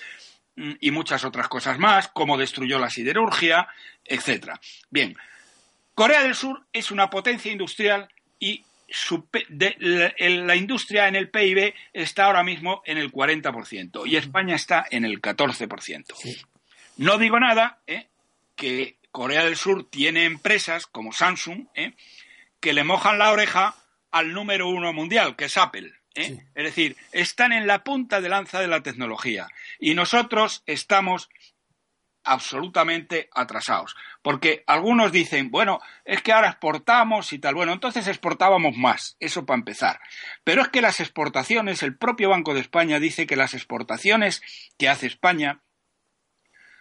mm, 0.56 0.72
y 0.80 0.90
muchas 0.90 1.24
otras 1.24 1.48
cosas 1.48 1.78
más, 1.78 2.08
como 2.08 2.36
destruyó 2.36 2.78
la 2.78 2.90
siderurgia, 2.90 3.68
etc. 4.04 4.58
Bien, 4.90 5.16
Corea 5.94 6.22
del 6.22 6.34
Sur 6.34 6.66
es 6.74 6.90
una 6.90 7.08
potencia 7.08 7.50
industrial 7.50 8.10
y 8.38 8.66
la, 8.88 10.56
industria 10.56 11.08
en 11.08 11.16
el 11.16 11.28
PIB 11.28 11.74
está 11.92 12.24
ahora 12.24 12.42
mismo 12.42 12.82
en 12.86 12.98
el 12.98 13.12
40% 13.12 14.06
y 14.06 14.16
España 14.16 14.56
está 14.56 14.86
en 14.90 15.04
el 15.04 15.20
14%. 15.20 16.46
No 16.96 17.18
digo 17.18 17.38
nada, 17.38 17.78
¿eh? 17.86 18.08
que 18.56 18.96
Corea 19.12 19.44
del 19.44 19.56
Sur 19.56 19.88
tiene 19.88 20.24
empresas 20.24 20.86
como 20.86 21.12
Samsung 21.12 21.66
¿eh? 21.74 21.92
que 22.60 22.72
le 22.72 22.84
mojan 22.84 23.18
la 23.18 23.30
oreja 23.30 23.74
al 24.10 24.32
número 24.32 24.68
uno 24.68 24.92
mundial, 24.92 25.36
que 25.36 25.46
es 25.46 25.56
Apple. 25.56 25.92
¿eh? 26.14 26.38
Es 26.54 26.64
decir, 26.64 26.96
están 27.12 27.52
en 27.52 27.66
la 27.66 27.84
punta 27.84 28.20
de 28.20 28.28
lanza 28.28 28.60
de 28.60 28.68
la 28.68 28.82
tecnología 28.82 29.48
y 29.78 29.94
nosotros 29.94 30.62
estamos 30.66 31.28
absolutamente 32.32 33.28
atrasados. 33.34 33.96
Porque 34.22 34.64
algunos 34.66 35.12
dicen, 35.12 35.50
bueno, 35.50 35.80
es 36.04 36.22
que 36.22 36.32
ahora 36.32 36.48
exportamos 36.48 37.32
y 37.32 37.38
tal. 37.38 37.54
Bueno, 37.54 37.72
entonces 37.72 38.06
exportábamos 38.06 38.76
más, 38.76 39.16
eso 39.20 39.46
para 39.46 39.58
empezar. 39.58 40.00
Pero 40.44 40.62
es 40.62 40.68
que 40.68 40.82
las 40.82 41.00
exportaciones, 41.00 41.82
el 41.82 41.96
propio 41.96 42.30
Banco 42.30 42.54
de 42.54 42.60
España 42.60 43.00
dice 43.00 43.26
que 43.26 43.36
las 43.36 43.54
exportaciones 43.54 44.42
que 44.76 44.88
hace 44.88 45.06
España 45.06 45.62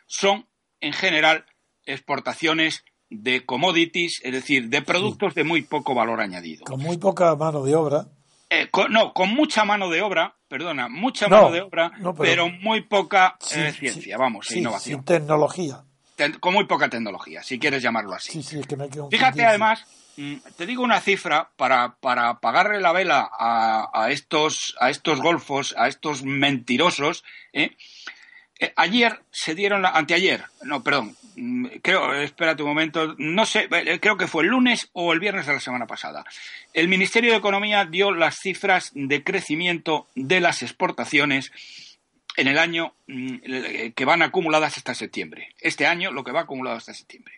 son, 0.05 0.47
en 0.79 0.93
general, 0.93 1.45
exportaciones 1.85 2.83
de 3.09 3.45
commodities, 3.45 4.21
es 4.23 4.31
decir, 4.33 4.69
de 4.69 4.81
productos 4.81 5.33
de 5.33 5.43
muy 5.43 5.61
poco 5.61 5.95
valor 5.95 6.19
añadido. 6.19 6.65
Con 6.65 6.81
muy 6.81 6.97
poca 6.97 7.35
mano 7.35 7.63
de 7.63 7.75
obra. 7.75 8.07
Eh, 8.49 8.69
no, 8.89 9.13
con 9.13 9.33
mucha 9.33 9.65
mano 9.65 9.89
de 9.89 10.01
obra, 10.01 10.35
perdona, 10.47 10.87
mucha 10.87 11.27
mano 11.27 11.51
de 11.51 11.61
obra, 11.61 11.91
pero, 12.17 12.49
muy 12.49 12.81
poca 12.81 13.37
eh, 13.53 13.73
ciencia, 13.73 14.17
vamos, 14.17 14.49
innovación. 14.51 14.99
Sin 14.99 15.05
tecnología. 15.05 15.83
con 16.39 16.53
muy 16.53 16.65
poca 16.65 16.89
tecnología, 16.89 17.43
si 17.43 17.59
quieres 17.59 17.83
llamarlo 17.83 18.13
así. 18.13 18.41
Fíjate, 19.11 19.45
además, 19.45 19.83
mm, 20.15 20.35
te 20.55 20.65
digo 20.65 20.81
una 20.81 21.01
cifra 21.01 21.49
para, 21.57 21.97
para 21.99 22.39
pagarle 22.39 22.79
la 22.79 22.93
vela 22.93 23.29
a, 23.37 23.89
a, 23.93 24.11
estos, 24.11 24.77
a 24.79 24.89
estos 24.89 25.19
golfos, 25.21 25.75
a 25.77 25.89
estos 25.89 26.23
mentirosos. 26.23 27.25
¿eh? 27.51 27.75
Eh, 28.59 28.73
ayer 28.75 29.19
se 29.31 29.53
dieron, 29.53 29.81
la, 29.81 29.89
anteayer, 29.89 30.45
no, 30.63 30.83
perdón, 30.83 31.15
mm, 31.35 31.67
creo, 31.81 32.13
espérate 32.13 32.63
un 32.63 32.69
momento, 32.69 33.15
no 33.17 33.45
sé, 33.45 33.67
eh, 33.71 33.99
creo 33.99 34.17
que 34.17 34.27
fue 34.27 34.43
el 34.43 34.49
lunes 34.49 34.89
o 34.93 35.13
el 35.13 35.19
viernes 35.19 35.45
de 35.45 35.53
la 35.53 35.59
semana 35.59 35.85
pasada. 35.85 36.25
El 36.73 36.87
Ministerio 36.87 37.31
de 37.31 37.37
Economía 37.37 37.85
dio 37.85 38.11
las 38.11 38.39
cifras 38.39 38.91
de 38.95 39.23
crecimiento 39.23 40.07
de 40.15 40.39
las 40.39 40.63
exportaciones 40.63 41.51
en 42.35 42.47
el 42.47 42.57
año 42.57 42.95
mm, 43.07 43.91
que 43.95 44.05
van 44.05 44.23
acumuladas 44.23 44.77
hasta 44.77 44.95
septiembre. 44.95 45.53
Este 45.59 45.85
año 45.85 46.11
lo 46.11 46.23
que 46.23 46.31
va 46.31 46.41
acumulado 46.41 46.77
hasta 46.77 46.93
septiembre. 46.93 47.35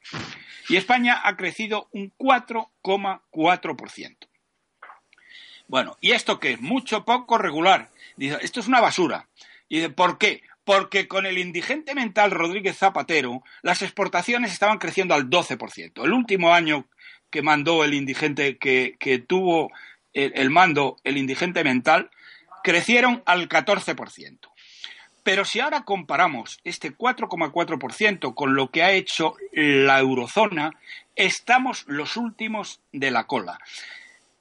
Y 0.70 0.78
España 0.78 1.22
ha 1.24 1.36
crecido 1.36 1.90
un 1.92 2.14
4,4%. 2.18 4.18
Bueno, 5.68 5.98
¿y 6.02 6.12
esto 6.12 6.40
qué 6.40 6.54
es? 6.54 6.62
Mucho 6.62 7.06
poco 7.06 7.38
regular. 7.38 7.92
Dice, 8.18 8.38
esto 8.42 8.60
es 8.60 8.68
una 8.68 8.82
basura. 8.82 9.28
Y 9.68 9.78
dice, 9.78 9.90
¿por 9.90 10.18
qué? 10.18 10.42
Porque 10.70 11.08
con 11.08 11.26
el 11.26 11.40
indigente 11.40 11.96
mental 11.96 12.30
Rodríguez 12.30 12.78
Zapatero 12.78 13.42
las 13.64 13.82
exportaciones 13.82 14.54
estaban 14.54 14.78
creciendo 14.78 15.16
al 15.16 15.28
12%. 15.28 16.06
El 16.06 16.14
último 16.14 16.54
año 16.54 16.86
que 17.32 17.42
mandó 17.42 17.84
el 17.84 17.96
indigente, 17.96 18.60
que, 18.60 19.26
tuvo 19.28 19.72
el, 20.14 20.50
mando 20.52 20.98
el 21.04 21.18
indigente 21.18 21.64
mental, 21.64 22.12
crecieron 22.64 23.24
al 23.26 23.50
14%. 23.50 24.38
Pero 25.24 25.44
si 25.44 25.60
ahora 25.60 25.86
comparamos 25.86 26.60
este 26.64 26.96
4,4% 26.96 28.36
con 28.36 28.54
lo 28.54 28.70
que 28.70 28.84
ha 28.84 28.92
hecho 28.92 29.38
la 29.52 29.98
eurozona, 29.98 30.74
estamos 31.16 31.84
los 31.88 32.16
últimos 32.16 32.80
de 32.92 33.10
la 33.10 33.24
cola. 33.24 33.58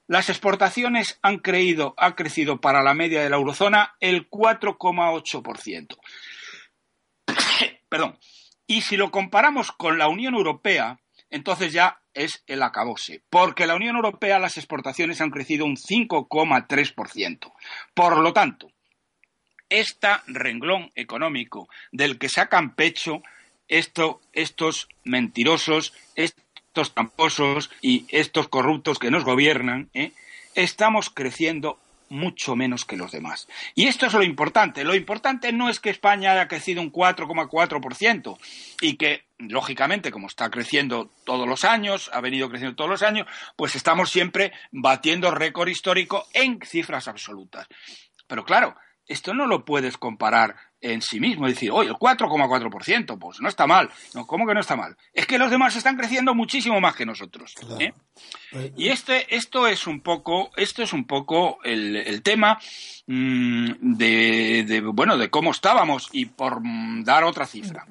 Las 0.09 0.27
exportaciones 0.29 1.19
han, 1.21 1.37
creído, 1.37 1.93
ha 1.95 2.15
crecido 2.15 2.59
para 2.59 2.81
la 2.81 2.95
media 2.95 3.21
de 3.21 3.29
la 3.29 3.35
eurozona 3.35 3.95
el 3.99 4.27
4,8%. 4.27 5.97
Perdón. 7.89 8.17
Y 8.65 8.81
si 8.81 8.97
lo 8.97 9.11
comparamos 9.11 9.71
con 9.71 9.99
la 9.99 10.07
Unión 10.07 10.33
Europea, 10.33 10.99
entonces 11.29 11.73
ya 11.73 12.01
es 12.15 12.43
el 12.47 12.63
acabose, 12.63 13.21
porque 13.29 13.67
la 13.67 13.75
Unión 13.75 13.97
Europea 13.97 14.39
las 14.39 14.57
exportaciones 14.57 15.21
han 15.21 15.29
crecido 15.29 15.65
un 15.65 15.75
5,3%. 15.75 17.53
Por 17.93 18.17
lo 18.17 18.33
tanto, 18.33 18.71
este 19.69 20.07
renglón 20.25 20.91
económico 20.95 21.69
del 21.91 22.17
que 22.17 22.29
sacan 22.29 22.73
pecho 22.73 23.21
estos 23.67 24.89
mentirosos, 25.03 25.93
tramposos 26.73 27.69
y 27.81 28.05
estos 28.09 28.47
corruptos 28.47 28.99
que 28.99 29.11
nos 29.11 29.25
gobiernan, 29.25 29.89
¿eh? 29.93 30.13
estamos 30.55 31.09
creciendo 31.09 31.79
mucho 32.09 32.55
menos 32.55 32.85
que 32.85 32.97
los 32.97 33.11
demás. 33.11 33.47
Y 33.75 33.87
esto 33.87 34.07
es 34.07 34.13
lo 34.13 34.23
importante. 34.23 34.83
Lo 34.83 34.95
importante 34.95 35.51
no 35.53 35.69
es 35.69 35.79
que 35.79 35.89
España 35.89 36.31
haya 36.31 36.47
crecido 36.47 36.81
un 36.81 36.91
4,4% 36.91 38.37
y 38.81 38.95
que, 38.95 39.25
lógicamente, 39.37 40.11
como 40.11 40.27
está 40.27 40.49
creciendo 40.49 41.11
todos 41.23 41.47
los 41.47 41.63
años, 41.63 42.09
ha 42.13 42.21
venido 42.21 42.49
creciendo 42.49 42.75
todos 42.75 42.89
los 42.89 43.03
años, 43.03 43.27
pues 43.55 43.75
estamos 43.75 44.09
siempre 44.09 44.51
batiendo 44.71 45.31
récord 45.31 45.69
histórico 45.69 46.27
en 46.33 46.59
cifras 46.65 47.07
absolutas. 47.07 47.67
Pero 48.27 48.43
claro, 48.43 48.75
esto 49.07 49.33
no 49.33 49.47
lo 49.47 49.65
puedes 49.65 49.97
comparar 49.97 50.55
en 50.81 51.01
sí 51.01 51.19
mismo 51.19 51.47
y 51.47 51.51
decir, 51.51 51.71
oye, 51.71 51.89
el 51.89 51.95
4,4%, 51.95 53.17
pues 53.19 53.41
no 53.41 53.49
está 53.49 53.67
mal. 53.67 53.89
No, 54.13 54.25
¿cómo 54.25 54.47
que 54.47 54.53
no 54.53 54.59
está 54.59 54.75
mal? 54.75 54.95
Es 55.13 55.25
que 55.27 55.37
los 55.37 55.51
demás 55.51 55.75
están 55.75 55.97
creciendo 55.97 56.33
muchísimo 56.33 56.79
más 56.79 56.95
que 56.95 57.05
nosotros. 57.05 57.55
¿eh? 57.79 57.93
Pues, 58.51 58.71
y 58.75 58.89
este, 58.89 59.35
esto 59.35 59.67
es 59.67 59.87
un 59.87 60.01
poco, 60.01 60.51
esto 60.55 60.83
es 60.83 60.93
un 60.93 61.05
poco 61.05 61.59
el, 61.63 62.21
tema 62.23 62.59
mm, 63.07 63.71
de, 63.81 64.81
bueno, 64.93 65.17
de 65.17 65.29
cómo 65.29 65.51
estábamos 65.51 66.09
y 66.11 66.25
por 66.25 66.61
mm, 66.61 67.03
dar 67.03 67.23
otra 67.23 67.45
cifra. 67.45 67.85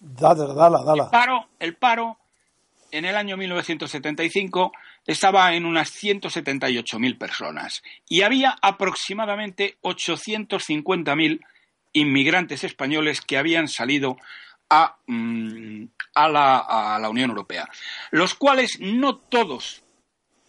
Dale, 0.00 0.54
dale, 0.54 0.78
dale. 0.84 1.02
El 1.02 1.10
paro, 1.10 1.46
el 1.58 1.76
paro 1.76 2.18
en 2.90 3.04
el 3.04 3.16
año 3.16 3.36
1975 3.36 4.72
estaba 5.06 5.54
en 5.54 5.64
unas 5.64 5.90
178.000 5.90 7.18
personas 7.18 7.82
y 8.08 8.22
había 8.22 8.56
aproximadamente 8.62 9.78
850.000 9.82 11.40
inmigrantes 11.92 12.64
españoles 12.64 13.20
que 13.20 13.38
habían 13.38 13.68
salido 13.68 14.16
a, 14.68 14.96
mm, 15.06 15.84
a, 16.14 16.28
la, 16.28 16.58
a, 16.58 16.98
la, 16.98 17.10
Unión 17.10 17.30
Europea, 17.30 17.68
los 18.10 18.34
cuales 18.34 18.78
no 18.80 19.16
todos 19.16 19.82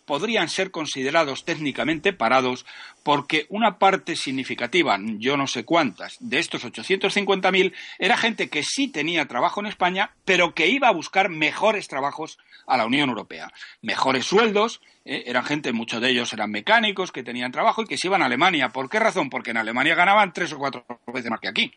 podrían 0.06 0.50
ser 0.50 0.72
considerados 0.72 1.46
técnicamente 1.46 2.14
parados 2.14 2.66
porque 3.04 3.46
una 3.50 3.80
parte 3.80 4.16
significativa, 4.16 5.00
yo 5.18 5.38
no 5.38 5.48
sé 5.48 5.66
cuántas, 5.66 6.18
de 6.20 6.40
estos 6.40 6.66
850.000 6.66 7.74
era 8.00 8.18
gente 8.18 8.50
que 8.50 8.64
sí 8.64 8.88
tenía 8.88 9.28
trabajo 9.28 9.60
en 9.60 9.68
España, 9.68 10.12
pero 10.26 10.54
que 10.54 10.68
iba 10.68 10.88
a 10.88 10.94
buscar 10.94 11.30
mejores 11.30 11.88
trabajos 11.88 12.38
a 12.68 12.78
la 12.78 12.86
Unión 12.86 13.10
Europea. 13.10 13.52
Mejores 13.82 14.26
sueldos, 14.26 14.82
eh, 15.06 15.24
eran 15.26 15.46
gente, 15.46 15.74
muchos 15.74 16.02
de 16.02 16.10
ellos 16.10 16.32
eran 16.34 16.52
mecánicos 16.52 17.12
que 17.12 17.24
tenían 17.24 17.52
trabajo 17.52 17.82
y 17.82 17.88
que 17.88 17.98
se 17.98 18.08
iban 18.08 18.22
a 18.22 18.26
Alemania. 18.26 18.70
¿Por 18.70 18.90
qué 18.90 19.00
razón? 19.00 19.30
Porque 19.30 19.52
en 19.52 19.58
Alemania 19.58 19.96
ganaban 19.96 20.34
tres 20.34 20.54
o 20.54 20.58
cuatro 20.58 20.86
veces 21.08 21.32
más 21.32 21.40
que 21.40 21.48
aquí. 21.48 21.74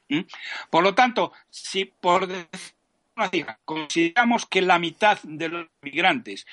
Por 0.70 0.82
lo 0.82 0.94
tanto, 0.94 1.32
si 1.50 1.86
por 1.86 2.28
consideramos 3.64 4.46
que 4.46 4.60
la 4.60 4.78
mitad 4.78 5.18
de 5.22 5.48
los 5.48 5.66
migrantes 5.82 6.46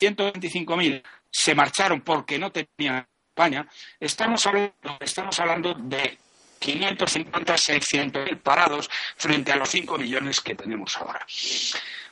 125.000 0.00 1.02
se 1.30 1.54
marcharon 1.54 2.00
porque 2.00 2.38
no 2.38 2.50
tenían 2.50 3.06
España, 3.28 3.68
estamos 4.00 4.46
hablando, 4.46 4.72
estamos 5.00 5.38
hablando 5.40 5.74
de 5.74 6.18
550, 6.58 7.54
600.000 7.54 8.38
parados 8.38 8.88
frente 9.16 9.52
a 9.52 9.56
los 9.56 9.68
5 9.68 9.98
millones 9.98 10.40
que 10.40 10.54
tenemos 10.54 10.96
ahora. 10.96 11.24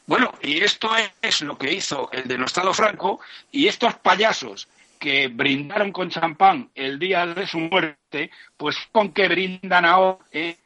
Bueno, 0.07 0.35
y 0.43 0.63
esto 0.63 0.91
es 1.23 1.41
lo 1.41 1.57
que 1.57 1.73
hizo 1.73 2.11
el 2.13 2.29
denostado 2.29 2.75
Franco 2.75 3.21
y 3.51 3.69
estos 3.69 3.95
payasos 3.95 4.69
que 4.99 5.29
brindaron 5.29 5.93
con 5.93 6.11
champán 6.11 6.71
el 6.75 6.99
día 6.99 7.27
de 7.27 7.47
su 7.47 7.59
muerte, 7.59 8.31
pues 8.57 8.77
con 8.93 9.13
que 9.13 9.29
brindan 9.29 9.87
ahora, 9.87 10.19
eh, 10.31 10.57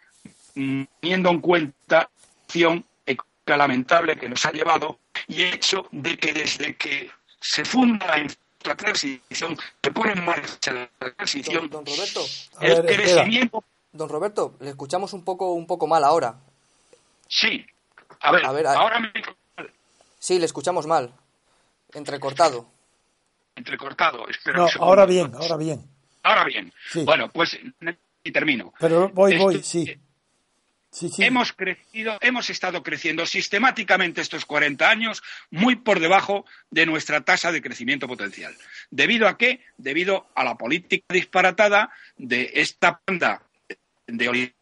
teniendo 0.54 1.30
en 1.30 1.40
cuenta 1.40 1.72
la 1.88 2.08
acción 2.44 2.84
lamentable 3.56 4.16
que 4.16 4.28
nos 4.28 4.44
ha 4.44 4.52
llevado 4.52 4.98
y 5.26 5.42
hecho 5.44 5.86
de 5.92 6.16
que 6.16 6.32
desde 6.32 6.76
que 6.76 7.10
se 7.40 7.64
funda 7.64 8.16
la 8.64 8.76
transición, 8.76 9.56
se 9.82 9.90
pone 9.90 10.12
en 10.12 10.24
marcha 10.24 10.72
la 10.72 10.88
transición, 10.98 11.70
don, 11.70 11.84
Roberto, 11.86 12.24
el 12.60 12.84
crecimiento... 12.84 13.64
Don 13.90 14.08
Roberto, 14.08 14.54
le 14.60 14.70
escuchamos 14.70 15.12
un 15.12 15.24
poco, 15.24 15.52
un 15.52 15.66
poco 15.66 15.86
mal 15.86 16.04
ahora. 16.04 16.36
Sí, 17.26 17.64
a 18.20 18.32
ver, 18.32 18.66
ahora 18.66 19.00
me... 19.00 19.12
Sí, 20.18 20.38
le 20.38 20.46
escuchamos 20.46 20.86
mal, 20.86 21.12
entrecortado. 21.94 22.66
Entrecortado, 23.54 24.28
espero. 24.28 24.66
No, 24.66 24.68
ahora 24.80 25.06
bien, 25.06 25.32
ahora 25.34 25.56
bien. 25.56 25.88
Ahora 26.22 26.44
bien. 26.44 26.72
Bueno, 27.04 27.28
pues 27.30 27.58
y 28.22 28.32
termino. 28.32 28.74
Pero 28.78 29.08
voy, 29.08 29.38
voy, 29.38 29.62
sí. 29.62 29.98
Hemos 31.18 31.52
crecido, 31.52 32.16
hemos 32.20 32.50
estado 32.50 32.82
creciendo 32.82 33.26
sistemáticamente 33.26 34.20
estos 34.20 34.44
40 34.46 34.88
años 34.88 35.22
muy 35.50 35.76
por 35.76 36.00
debajo 36.00 36.44
de 36.70 36.86
nuestra 36.86 37.20
tasa 37.20 37.52
de 37.52 37.60
crecimiento 37.60 38.08
potencial. 38.08 38.54
¿Debido 38.90 39.28
a 39.28 39.36
qué? 39.36 39.60
Debido 39.76 40.26
a 40.34 40.44
la 40.44 40.56
política 40.56 41.12
disparatada 41.12 41.90
de 42.16 42.50
esta 42.54 43.00
banda 43.06 43.42
de 44.06 44.28
oligarcas 44.28 44.58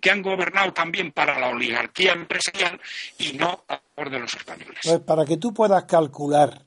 que 0.00 0.10
han 0.10 0.22
gobernado 0.22 0.72
también 0.72 1.12
para 1.12 1.38
la 1.38 1.48
oligarquía 1.48 2.12
empresarial 2.12 2.80
y 3.18 3.32
no 3.32 3.64
a 3.68 3.80
favor 3.94 4.12
de 4.12 4.20
los 4.20 4.34
españoles. 4.34 4.78
Pues 4.82 5.00
para 5.00 5.24
que 5.24 5.36
tú 5.36 5.52
puedas 5.52 5.84
calcular 5.84 6.64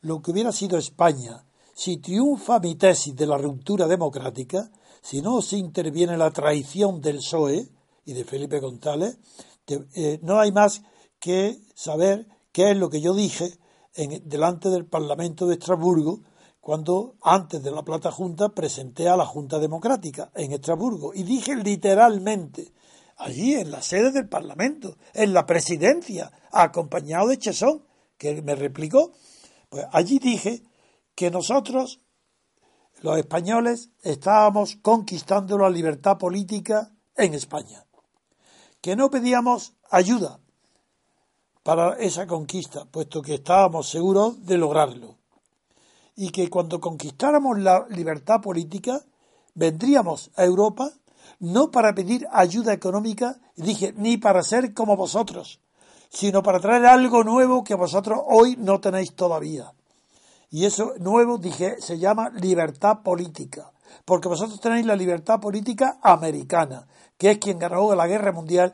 lo 0.00 0.22
que 0.22 0.30
hubiera 0.30 0.50
sido 0.50 0.78
España 0.78 1.44
si 1.74 1.98
triunfa 1.98 2.58
mi 2.58 2.74
tesis 2.74 3.14
de 3.16 3.26
la 3.26 3.38
ruptura 3.38 3.86
democrática, 3.86 4.70
si 5.00 5.20
no 5.20 5.42
se 5.42 5.56
interviene 5.56 6.16
la 6.16 6.30
traición 6.30 7.00
del 7.00 7.16
PSOE, 7.16 7.68
y 8.04 8.14
de 8.14 8.24
Felipe 8.24 8.60
González, 8.60 9.18
eh, 9.66 10.18
no 10.22 10.40
hay 10.40 10.52
más 10.52 10.82
que 11.18 11.58
saber 11.74 12.26
qué 12.50 12.72
es 12.72 12.76
lo 12.76 12.90
que 12.90 13.00
yo 13.00 13.14
dije 13.14 13.58
en, 13.94 14.28
delante 14.28 14.70
del 14.70 14.86
Parlamento 14.86 15.46
de 15.46 15.54
Estrasburgo 15.54 16.20
cuando 16.60 17.16
antes 17.22 17.62
de 17.62 17.70
la 17.70 17.82
Plata 17.82 18.10
Junta 18.10 18.50
presenté 18.50 19.08
a 19.08 19.16
la 19.16 19.26
Junta 19.26 19.58
Democrática 19.58 20.30
en 20.34 20.52
Estrasburgo. 20.52 21.12
Y 21.14 21.22
dije 21.22 21.56
literalmente 21.56 22.72
allí 23.16 23.54
en 23.54 23.70
la 23.70 23.82
sede 23.82 24.12
del 24.12 24.28
Parlamento, 24.28 24.96
en 25.14 25.32
la 25.32 25.46
presidencia, 25.46 26.32
acompañado 26.50 27.28
de 27.28 27.38
Chesón, 27.38 27.84
que 28.16 28.42
me 28.42 28.54
replicó, 28.54 29.12
pues 29.68 29.86
allí 29.92 30.18
dije 30.18 30.62
que 31.14 31.30
nosotros, 31.30 32.00
los 33.00 33.18
españoles, 33.18 33.90
estábamos 34.02 34.76
conquistando 34.76 35.58
la 35.58 35.70
libertad 35.70 36.18
política 36.18 36.92
en 37.16 37.34
España 37.34 37.84
que 38.82 38.96
no 38.96 39.10
pedíamos 39.10 39.72
ayuda 39.90 40.40
para 41.62 41.94
esa 41.98 42.26
conquista, 42.26 42.84
puesto 42.84 43.22
que 43.22 43.34
estábamos 43.34 43.88
seguros 43.88 44.44
de 44.44 44.58
lograrlo. 44.58 45.16
Y 46.16 46.30
que 46.30 46.50
cuando 46.50 46.80
conquistáramos 46.80 47.58
la 47.60 47.86
libertad 47.88 48.40
política, 48.40 49.00
vendríamos 49.54 50.30
a 50.36 50.44
Europa 50.44 50.90
no 51.38 51.70
para 51.70 51.94
pedir 51.94 52.26
ayuda 52.32 52.72
económica, 52.72 53.40
dije, 53.56 53.94
ni 53.96 54.16
para 54.16 54.42
ser 54.42 54.74
como 54.74 54.96
vosotros, 54.96 55.60
sino 56.10 56.42
para 56.42 56.60
traer 56.60 56.84
algo 56.86 57.24
nuevo 57.24 57.64
que 57.64 57.76
vosotros 57.76 58.20
hoy 58.26 58.56
no 58.58 58.80
tenéis 58.80 59.14
todavía. 59.14 59.72
Y 60.50 60.66
eso 60.66 60.92
nuevo, 60.98 61.38
dije, 61.38 61.80
se 61.80 61.98
llama 61.98 62.30
libertad 62.30 63.02
política, 63.02 63.72
porque 64.04 64.28
vosotros 64.28 64.60
tenéis 64.60 64.86
la 64.86 64.96
libertad 64.96 65.40
política 65.40 65.98
americana, 66.02 66.86
que 67.16 67.32
es 67.32 67.38
quien 67.38 67.58
ganó 67.58 67.94
la 67.94 68.06
guerra 68.06 68.32
mundial, 68.32 68.72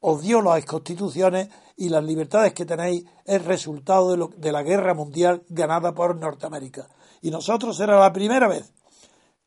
os 0.00 0.20
dio 0.22 0.42
las 0.42 0.64
constituciones 0.64 1.48
y 1.76 1.88
las 1.88 2.04
libertades 2.04 2.52
que 2.52 2.66
tenéis 2.66 3.04
es 3.24 3.44
resultado 3.44 4.16
de, 4.16 4.28
de 4.36 4.52
la 4.52 4.62
guerra 4.62 4.94
mundial 4.94 5.42
ganada 5.48 5.92
por 5.92 6.16
Norteamérica. 6.16 6.88
Y 7.22 7.30
nosotros 7.30 7.80
era 7.80 7.98
la 7.98 8.12
primera 8.12 8.48
vez 8.48 8.72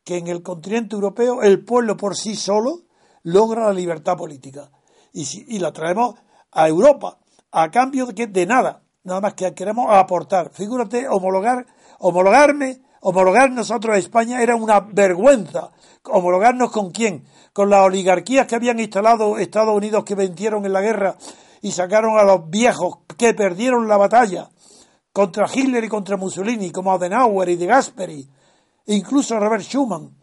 que 0.03 0.17
en 0.17 0.27
el 0.27 0.41
continente 0.41 0.95
europeo 0.95 1.43
el 1.43 1.65
pueblo 1.65 1.97
por 1.97 2.15
sí 2.15 2.35
solo 2.35 2.83
logra 3.23 3.65
la 3.65 3.73
libertad 3.73 4.15
política. 4.15 4.71
Y, 5.11 5.25
si, 5.25 5.59
la 5.59 5.73
traemos 5.73 6.15
a 6.51 6.67
Europa 6.69 7.19
a 7.51 7.69
cambio 7.69 8.05
de, 8.05 8.15
que, 8.15 8.27
de 8.27 8.45
nada, 8.45 8.83
nada 9.03 9.19
más 9.19 9.33
que 9.33 9.53
queremos 9.53 9.87
aportar. 9.89 10.49
Figúrate, 10.53 11.09
homologar, 11.09 11.67
homologarme, 11.99 12.81
homologar 13.09 13.51
nosotros 13.51 13.95
a 13.95 13.99
España 13.99 14.41
era 14.41 14.55
una 14.55 14.79
vergüenza. 14.79 15.69
¿Homologarnos 16.03 16.71
con 16.71 16.91
quién? 16.91 17.25
con 17.57 17.71
las 17.71 17.87
oligarquías 17.87 18.45
que 18.45 18.53
habían 18.53 18.79
instalado 18.79 19.39
Estados 19.39 19.75
Unidos 19.75 20.03
que 20.03 20.13
vencieron 20.13 20.63
en 20.67 20.73
la 20.73 20.81
guerra 20.81 21.17
y 21.59 21.71
sacaron 21.71 22.19
a 22.19 22.23
los 22.23 22.47
viejos 22.51 22.99
que 23.17 23.33
perdieron 23.33 23.87
la 23.87 23.97
batalla 23.97 24.47
contra 25.11 25.47
Hitler 25.51 25.83
y 25.83 25.89
contra 25.89 26.17
Mussolini, 26.17 26.69
como 26.69 26.91
Adenauer 26.91 27.49
y 27.49 27.55
de 27.55 27.65
Gasperi, 27.65 28.29
e 28.85 28.93
incluso 28.93 29.39
Robert 29.39 29.63
Schuman. 29.63 30.15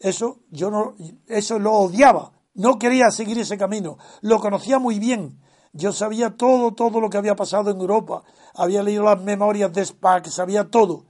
Eso 0.00 0.40
yo 0.50 0.68
no, 0.68 0.96
eso 1.28 1.60
lo 1.60 1.74
odiaba, 1.74 2.32
no 2.54 2.76
quería 2.76 3.12
seguir 3.12 3.38
ese 3.38 3.56
camino, 3.56 3.96
lo 4.22 4.40
conocía 4.40 4.80
muy 4.80 4.98
bien. 4.98 5.38
Yo 5.72 5.92
sabía 5.92 6.36
todo, 6.36 6.72
todo 6.74 7.00
lo 7.00 7.08
que 7.08 7.18
había 7.18 7.36
pasado 7.36 7.70
en 7.70 7.78
Europa, 7.78 8.24
había 8.52 8.82
leído 8.82 9.04
las 9.04 9.22
memorias 9.22 9.72
de 9.72 9.86
Spack, 9.86 10.26
sabía 10.26 10.68
todo. 10.68 11.04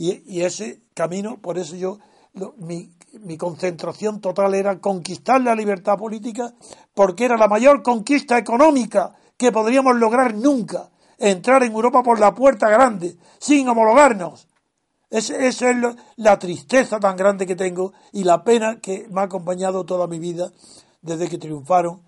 Y, 0.00 0.42
ese 0.42 0.82
camino, 0.94 1.38
por 1.42 1.58
eso 1.58 1.74
yo, 1.74 1.98
mi, 2.58 2.92
mi 3.20 3.36
concentración 3.36 4.20
total 4.20 4.54
era 4.54 4.80
conquistar 4.80 5.40
la 5.40 5.56
libertad 5.56 5.98
política 5.98 6.54
porque 6.94 7.24
era 7.24 7.36
la 7.36 7.48
mayor 7.48 7.82
conquista 7.82 8.38
económica 8.38 9.16
que 9.36 9.50
podríamos 9.50 9.96
lograr 9.96 10.36
nunca, 10.36 10.90
entrar 11.18 11.64
en 11.64 11.72
Europa 11.72 12.04
por 12.04 12.20
la 12.20 12.32
puerta 12.32 12.68
grande, 12.68 13.16
sin 13.40 13.68
homologarnos. 13.68 14.46
Esa 15.10 15.36
es 15.36 15.60
la 16.14 16.38
tristeza 16.38 17.00
tan 17.00 17.16
grande 17.16 17.44
que 17.44 17.56
tengo 17.56 17.92
y 18.12 18.22
la 18.22 18.44
pena 18.44 18.78
que 18.80 19.08
me 19.10 19.20
ha 19.20 19.24
acompañado 19.24 19.84
toda 19.84 20.06
mi 20.06 20.20
vida 20.20 20.52
desde 21.02 21.28
que 21.28 21.38
triunfaron, 21.38 22.02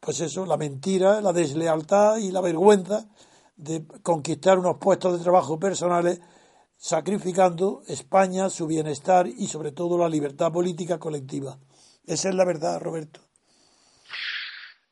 pues 0.00 0.18
eso, 0.18 0.46
la 0.46 0.56
mentira, 0.56 1.20
la 1.20 1.32
deslealtad 1.32 2.16
y 2.16 2.32
la 2.32 2.40
vergüenza 2.40 3.06
de 3.56 3.86
conquistar 4.02 4.58
unos 4.58 4.78
puestos 4.78 5.16
de 5.16 5.22
trabajo 5.22 5.60
personales 5.60 6.20
sacrificando 6.76 7.82
España, 7.88 8.50
su 8.50 8.66
bienestar 8.66 9.26
y 9.26 9.46
sobre 9.48 9.72
todo 9.72 9.98
la 9.98 10.08
libertad 10.08 10.52
política 10.52 10.98
colectiva. 10.98 11.58
Esa 12.06 12.28
es 12.28 12.34
la 12.34 12.44
verdad, 12.44 12.80
Roberto. 12.80 13.26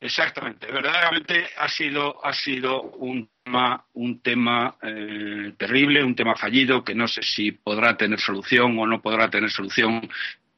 Exactamente, 0.05 0.71
verdaderamente 0.71 1.47
ha 1.57 1.67
sido, 1.67 2.23
ha 2.23 2.33
sido 2.33 2.83
un 2.83 3.29
tema, 3.43 3.85
un 3.93 4.21
tema 4.21 4.77
eh, 4.81 5.53
terrible, 5.57 6.03
un 6.03 6.15
tema 6.15 6.35
fallido 6.35 6.83
que 6.83 6.93
no 6.93 7.07
sé 7.07 7.23
si 7.23 7.51
podrá 7.53 7.97
tener 7.97 8.19
solución 8.19 8.77
o 8.77 8.85
no 8.85 9.01
podrá 9.01 9.29
tener 9.29 9.49
solución, 9.49 10.07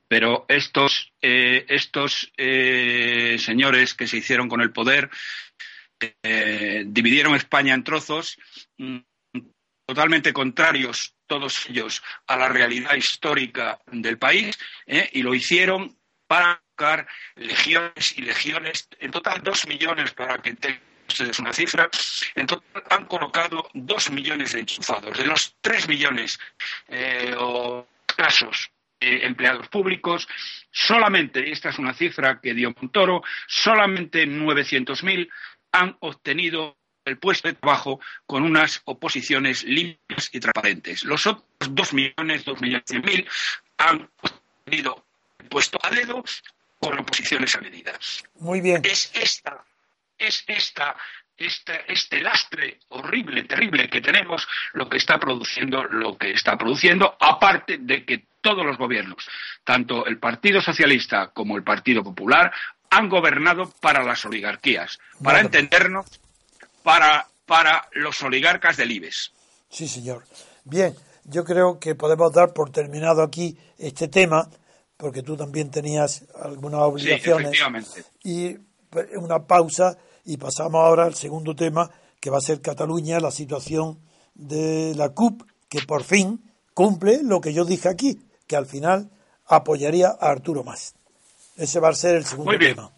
pero 0.08 0.46
estos, 0.50 1.14
eh, 1.22 1.66
estos 1.70 2.32
eh, 2.36 3.38
señores 3.40 3.94
que 3.94 4.08
se 4.08 4.18
hicieron 4.18 4.50
con 4.50 4.62
el 4.62 4.72
poder 4.72 5.10
dividieron 6.86 7.34
España 7.34 7.74
en 7.74 7.84
trozos 7.84 8.38
mm, 8.78 8.98
totalmente 9.88 10.32
contrarios 10.32 11.17
todos 11.28 11.70
ellos 11.70 12.02
a 12.28 12.38
la 12.38 12.50
realidad 12.50 12.96
histórica 12.96 13.80
del 13.88 14.18
país 14.18 14.58
¿eh? 14.86 15.10
y 15.14 15.22
lo 15.22 15.34
hicieron 15.34 15.98
para 16.26 16.62
buscar 16.70 17.08
legiones 17.36 18.18
y 18.18 18.22
legiones, 18.22 18.88
en 19.00 19.12
total 19.12 19.42
dos 19.44 19.68
millones 19.68 20.14
para 20.14 20.38
que 20.40 20.54
tengan 20.54 20.82
ustedes 21.08 21.40
una 21.40 21.54
cifra, 21.54 21.90
en 22.36 22.48
total 22.48 22.84
han 22.90 23.06
colocado 23.06 23.70
dos 23.74 24.12
millones 24.12 24.54
de 24.54 24.60
enchufados. 24.60 25.18
De 25.18 25.26
los 25.26 25.56
tres 25.62 25.88
millones 25.88 26.38
eh, 26.90 27.34
o 27.38 27.88
casos 28.06 28.72
empleados 29.00 29.68
públicos, 29.70 30.28
solamente, 30.72 31.48
y 31.48 31.52
esta 31.52 31.70
es 31.70 31.80
una 31.80 31.94
cifra 31.94 32.40
que 32.42 32.54
dio 32.54 32.74
Montoro, 32.76 33.24
solamente 33.48 34.26
900.000 34.26 35.30
han 35.72 35.98
obtenido 36.00 36.78
el 37.08 37.18
puesto 37.18 37.48
de 37.48 37.56
trabajo 37.56 38.00
con 38.26 38.44
unas 38.44 38.82
oposiciones 38.86 39.64
limpias 39.64 40.30
y 40.34 40.40
transparentes. 40.40 41.04
Los 41.04 41.26
otros 41.28 41.46
dos 41.72 41.94
millones, 41.94 42.46
dos 42.46 42.62
millones 42.62 42.84
cien 42.86 43.04
mil 43.04 43.28
han 43.78 44.10
obtenido 44.22 45.06
el 45.40 45.48
puesto 45.48 45.80
a 45.82 45.90
dedo 45.90 46.24
con 46.80 47.00
oposiciones 47.00 47.56
a 47.56 47.62
medidas. 47.62 48.24
Muy 48.40 48.62
bien. 48.62 48.82
Es 48.84 49.12
esta, 49.14 49.64
es 50.18 50.44
esta 50.48 50.96
este, 51.38 51.92
este, 51.92 52.22
lastre 52.22 52.80
horrible, 52.90 53.44
terrible 53.44 53.90
que 53.90 54.02
tenemos, 54.02 54.48
lo 54.74 54.90
que 54.90 54.98
está 54.98 55.20
produciendo, 55.20 55.84
lo 55.84 56.18
que 56.18 56.32
está 56.32 56.58
produciendo, 56.58 57.16
aparte 57.20 57.78
de 57.80 58.04
que 58.06 58.26
todos 58.42 58.66
los 58.66 58.78
gobiernos, 58.78 59.28
tanto 59.64 60.06
el 60.06 60.18
Partido 60.18 60.62
Socialista 60.62 61.28
como 61.28 61.56
el 61.56 61.64
Partido 61.64 62.04
Popular, 62.04 62.52
han 62.90 63.10
gobernado 63.10 63.72
para 63.82 64.04
las 64.04 64.26
oligarquías, 64.26 65.00
para 65.24 65.42
entendernos, 65.42 66.08
para, 66.88 67.28
para 67.46 67.90
los 67.92 68.22
oligarcas 68.24 68.78
del 68.78 68.94
IBEX. 68.94 69.34
Sí, 69.70 69.90
señor. 69.90 70.24
Bien, 70.64 70.96
yo 71.26 71.44
creo 71.44 71.80
que 71.80 71.96
podemos 71.96 72.32
dar 72.32 72.54
por 72.54 72.70
terminado 72.70 73.22
aquí 73.24 73.58
este 73.78 74.08
tema, 74.08 74.50
porque 74.96 75.22
tú 75.22 75.36
también 75.36 75.70
tenías 75.70 76.24
algunas 76.42 76.80
obligaciones. 76.80 77.24
Sí, 77.24 77.58
efectivamente. 77.58 78.06
Y 78.24 78.54
pues, 78.90 79.08
una 79.18 79.46
pausa 79.46 79.98
y 80.24 80.38
pasamos 80.38 80.76
ahora 80.76 81.04
al 81.04 81.16
segundo 81.16 81.54
tema, 81.54 81.92
que 82.22 82.30
va 82.30 82.38
a 82.38 82.42
ser 82.42 82.62
Cataluña, 82.62 83.20
la 83.20 83.32
situación 83.32 84.00
de 84.34 84.94
la 84.96 85.10
CUP, 85.10 85.44
que 85.68 85.82
por 85.82 86.06
fin 86.06 86.42
cumple 86.74 87.20
lo 87.22 87.42
que 87.42 87.52
yo 87.52 87.66
dije 87.66 87.90
aquí, 87.90 88.18
que 88.48 88.56
al 88.56 88.66
final 88.66 89.10
apoyaría 89.46 90.08
a 90.08 90.30
Arturo 90.30 90.64
Más. 90.64 90.96
Ese 91.58 91.82
va 91.82 91.90
a 91.90 91.94
ser 91.94 92.16
el 92.16 92.26
segundo 92.26 92.52
Muy 92.52 92.58
bien. 92.58 92.76
tema. 92.76 92.92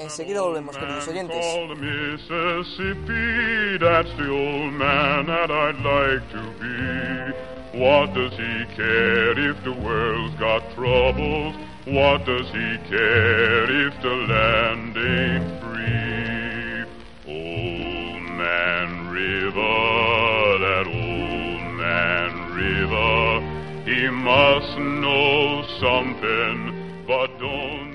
Enseguida 0.00 0.40
volvemos, 0.40 0.76
queridos 0.78 1.06
oyentes. 1.08 1.44
All 1.44 1.68
the 1.68 1.74
Mississippi, 1.74 3.76
that's 3.78 4.10
the 4.16 4.30
old 4.30 4.72
man 4.72 5.26
that 5.26 5.50
I'd 5.50 5.76
like 5.76 6.26
to 6.30 6.40
be. 6.58 7.34
What 7.78 8.14
does 8.14 8.32
he 8.32 8.64
care 8.74 9.38
if 9.38 9.62
the 9.62 9.72
world's 9.72 10.34
got 10.36 10.62
troubles? 10.74 11.54
What 11.84 12.24
does 12.24 12.46
he 12.46 12.78
care 12.88 13.70
if 13.88 14.00
the 14.00 14.08
land 14.08 14.96
ain't 14.96 15.60
free? 15.60 16.86
Old 17.28 18.22
Man 18.38 19.10
River, 19.10 20.58
that 20.64 20.86
old 20.86 21.74
man 21.76 22.54
River, 22.54 23.42
he 23.84 24.08
must 24.08 24.78
know 24.78 25.62
something, 25.78 26.72
but 27.06 27.38
don't. 27.38 27.89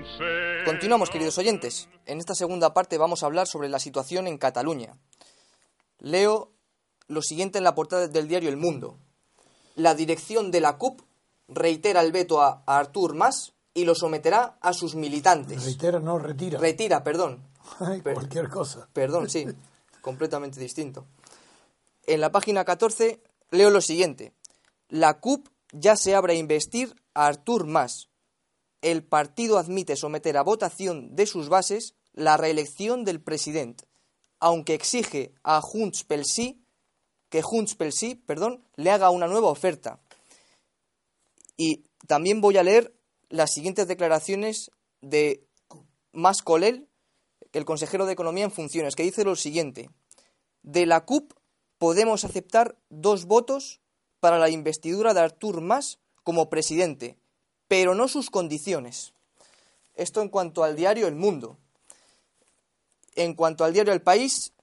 Continuamos, 0.65 1.09
queridos 1.09 1.37
oyentes. 1.37 1.89
En 2.05 2.19
esta 2.19 2.35
segunda 2.35 2.73
parte 2.73 2.97
vamos 2.97 3.23
a 3.23 3.25
hablar 3.25 3.47
sobre 3.47 3.69
la 3.69 3.79
situación 3.79 4.27
en 4.27 4.37
Cataluña. 4.37 4.97
Leo 5.99 6.51
lo 7.07 7.21
siguiente 7.21 7.57
en 7.57 7.63
la 7.63 7.75
portada 7.75 8.07
del 8.07 8.27
diario 8.27 8.49
El 8.49 8.57
Mundo. 8.57 8.97
La 9.75 9.93
dirección 9.93 10.51
de 10.51 10.61
la 10.61 10.77
CUP 10.77 11.01
reitera 11.47 12.01
el 12.01 12.11
veto 12.11 12.41
a, 12.41 12.63
a 12.65 12.77
Artur 12.77 13.13
Mas 13.13 13.53
y 13.73 13.85
lo 13.85 13.93
someterá 13.93 14.57
a 14.61 14.73
sus 14.73 14.95
militantes. 14.95 15.63
Reitera, 15.63 15.99
no, 15.99 16.17
retira. 16.17 16.59
Retira, 16.59 17.03
perdón. 17.03 17.43
Ay, 17.79 18.01
cualquier 18.01 18.49
cosa. 18.49 18.87
Perdón, 18.93 19.29
sí, 19.29 19.45
completamente 20.01 20.59
distinto. 20.59 21.05
En 22.07 22.21
la 22.21 22.31
página 22.31 22.63
14 22.63 23.21
leo 23.51 23.69
lo 23.69 23.81
siguiente. 23.81 24.33
La 24.89 25.19
CUP 25.19 25.47
ya 25.71 25.95
se 25.95 26.15
abre 26.15 26.33
a 26.33 26.37
investir 26.37 26.95
a 27.13 27.27
Artur 27.27 27.65
Mas. 27.65 28.09
El 28.85 29.03
partido 29.03 29.57
admite 29.57 29.95
someter 29.95 30.37
a 30.37 30.43
votación 30.43 31.15
de 31.15 31.25
sus 31.25 31.49
bases 31.49 31.95
la 32.13 32.37
reelección 32.37 33.03
del 33.03 33.19
presidente, 33.19 33.85
aunque 34.39 34.75
exige 34.75 35.33
a 35.41 35.59
Junts 35.59 36.03
pel 36.03 36.23
Sí 36.23 36.61
que 37.29 37.41
Junts 37.41 37.73
pel 37.73 37.91
Sí, 37.91 38.13
perdón, 38.13 38.63
le 38.75 38.91
haga 38.91 39.09
una 39.09 39.25
nueva 39.25 39.47
oferta. 39.47 39.99
Y 41.57 41.85
también 42.05 42.41
voy 42.41 42.57
a 42.57 42.63
leer 42.63 42.93
las 43.29 43.51
siguientes 43.51 43.87
declaraciones 43.87 44.69
de 45.01 45.47
Mas 46.11 46.43
Colell, 46.43 46.87
el 47.53 47.65
consejero 47.65 48.05
de 48.05 48.13
Economía 48.13 48.45
en 48.45 48.51
funciones, 48.51 48.95
que 48.95 49.01
dice 49.01 49.23
lo 49.23 49.35
siguiente. 49.35 49.89
De 50.61 50.85
la 50.85 51.05
CUP 51.05 51.33
podemos 51.79 52.23
aceptar 52.23 52.77
dos 52.89 53.25
votos 53.25 53.81
para 54.19 54.37
la 54.37 54.51
investidura 54.51 55.15
de 55.15 55.21
Artur 55.21 55.59
Mas 55.61 55.97
como 56.21 56.51
presidente, 56.51 57.17
pero 57.67 57.95
no 57.95 58.07
sus 58.07 58.29
condiciones. 58.29 59.13
Esto 59.95 60.21
en 60.21 60.29
cuanto 60.29 60.63
al 60.63 60.75
diario 60.75 61.07
El 61.07 61.15
Mundo. 61.15 61.57
En 63.15 63.33
cuanto 63.33 63.63
al 63.63 63.73
diario 63.73 63.93
El 63.93 64.01
País, 64.01 64.53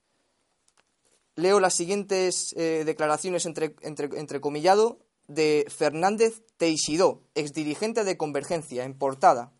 leo 1.35 1.59
las 1.59 1.73
siguientes 1.73 2.53
eh, 2.55 2.83
declaraciones 2.85 3.45
entre, 3.45 3.75
entre, 3.81 4.05
entrecomillado 4.19 4.99
de 5.27 5.65
Fernández 5.75 6.43
Teixidó, 6.57 7.21
exdirigente 7.33 8.03
de 8.03 8.17
Convergencia, 8.17 8.83
en 8.83 8.97
portada. 8.97 9.51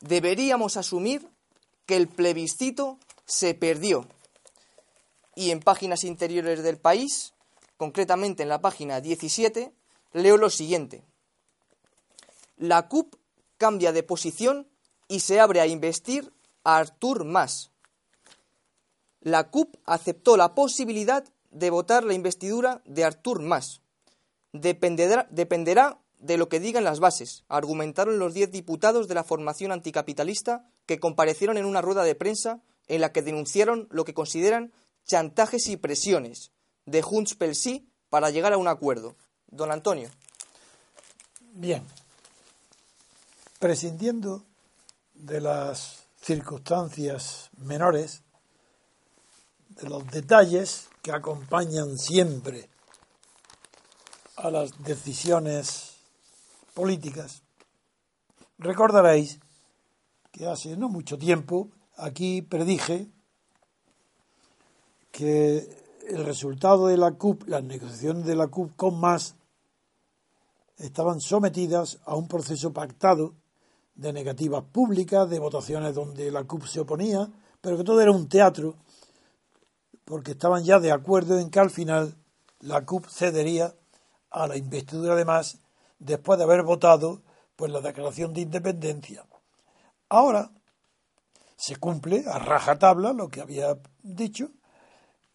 Deberíamos 0.00 0.76
asumir 0.76 1.28
que 1.86 1.96
el 1.96 2.08
plebiscito 2.08 2.98
se 3.24 3.54
perdió. 3.54 4.06
Y 5.34 5.50
en 5.50 5.60
páginas 5.60 6.04
interiores 6.04 6.62
del 6.62 6.78
país, 6.78 7.32
concretamente 7.76 8.42
en 8.42 8.48
la 8.48 8.60
página 8.60 9.00
17, 9.00 9.72
leo 10.12 10.36
lo 10.36 10.50
siguiente. 10.50 11.02
La 12.60 12.88
CUP 12.88 13.14
cambia 13.56 13.90
de 13.90 14.02
posición 14.02 14.68
y 15.08 15.20
se 15.20 15.40
abre 15.40 15.62
a 15.62 15.66
investir 15.66 16.30
a 16.62 16.76
Artur 16.76 17.24
Mas. 17.24 17.70
La 19.22 19.50
CUP 19.50 19.76
aceptó 19.86 20.36
la 20.36 20.54
posibilidad 20.54 21.24
de 21.50 21.70
votar 21.70 22.04
la 22.04 22.12
investidura 22.12 22.82
de 22.84 23.04
Artur 23.04 23.40
Mas. 23.40 23.80
Dependerá, 24.52 25.26
de 26.18 26.36
lo 26.36 26.50
que 26.50 26.60
digan 26.60 26.84
las 26.84 27.00
bases, 27.00 27.44
argumentaron 27.48 28.18
los 28.18 28.34
diez 28.34 28.50
diputados 28.50 29.08
de 29.08 29.14
la 29.14 29.24
formación 29.24 29.72
anticapitalista 29.72 30.68
que 30.84 31.00
comparecieron 31.00 31.56
en 31.56 31.64
una 31.64 31.80
rueda 31.80 32.02
de 32.02 32.14
prensa 32.14 32.60
en 32.88 33.00
la 33.00 33.10
que 33.10 33.22
denunciaron 33.22 33.88
lo 33.90 34.04
que 34.04 34.12
consideran 34.12 34.70
chantajes 35.06 35.66
y 35.68 35.78
presiones 35.78 36.52
de 36.84 37.00
Junts 37.00 37.36
pel 37.36 37.54
Sí 37.54 37.88
para 38.10 38.28
llegar 38.28 38.52
a 38.52 38.58
un 38.58 38.68
acuerdo. 38.68 39.16
Don 39.46 39.72
Antonio. 39.72 40.10
Bien. 41.54 41.82
Prescindiendo 43.60 44.46
de 45.12 45.38
las 45.38 46.06
circunstancias 46.22 47.50
menores, 47.58 48.22
de 49.68 49.86
los 49.86 50.06
detalles 50.06 50.88
que 51.02 51.12
acompañan 51.12 51.98
siempre 51.98 52.70
a 54.36 54.50
las 54.50 54.82
decisiones 54.82 55.98
políticas, 56.72 57.42
recordaréis 58.56 59.38
que 60.32 60.46
hace 60.46 60.74
no 60.78 60.88
mucho 60.88 61.18
tiempo 61.18 61.68
aquí 61.98 62.40
predije 62.40 63.10
que 65.12 65.68
el 66.08 66.24
resultado 66.24 66.86
de 66.86 66.96
la 66.96 67.12
CUP, 67.12 67.46
las 67.46 67.62
negociaciones 67.62 68.24
de 68.24 68.36
la 68.36 68.46
CUP 68.46 68.74
con 68.74 68.98
más, 68.98 69.36
estaban 70.78 71.20
sometidas 71.20 71.98
a 72.06 72.14
un 72.14 72.26
proceso 72.26 72.72
pactado 72.72 73.34
de 74.00 74.14
negativas 74.14 74.64
públicas, 74.64 75.28
de 75.28 75.38
votaciones 75.38 75.94
donde 75.94 76.30
la 76.30 76.44
CUP 76.44 76.64
se 76.64 76.80
oponía, 76.80 77.28
pero 77.60 77.76
que 77.76 77.84
todo 77.84 78.00
era 78.00 78.10
un 78.10 78.28
teatro, 78.28 78.76
porque 80.06 80.30
estaban 80.32 80.64
ya 80.64 80.80
de 80.80 80.90
acuerdo 80.90 81.38
en 81.38 81.50
que 81.50 81.60
al 81.60 81.70
final 81.70 82.16
la 82.60 82.86
CUP 82.86 83.06
cedería 83.08 83.74
a 84.30 84.46
la 84.46 84.56
investidura 84.56 85.14
de 85.16 85.26
más 85.26 85.58
después 85.98 86.38
de 86.38 86.44
haber 86.44 86.62
votado 86.62 87.20
pues 87.56 87.70
la 87.70 87.82
declaración 87.82 88.32
de 88.32 88.40
independencia. 88.40 89.26
Ahora 90.08 90.50
se 91.56 91.76
cumple 91.76 92.24
a 92.26 92.38
rajatabla 92.38 93.12
lo 93.12 93.28
que 93.28 93.42
había 93.42 93.76
dicho 94.02 94.48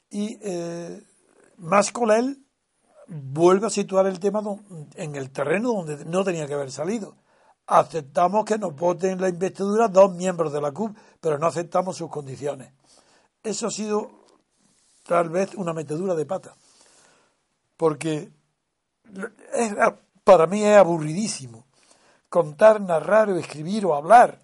y 0.10 0.40
eh, 0.42 1.04
vuelve 3.08 3.68
a 3.68 3.70
situar 3.70 4.08
el 4.08 4.20
tema 4.20 4.42
en 4.96 5.16
el 5.16 5.30
terreno 5.30 5.72
donde 5.74 6.04
no 6.06 6.24
tenía 6.24 6.48
que 6.48 6.56
haber 6.56 6.72
salido. 6.72 7.16
Aceptamos 7.68 8.46
que 8.46 8.58
nos 8.58 8.76
voten 8.76 9.20
la 9.20 9.30
investidura 9.30 9.88
dos 9.88 10.14
miembros 10.14 10.54
de 10.54 10.62
la 10.62 10.72
CUP, 10.72 10.96
pero 11.20 11.40
no 11.40 11.48
aceptamos 11.48 11.98
sus 11.98 12.10
condiciones. 12.10 12.72
Eso 13.42 13.68
ha 13.68 13.72
sido 13.72 14.12
tal 15.04 15.30
vez 15.30 15.56
una 15.56 15.74
metedura 15.74 16.14
de 16.16 16.26
pata, 16.26 16.56
porque 17.78 18.32
es- 19.54 19.74
para 20.24 20.48
mí 20.48 20.64
es 20.64 20.78
aburridísimo 20.78 21.66
contar, 22.30 22.82
narrar 22.82 23.30
o 23.30 23.38
escribir 23.38 23.86
o 23.86 23.96
hablar 23.96 24.40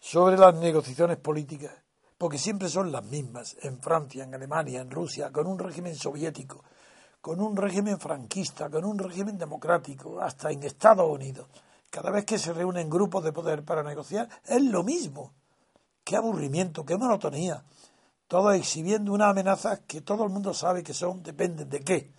sobre 0.00 0.36
las 0.36 0.54
negociaciones 0.54 1.18
políticas. 1.18 1.72
porque 2.18 2.38
siempre 2.38 2.68
son 2.68 2.92
las 2.92 3.02
mismas, 3.02 3.56
en 3.62 3.80
Francia, 3.80 4.22
en 4.22 4.32
Alemania, 4.32 4.80
en 4.80 4.92
Rusia, 4.92 5.32
con 5.32 5.44
un 5.48 5.58
régimen 5.58 5.96
soviético, 5.96 6.62
con 7.20 7.40
un 7.40 7.56
régimen 7.56 7.98
franquista, 7.98 8.70
con 8.70 8.84
un 8.84 8.96
régimen 8.96 9.36
democrático, 9.36 10.20
hasta 10.20 10.52
en 10.52 10.62
Estados 10.62 11.10
Unidos. 11.10 11.48
Cada 11.92 12.10
vez 12.10 12.24
que 12.24 12.38
se 12.38 12.54
reúnen 12.54 12.88
grupos 12.88 13.22
de 13.22 13.34
poder 13.34 13.66
para 13.66 13.82
negociar, 13.82 14.26
es 14.46 14.62
lo 14.62 14.82
mismo. 14.82 15.34
Qué 16.02 16.16
aburrimiento, 16.16 16.86
qué 16.86 16.96
monotonía. 16.96 17.62
Todos 18.28 18.54
exhibiendo 18.54 19.12
una 19.12 19.28
amenaza 19.28 19.82
que 19.82 20.00
todo 20.00 20.24
el 20.24 20.30
mundo 20.30 20.54
sabe 20.54 20.82
que 20.82 20.94
son, 20.94 21.22
dependen 21.22 21.68
de 21.68 21.80
qué. 21.80 22.10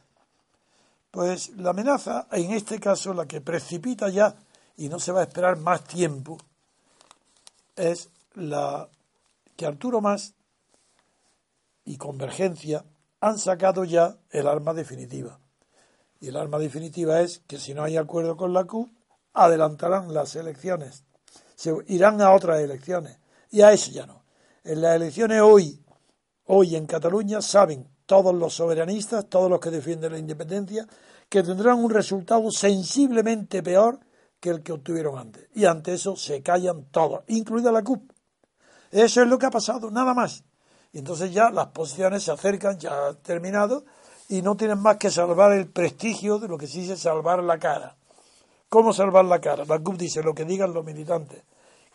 Pues 1.09 1.57
la 1.57 1.71
amenaza, 1.71 2.27
en 2.31 2.51
este 2.51 2.79
caso, 2.79 3.15
la 3.15 3.25
que 3.25 3.41
precipita 3.41 4.09
ya 4.09 4.35
y 4.77 4.89
no 4.89 4.99
se 4.99 5.11
va 5.11 5.21
a 5.21 5.23
esperar 5.23 5.57
más 5.57 5.83
tiempo, 5.85 6.37
es 7.75 8.11
la 8.35 8.87
que 9.55 9.65
Arturo 9.65 10.01
Más 10.01 10.35
y 11.83 11.97
Convergencia 11.97 12.85
han 13.21 13.39
sacado 13.39 13.85
ya 13.85 14.17
el 14.29 14.45
arma 14.45 14.75
definitiva. 14.75 15.39
Y 16.21 16.27
el 16.27 16.37
arma 16.37 16.59
definitiva 16.59 17.21
es 17.21 17.39
que 17.47 17.57
si 17.57 17.73
no 17.73 17.83
hay 17.83 17.97
acuerdo 17.97 18.37
con 18.37 18.53
la 18.53 18.65
CUP, 18.65 18.91
adelantarán 19.33 20.13
las 20.13 20.35
elecciones, 20.35 21.03
se 21.55 21.75
irán 21.87 22.21
a 22.21 22.31
otras 22.31 22.59
elecciones. 22.61 23.17
Y 23.51 23.61
a 23.61 23.71
eso 23.71 23.91
ya 23.91 24.05
no. 24.05 24.23
En 24.63 24.81
las 24.81 24.95
elecciones 24.95 25.41
hoy, 25.41 25.83
hoy 26.45 26.75
en 26.75 26.85
Cataluña, 26.85 27.41
saben 27.41 27.87
todos 28.05 28.33
los 28.33 28.53
soberanistas, 28.53 29.27
todos 29.27 29.49
los 29.49 29.59
que 29.59 29.69
defienden 29.69 30.11
la 30.11 30.17
independencia, 30.17 30.87
que 31.29 31.43
tendrán 31.43 31.83
un 31.83 31.89
resultado 31.89 32.49
sensiblemente 32.51 33.63
peor 33.63 33.99
que 34.39 34.49
el 34.49 34.61
que 34.61 34.73
obtuvieron 34.73 35.17
antes. 35.17 35.47
Y 35.55 35.65
ante 35.65 35.93
eso 35.93 36.15
se 36.15 36.41
callan 36.41 36.85
todos, 36.91 37.21
incluida 37.27 37.71
la 37.71 37.83
CUP. 37.83 38.11
Eso 38.91 39.21
es 39.21 39.27
lo 39.27 39.39
que 39.39 39.45
ha 39.45 39.51
pasado, 39.51 39.89
nada 39.89 40.13
más. 40.13 40.43
Y 40.91 40.99
entonces 40.99 41.33
ya 41.33 41.49
las 41.49 41.67
posiciones 41.67 42.23
se 42.23 42.31
acercan, 42.31 42.77
ya 42.77 43.07
ha 43.07 43.13
terminado, 43.13 43.85
y 44.29 44.41
no 44.41 44.55
tienen 44.55 44.79
más 44.79 44.97
que 44.97 45.09
salvar 45.09 45.53
el 45.53 45.67
prestigio 45.67 46.39
de 46.39 46.47
lo 46.47 46.57
que 46.57 46.67
se 46.67 46.79
dice 46.79 46.97
salvar 46.97 47.43
la 47.43 47.57
cara. 47.57 47.97
¿Cómo 48.73 48.91
salvar 48.91 49.25
la 49.25 49.39
cara? 49.39 49.65
CUP 49.67 49.97
dice 49.97 50.23
lo 50.23 50.33
que 50.33 50.45
digan 50.45 50.73
los 50.73 50.83
militantes. 50.83 51.43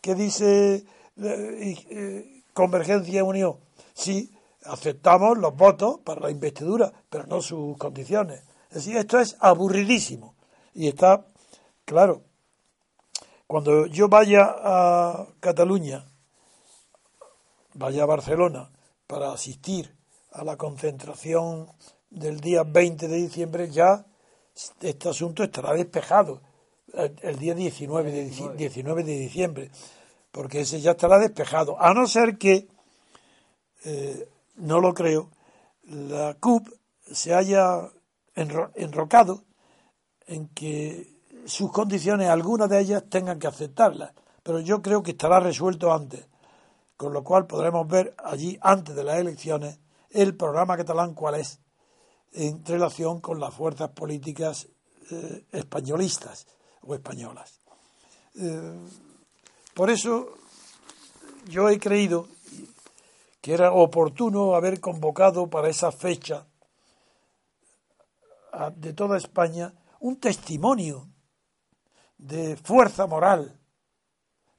¿Qué 0.01 0.15
dice 0.15 0.85
eh, 1.17 1.77
eh, 1.91 2.43
Convergencia 2.55 3.19
y 3.19 3.21
Unión? 3.21 3.57
Sí, 3.95 4.33
aceptamos 4.63 5.39
los 5.39 5.57
votos 5.57 5.99
para 6.05 6.21
la 6.21 6.31
investidura, 6.31 6.93
pero 7.11 7.27
no 7.27 7.43
sus 7.43 7.77
condiciones. 7.79 8.45
Es 8.69 8.77
decir, 8.77 8.97
esto 8.97 9.19
es 9.19 9.37
aburridísimo. 9.41 10.37
Y 10.73 10.87
está, 10.87 11.27
claro, 11.85 12.23
cuando 13.49 13.87
yo 13.87 14.09
vaya 14.09 14.47
a 14.47 15.27
Cataluña, 15.41 16.07
vaya 17.75 18.05
a 18.05 18.07
Barcelona, 18.07 18.71
para 19.09 19.33
asistir 19.33 19.97
a 20.31 20.45
la 20.45 20.57
concentración 20.57 21.73
del 22.09 22.39
día 22.39 22.63
20 22.63 23.09
de 23.09 23.17
diciembre, 23.17 23.69
ya 23.69 24.07
este 24.81 25.09
asunto 25.09 25.43
estará 25.43 25.73
despejado 25.75 26.47
el, 26.95 27.39
día 27.39 27.55
19 27.55 28.11
de, 28.11 28.55
19 28.57 29.05
de 29.05 29.19
diciembre, 29.19 29.71
porque 30.31 30.61
ese 30.61 30.81
ya 30.81 30.93
estará 30.93 31.19
despejado, 31.19 31.81
a 31.81 31.93
no 31.95 32.07
ser 32.07 32.39
que, 32.39 32.69
eh, 33.85 34.29
no 34.57 34.81
lo 34.81 34.95
creo, 34.95 35.31
la 35.85 36.35
CUP 36.35 36.69
se 37.11 37.35
haya 37.35 37.91
enrocado 38.35 39.45
en 40.27 40.49
que 40.49 41.19
sus 41.47 41.73
condiciones, 41.73 42.29
algunas 42.29 42.69
de 42.69 42.81
ellas, 42.81 43.05
tengan 43.09 43.39
que 43.39 43.47
aceptarlas, 43.47 44.13
pero 44.43 44.61
yo 44.61 44.83
creo 44.83 45.03
que 45.03 45.13
estará 45.13 45.41
resuelto 45.41 45.93
antes 45.93 46.27
con 46.99 47.13
lo 47.13 47.23
cual 47.23 47.47
podremos 47.47 47.87
ver 47.87 48.15
allí, 48.19 48.59
antes 48.61 48.95
de 48.95 49.05
las 49.05 49.19
elecciones, 49.19 49.79
el 50.11 50.37
programa 50.37 50.77
catalán 50.77 51.15
cuál 51.15 51.37
es 51.37 51.61
en 52.33 52.65
relación 52.67 53.21
con 53.21 53.39
las 53.39 53.55
fuerzas 53.55 53.91
políticas 53.91 54.67
eh, 55.13 55.45
españolistas 55.53 56.49
o 56.89 56.95
españolas. 56.95 57.61
Eh, 58.35 58.89
por 59.75 59.91
eso 59.91 60.35
yo 61.47 61.69
he 61.69 61.79
creído 61.79 62.29
que 63.41 63.53
era 63.53 63.73
oportuno 63.73 64.55
haber 64.55 64.81
convocado 64.81 65.49
para 65.49 65.69
esa 65.69 65.93
fecha 65.93 66.47
de 68.77 68.93
toda 68.93 69.19
España 69.19 69.73
un 70.01 70.17
testimonio 70.17 71.07
de 72.17 72.57
fuerza 72.57 73.07
moral. 73.07 73.61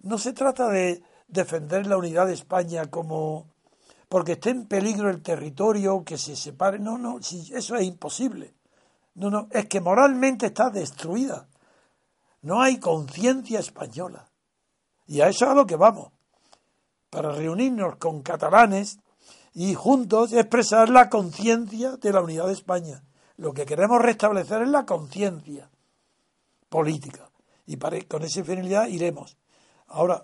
No 0.02 0.18
se 0.18 0.32
trata 0.32 0.70
de 0.70 1.04
defender 1.28 1.88
la 1.88 1.98
unidad 1.98 2.28
de 2.28 2.34
España 2.34 2.86
como 2.90 3.48
porque 4.08 4.34
esté 4.34 4.52
en 4.52 4.66
peligro 4.66 5.10
el 5.10 5.22
territorio, 5.22 6.04
que 6.04 6.18
se 6.18 6.36
separe. 6.36 6.80
No, 6.80 6.98
no, 6.98 7.20
eso 7.20 7.76
es 7.76 7.84
imposible. 7.84 8.56
No, 9.16 9.30
no, 9.30 9.48
es 9.52 9.66
que 9.68 9.82
moralmente 9.82 10.48
está 10.48 10.70
destruida. 10.70 11.49
No 12.42 12.62
hay 12.62 12.80
conciencia 12.80 13.60
española. 13.60 14.30
Y 15.08 15.22
a 15.22 15.30
eso 15.30 15.46
es 15.46 15.52
a 15.52 15.56
lo 15.56 15.66
que 15.66 15.76
vamos. 15.76 16.12
Para 17.10 17.32
reunirnos 17.32 17.96
con 17.98 18.22
catalanes 18.22 19.00
y 19.54 19.74
juntos 19.74 20.34
expresar 20.34 20.90
la 20.90 21.10
conciencia 21.10 21.98
de 21.98 22.14
la 22.14 22.22
unidad 22.22 22.48
de 22.48 22.54
España. 22.54 23.04
Lo 23.38 23.54
que 23.54 23.66
queremos 23.66 24.02
restablecer 24.02 24.62
es 24.62 24.70
la 24.70 24.86
conciencia 24.86 25.70
política. 26.70 27.30
Y 27.66 27.78
con 27.78 28.24
esa 28.24 28.44
finalidad 28.44 28.88
iremos. 28.88 29.38
Ahora, 29.88 30.24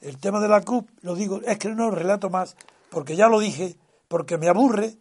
el 0.00 0.18
tema 0.18 0.40
de 0.40 0.48
la 0.48 0.62
CUP, 0.62 0.88
lo 1.02 1.14
digo, 1.14 1.40
es 1.44 1.58
que 1.58 1.68
no 1.70 1.90
relato 1.90 2.30
más, 2.30 2.56
porque 2.90 3.16
ya 3.16 3.28
lo 3.28 3.40
dije, 3.40 3.76
porque 4.08 4.38
me 4.38 4.48
aburre 4.48 4.96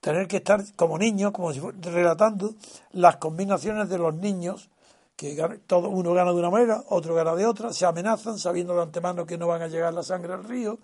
tener 0.00 0.28
que 0.28 0.38
estar 0.38 0.62
como 0.76 0.98
niño, 0.98 1.32
como 1.32 1.52
si 1.52 1.60
relatando 1.60 2.54
las 2.92 3.16
combinaciones 3.16 3.88
de 3.88 3.98
los 3.98 4.14
niños, 4.14 4.70
que 5.18 5.34
todo 5.66 5.88
uno 5.88 6.14
gana 6.14 6.30
de 6.30 6.38
una 6.38 6.48
manera, 6.48 6.84
otro 6.90 7.12
gana 7.12 7.34
de 7.34 7.44
otra, 7.44 7.72
se 7.72 7.84
amenazan 7.84 8.38
sabiendo 8.38 8.76
de 8.76 8.82
antemano 8.82 9.26
que 9.26 9.36
no 9.36 9.48
van 9.48 9.62
a 9.62 9.66
llegar 9.66 9.92
la 9.92 10.04
sangre 10.04 10.32
al 10.32 10.44
río, 10.44 10.78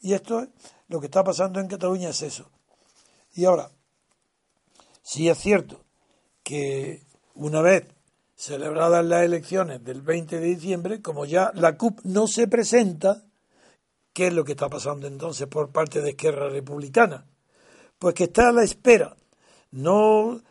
y 0.00 0.12
esto 0.12 0.40
es 0.40 0.48
lo 0.88 0.98
que 0.98 1.06
está 1.06 1.22
pasando 1.22 1.60
en 1.60 1.68
Cataluña 1.68 2.08
es 2.08 2.20
eso. 2.22 2.50
Y 3.34 3.44
ahora, 3.44 3.70
si 5.02 5.28
es 5.28 5.38
cierto 5.38 5.84
que 6.42 7.06
una 7.36 7.62
vez 7.62 7.86
celebradas 8.34 9.04
las 9.04 9.22
elecciones 9.22 9.84
del 9.84 10.02
20 10.02 10.40
de 10.40 10.46
diciembre, 10.46 11.00
como 11.00 11.24
ya 11.24 11.52
la 11.54 11.76
CUP 11.76 12.00
no 12.02 12.26
se 12.26 12.48
presenta, 12.48 13.22
¿qué 14.12 14.26
es 14.26 14.32
lo 14.32 14.44
que 14.44 14.52
está 14.52 14.68
pasando 14.68 15.06
entonces 15.06 15.46
por 15.46 15.70
parte 15.70 16.02
de 16.02 16.10
Esquerra 16.10 16.48
Republicana? 16.48 17.24
Pues 18.00 18.16
que 18.16 18.24
está 18.24 18.48
a 18.48 18.52
la 18.52 18.64
espera, 18.64 19.16
no 19.70 20.42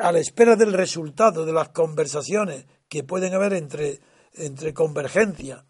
a 0.00 0.12
la 0.12 0.18
espera 0.18 0.56
del 0.56 0.72
resultado 0.72 1.44
de 1.44 1.52
las 1.52 1.68
conversaciones 1.70 2.66
que 2.88 3.04
pueden 3.04 3.34
haber 3.34 3.52
entre, 3.54 4.00
entre 4.34 4.72
Convergencia 4.72 5.64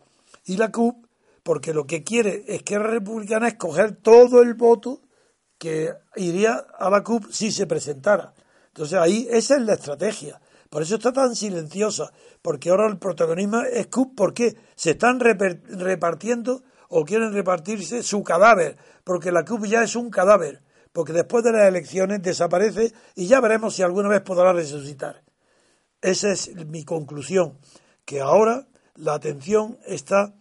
y 0.44 0.56
la 0.56 0.70
CUP, 0.70 1.06
porque 1.42 1.74
lo 1.74 1.86
que 1.86 2.04
quiere 2.04 2.44
Esquerra 2.46 2.90
Republicana 2.90 3.48
es 3.48 3.54
coger 3.54 3.96
todo 3.96 4.42
el 4.42 4.54
voto 4.54 5.00
que 5.58 5.92
iría 6.16 6.54
a 6.54 6.90
la 6.90 7.02
CUP 7.02 7.30
si 7.30 7.50
se 7.50 7.66
presentara. 7.66 8.34
Entonces 8.68 8.98
ahí 8.98 9.26
esa 9.30 9.56
es 9.56 9.62
la 9.62 9.74
estrategia 9.74 10.40
por 10.72 10.80
eso 10.80 10.94
está 10.94 11.12
tan 11.12 11.36
silenciosa, 11.36 12.14
porque 12.40 12.70
ahora 12.70 12.88
el 12.88 12.96
protagonismo 12.96 13.60
es 13.60 13.88
CUP, 13.88 14.16
porque 14.16 14.56
se 14.74 14.92
están 14.92 15.20
repartiendo 15.20 16.62
o 16.88 17.04
quieren 17.04 17.34
repartirse 17.34 18.02
su 18.02 18.22
cadáver, 18.22 18.78
porque 19.04 19.32
la 19.32 19.44
CUP 19.44 19.66
ya 19.66 19.82
es 19.82 19.96
un 19.96 20.08
cadáver, 20.08 20.62
porque 20.92 21.12
después 21.12 21.42
de 21.44 21.52
las 21.52 21.68
elecciones 21.68 22.22
desaparece 22.22 22.92
y 23.14 23.26
ya 23.26 23.40
veremos 23.40 23.74
si 23.74 23.82
alguna 23.82 24.08
vez 24.08 24.22
podrá 24.22 24.52
resucitar. 24.52 25.22
Esa 26.00 26.32
es 26.32 26.54
mi 26.66 26.84
conclusión, 26.84 27.58
que 28.04 28.20
ahora 28.20 28.66
la 28.94 29.14
atención 29.14 29.78
está 29.86 30.34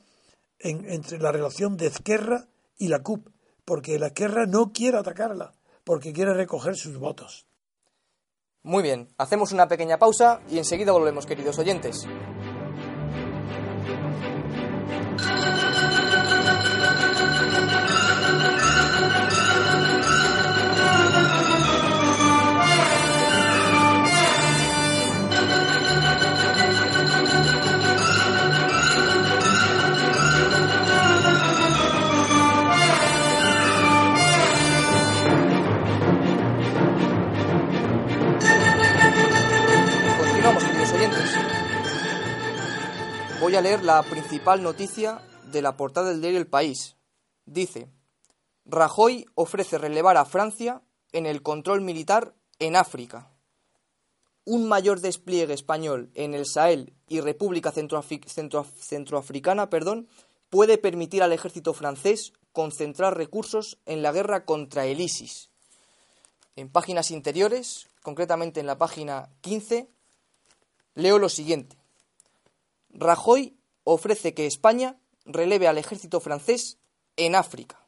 entre 0.59 1.19
la 1.19 1.31
relación 1.31 1.77
de 1.77 1.87
Esquerra 1.87 2.47
y 2.77 2.87
la 2.87 2.99
CUP, 2.99 3.27
porque 3.65 3.99
la 3.99 4.07
Esquerra 4.07 4.45
no 4.45 4.71
quiere 4.71 4.97
atacarla, 4.97 5.53
porque 5.83 6.13
quiere 6.13 6.33
recoger 6.33 6.75
sus 6.75 6.97
votos. 6.97 7.45
Muy 8.63 8.83
bien, 8.83 9.07
hacemos 9.17 9.51
una 9.51 9.67
pequeña 9.67 9.97
pausa 9.97 10.41
y 10.49 10.57
enseguida 10.57 10.91
volvemos, 10.91 11.25
queridos 11.25 11.57
oyentes. 11.57 12.07
Leer 43.61 43.83
la 43.83 44.01
principal 44.03 44.63
noticia 44.63 45.21
de 45.51 45.61
la 45.61 45.77
portada 45.77 46.09
del 46.09 46.21
diario 46.21 46.39
El 46.39 46.47
País, 46.47 46.95
Dice, 47.45 47.89
Rajoy 48.65 49.25
ofrece 49.35 49.77
relevar 49.77 50.15
a 50.15 50.25
Francia 50.25 50.81
en 51.11 51.25
el 51.25 51.41
control 51.41 51.81
militar 51.81 52.33
en 52.59 52.75
África. 52.75 53.31
Un 54.45 54.67
mayor 54.67 55.01
despliegue 55.01 55.53
español 55.53 56.11
en 56.15 56.33
el 56.33 56.45
Sahel 56.45 56.93
y 57.07 57.19
República 57.19 57.71
Centroafricana 57.71 59.69
perdón, 59.69 60.07
puede 60.49 60.77
permitir 60.77 61.23
al 61.23 61.33
ejército 61.33 61.73
francés 61.73 62.31
concentrar 62.51 63.17
recursos 63.17 63.79
en 63.85 64.01
la 64.01 64.11
guerra 64.11 64.45
contra 64.45 64.85
el 64.85 65.01
ISIS. 65.01 65.49
En 66.55 66.69
páginas 66.69 67.11
interiores, 67.11 67.87
concretamente 68.01 68.59
en 68.59 68.67
la 68.67 68.77
página 68.77 69.29
15, 69.41 69.89
leo 70.95 71.17
lo 71.19 71.29
siguiente. 71.29 71.80
Rajoy 72.93 73.57
ofrece 73.83 74.33
que 74.33 74.45
España 74.45 74.99
releve 75.25 75.67
al 75.67 75.77
ejército 75.77 76.19
francés 76.19 76.79
en 77.15 77.35
África. 77.35 77.87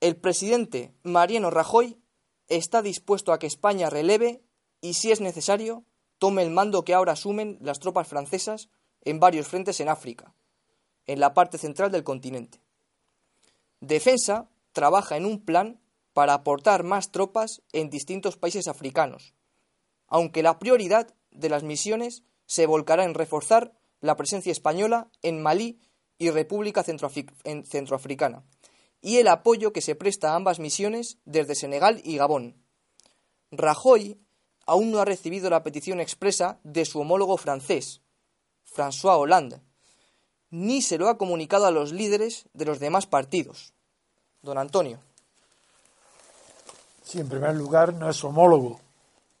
El 0.00 0.16
presidente 0.16 0.94
Mariano 1.02 1.50
Rajoy 1.50 1.98
está 2.48 2.82
dispuesto 2.82 3.32
a 3.32 3.38
que 3.38 3.46
España 3.46 3.90
releve 3.90 4.42
y, 4.80 4.94
si 4.94 5.12
es 5.12 5.20
necesario, 5.20 5.84
tome 6.18 6.42
el 6.42 6.50
mando 6.50 6.84
que 6.84 6.94
ahora 6.94 7.12
asumen 7.12 7.58
las 7.60 7.78
tropas 7.78 8.08
francesas 8.08 8.68
en 9.02 9.20
varios 9.20 9.48
frentes 9.48 9.80
en 9.80 9.88
África, 9.88 10.34
en 11.06 11.20
la 11.20 11.34
parte 11.34 11.58
central 11.58 11.90
del 11.90 12.04
continente. 12.04 12.60
Defensa 13.80 14.48
trabaja 14.72 15.16
en 15.16 15.24
un 15.24 15.44
plan 15.44 15.80
para 16.12 16.34
aportar 16.34 16.84
más 16.84 17.10
tropas 17.10 17.62
en 17.72 17.90
distintos 17.90 18.36
países 18.36 18.68
africanos, 18.68 19.34
aunque 20.06 20.42
la 20.42 20.58
prioridad 20.58 21.14
de 21.30 21.48
las 21.48 21.62
misiones 21.62 22.22
se 22.46 22.66
volcará 22.66 23.04
en 23.04 23.14
reforzar 23.14 23.72
la 24.04 24.16
presencia 24.16 24.52
española 24.52 25.08
en 25.22 25.40
Malí 25.40 25.80
y 26.18 26.28
República 26.28 26.82
Centroafricana, 26.82 28.44
y 29.00 29.16
el 29.16 29.28
apoyo 29.28 29.72
que 29.72 29.80
se 29.80 29.94
presta 29.94 30.32
a 30.32 30.34
ambas 30.34 30.58
misiones 30.58 31.16
desde 31.24 31.54
Senegal 31.54 32.02
y 32.04 32.18
Gabón. 32.18 32.62
Rajoy 33.50 34.20
aún 34.66 34.90
no 34.90 34.98
ha 34.98 35.06
recibido 35.06 35.48
la 35.48 35.62
petición 35.62 36.00
expresa 36.00 36.60
de 36.64 36.84
su 36.84 37.00
homólogo 37.00 37.38
francés, 37.38 38.02
François 38.70 39.16
Hollande, 39.16 39.62
ni 40.50 40.82
se 40.82 40.98
lo 40.98 41.08
ha 41.08 41.16
comunicado 41.16 41.64
a 41.64 41.70
los 41.70 41.90
líderes 41.90 42.46
de 42.52 42.66
los 42.66 42.80
demás 42.80 43.06
partidos. 43.06 43.72
Don 44.42 44.58
Antonio. 44.58 44.98
Sí, 47.02 47.20
en 47.20 47.28
primer 47.30 47.54
lugar, 47.54 47.94
no 47.94 48.10
es 48.10 48.22
homólogo. 48.22 48.80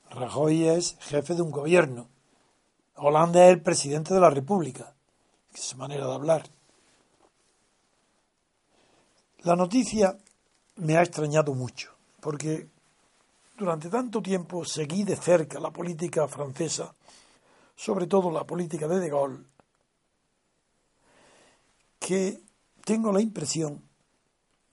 Rajoy 0.08 0.68
es 0.68 0.96
jefe 1.00 1.34
de 1.34 1.42
un 1.42 1.50
gobierno. 1.50 2.08
Hollande 2.96 3.44
es 3.46 3.50
el 3.50 3.62
presidente 3.62 4.14
de 4.14 4.20
la 4.20 4.30
República. 4.30 4.94
Es 5.52 5.76
manera 5.76 6.06
de 6.06 6.14
hablar. 6.14 6.44
La 9.40 9.56
noticia 9.56 10.16
me 10.76 10.96
ha 10.96 11.02
extrañado 11.02 11.54
mucho, 11.54 11.92
porque 12.20 12.68
durante 13.58 13.88
tanto 13.90 14.22
tiempo 14.22 14.64
seguí 14.64 15.04
de 15.04 15.16
cerca 15.16 15.60
la 15.60 15.70
política 15.70 16.26
francesa, 16.28 16.94
sobre 17.76 18.06
todo 18.06 18.30
la 18.30 18.44
política 18.44 18.88
de 18.88 19.00
De 19.00 19.10
Gaulle, 19.10 19.44
que 21.98 22.40
tengo 22.84 23.12
la 23.12 23.20
impresión 23.20 23.82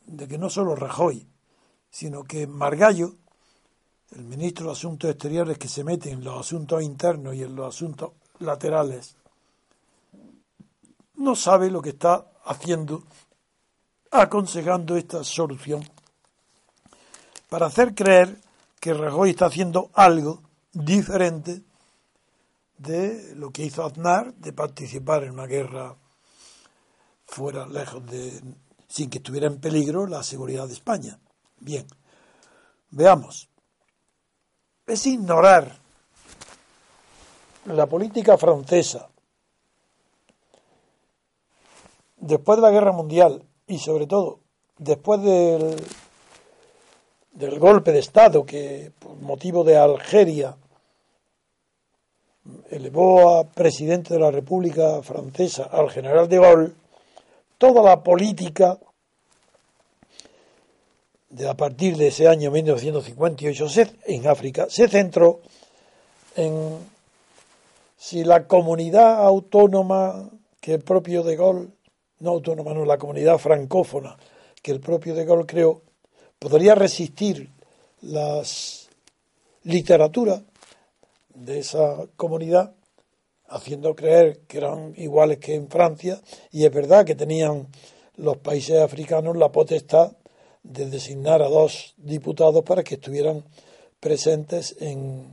de 0.06 0.28
que 0.28 0.38
no 0.38 0.50
solo 0.50 0.76
Rajoy, 0.76 1.28
sino 1.90 2.24
que 2.24 2.48
Margallo, 2.48 3.16
el 4.12 4.24
ministro 4.24 4.68
de 4.68 4.72
Asuntos 4.74 5.10
Exteriores 5.10 5.58
que 5.58 5.68
se 5.68 5.84
mete 5.84 6.12
en 6.12 6.24
los 6.24 6.40
asuntos 6.40 6.82
internos 6.82 7.36
y 7.36 7.44
en 7.44 7.56
los 7.56 7.74
asuntos 7.74 8.12
laterales, 8.40 9.16
no 11.16 11.36
sabe 11.36 11.70
lo 11.70 11.82
que 11.82 11.90
está 11.90 12.26
haciendo, 12.46 13.04
aconsejando 14.12 14.96
esta 14.98 15.24
solución, 15.24 15.88
para 17.50 17.68
hacer 17.68 17.94
creer 17.94 18.38
que 18.80 18.94
Rajoy 18.94 19.32
está 19.32 19.46
haciendo 19.46 19.92
algo 19.94 20.42
diferente 20.74 21.62
de 22.78 23.36
lo 23.36 23.52
que 23.52 23.64
hizo 23.64 23.86
Aznar 23.86 24.34
de 24.34 24.54
participar 24.54 25.24
en 25.24 25.32
una 25.32 25.46
guerra 25.46 25.96
fuera, 27.28 27.68
lejos 27.68 28.06
de, 28.08 28.42
sin 28.88 29.10
que 29.10 29.20
estuviera 29.20 29.48
en 29.48 29.60
peligro 29.60 30.08
la 30.08 30.24
seguridad 30.24 30.68
de 30.68 30.74
España. 30.74 31.20
Bien, 31.60 31.86
veamos. 32.90 33.51
Es 34.88 35.06
ignorar 35.06 35.78
la 37.66 37.86
política 37.86 38.38
francesa. 38.38 39.10
Después 42.18 42.58
de 42.58 42.62
la 42.62 42.72
guerra 42.72 42.92
mundial 42.92 43.44
y 43.68 43.80
sobre 43.80 44.08
todo 44.08 44.40
después 44.82 45.22
del, 45.22 45.76
golpe 47.60 47.92
de 47.92 48.00
Estado 48.00 48.46
que 48.46 48.92
por 49.00 49.16
motivo 49.18 49.64
de 49.64 49.78
Algeria 49.78 50.58
elevó 52.70 53.38
a 53.38 53.44
presidente 53.44 54.16
de 54.16 54.20
la 54.20 54.32
República 54.32 55.02
Francesa 55.04 55.66
al 55.72 55.90
general 55.92 56.28
de 56.28 56.40
Gaulle, 56.40 56.72
toda 57.58 57.84
la 57.84 58.02
política 58.02 58.80
de 61.32 61.48
a 61.48 61.56
partir 61.56 61.98
de 61.98 62.08
ese 62.08 62.28
año 62.28 62.52
1958 62.52 63.66
en 64.06 64.28
África 64.28 64.68
se 64.70 64.88
centró 64.88 65.40
en 66.36 66.78
si 67.98 68.24
la 68.24 68.48
comunidad 68.48 69.26
autónoma 69.26 70.30
que 70.60 70.74
el 70.74 70.82
propio 70.82 71.24
de 71.24 71.36
Gaulle, 71.36 71.68
no 72.20 72.32
autónoma, 72.32 72.74
no, 72.74 72.86
la 72.86 72.98
comunidad 72.98 73.38
francófona 73.38 74.18
que 74.62 74.72
el 74.72 74.80
propio 74.80 75.16
de 75.16 75.26
Gaulle 75.26 75.46
creó, 75.46 75.82
podría 76.38 76.76
resistir 76.76 77.50
las 78.02 78.90
literaturas 79.64 80.42
de 81.34 81.60
esa 81.60 82.08
comunidad, 82.16 82.74
haciendo 83.48 83.96
creer 83.96 84.42
que 84.48 84.58
eran 84.58 84.94
iguales 84.98 85.38
que 85.38 85.56
en 85.56 85.70
Francia, 85.70 86.20
y 86.52 86.66
es 86.66 86.74
verdad 86.74 87.06
que 87.06 87.16
tenían 87.16 87.68
los 88.18 88.38
países 88.38 88.80
africanos 88.82 89.38
la 89.38 89.52
potestad 89.52 90.12
de 90.64 90.90
designar 90.90 91.42
a 91.42 91.50
dos 91.50 91.94
diputados 91.98 92.64
para 92.64 92.84
que 92.84 92.96
estuvieran 92.96 93.44
presentes 94.00 94.76
en, 94.80 95.26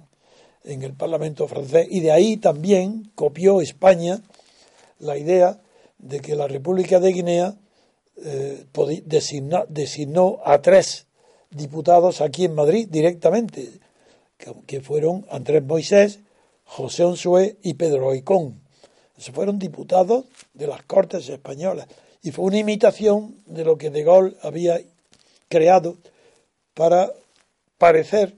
en 0.65 0.83
el 0.83 0.95
Parlamento 0.95 1.49
francés. 1.49 1.87
Y 1.91 2.01
de 2.01 2.13
ahí 2.13 2.37
también 2.37 3.11
copió 3.15 3.61
España 3.61 4.21
la 4.99 5.17
idea 5.17 5.61
de 5.99 6.21
que 6.21 6.35
la 6.35 6.47
República 6.47 7.01
de 7.01 7.13
Guinea 7.13 7.55
eh, 8.25 8.67
designó 9.69 10.41
a 10.45 10.61
tres 10.61 11.07
diputados 11.51 12.21
aquí 12.21 12.45
en 12.45 12.55
Madrid 12.55 12.89
directamente, 12.91 13.71
que, 14.67 14.81
fueron 14.81 15.27
Andrés 15.31 15.65
Moisés, 15.65 16.21
José 16.65 17.05
Onsué 17.05 17.59
y 17.63 17.75
Pedro 17.75 18.09
Oicón. 18.09 18.61
Fueron 19.33 19.59
diputados 19.59 20.27
de 20.55 20.69
las 20.69 20.83
Cortes 20.85 21.29
Españolas. 21.29 21.89
Y 22.23 22.31
fue 22.31 22.45
una 22.45 22.59
imitación 22.59 23.37
de 23.47 23.65
lo 23.65 23.79
que 23.79 23.91
De 23.91 24.05
Gaulle 24.05 24.37
había 24.43 24.81
creado 25.49 25.97
para 26.75 27.13
parecer 27.79 28.37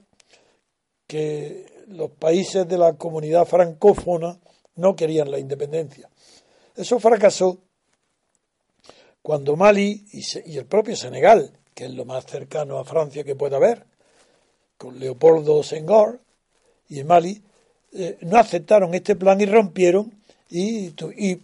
que 1.07 1.65
los 1.87 2.09
países 2.11 2.67
de 2.67 2.77
la 2.77 2.93
comunidad 2.93 3.45
francófona 3.45 4.39
no 4.75 4.95
querían 4.95 5.29
la 5.29 5.39
independencia. 5.39 6.09
Eso 6.75 6.99
fracasó 6.99 7.59
cuando 9.21 9.55
Mali 9.55 10.05
y, 10.11 10.57
el 10.57 10.65
propio 10.65 10.95
Senegal, 10.95 11.51
que 11.75 11.85
es 11.85 11.91
lo 11.91 12.05
más 12.05 12.25
cercano 12.25 12.79
a 12.79 12.85
Francia 12.85 13.23
que 13.23 13.35
pueda 13.35 13.57
haber, 13.57 13.85
con 14.77 14.97
Leopoldo 14.97 15.61
Senghor 15.63 16.19
y 16.89 17.03
Mali, 17.03 17.43
eh, 17.93 18.17
no 18.21 18.37
aceptaron 18.37 18.93
este 18.93 19.15
plan 19.15 19.39
y 19.41 19.45
rompieron 19.45 20.11
y, 20.49 20.91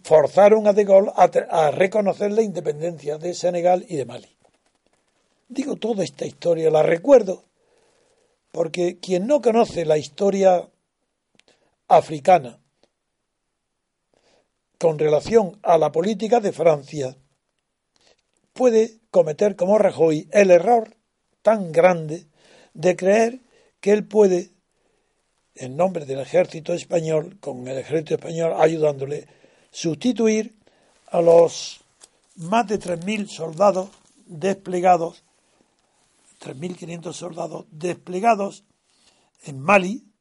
forzaron 0.02 0.66
a 0.66 0.72
De 0.72 0.84
Gaulle 0.84 1.12
a 1.14 1.70
reconocer 1.70 2.32
la 2.32 2.42
independencia 2.42 3.16
de 3.16 3.32
Senegal 3.32 3.84
y 3.88 3.96
de 3.96 4.04
Mali. 4.04 4.37
Digo 5.48 5.76
toda 5.76 6.04
esta 6.04 6.26
historia, 6.26 6.70
la 6.70 6.82
recuerdo, 6.82 7.44
porque 8.52 8.98
quien 8.98 9.26
no 9.26 9.40
conoce 9.40 9.86
la 9.86 9.96
historia 9.96 10.68
africana 11.88 12.60
con 14.78 14.98
relación 14.98 15.58
a 15.62 15.78
la 15.78 15.90
política 15.90 16.40
de 16.40 16.52
Francia, 16.52 17.16
puede 18.52 18.98
cometer 19.10 19.56
como 19.56 19.78
Rajoy 19.78 20.28
el 20.32 20.50
error 20.50 20.96
tan 21.42 21.72
grande 21.72 22.26
de 22.74 22.94
creer 22.94 23.40
que 23.80 23.92
él 23.92 24.06
puede, 24.06 24.50
en 25.54 25.76
nombre 25.76 26.04
del 26.04 26.20
ejército 26.20 26.74
español, 26.74 27.38
con 27.40 27.66
el 27.66 27.78
ejército 27.78 28.14
español 28.14 28.54
ayudándole, 28.58 29.26
sustituir 29.70 30.54
a 31.06 31.22
los 31.22 31.80
más 32.36 32.66
de 32.68 32.78
3.000 32.78 33.28
soldados 33.28 33.88
desplegados 34.26 35.24
3.500 36.40 37.12
soldados 37.12 37.66
desplegados 37.70 38.64
en 39.42 39.60
Mali 39.60 40.12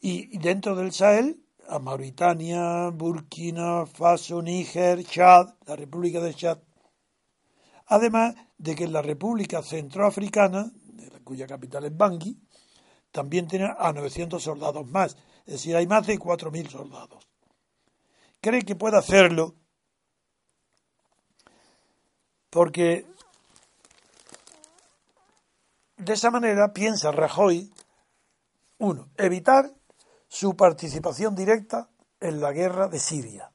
y 0.00 0.38
dentro 0.38 0.76
del 0.76 0.92
Sahel 0.92 1.42
a 1.68 1.78
Mauritania, 1.78 2.90
Burkina 2.90 3.86
Faso, 3.86 4.40
Níger, 4.40 5.04
Chad, 5.04 5.54
la 5.66 5.76
República 5.76 6.20
de 6.20 6.34
Chad. 6.34 6.58
Además 7.86 8.34
de 8.58 8.74
que 8.74 8.84
en 8.84 8.92
la 8.92 9.02
República 9.02 9.62
Centroafricana, 9.62 10.72
cuya 11.24 11.46
capital 11.46 11.84
es 11.84 11.96
Bangui, 11.96 12.38
también 13.10 13.48
tiene 13.48 13.72
a 13.78 13.92
900 13.92 14.42
soldados 14.42 14.86
más, 14.86 15.16
es 15.46 15.54
decir, 15.54 15.76
hay 15.76 15.86
más 15.86 16.06
de 16.06 16.18
4.000 16.18 16.68
soldados. 16.68 17.28
Cree 18.40 18.62
que 18.62 18.76
puede 18.76 18.98
hacerlo 18.98 19.54
porque 22.50 23.06
de 25.96 26.12
esa 26.12 26.30
manera 26.30 26.72
piensa 26.72 27.10
Rajoy, 27.10 27.72
uno, 28.78 29.08
evitar 29.16 29.72
su 30.28 30.56
participación 30.56 31.34
directa 31.34 31.88
en 32.20 32.40
la 32.40 32.52
guerra 32.52 32.88
de 32.88 32.98
Siria, 32.98 33.52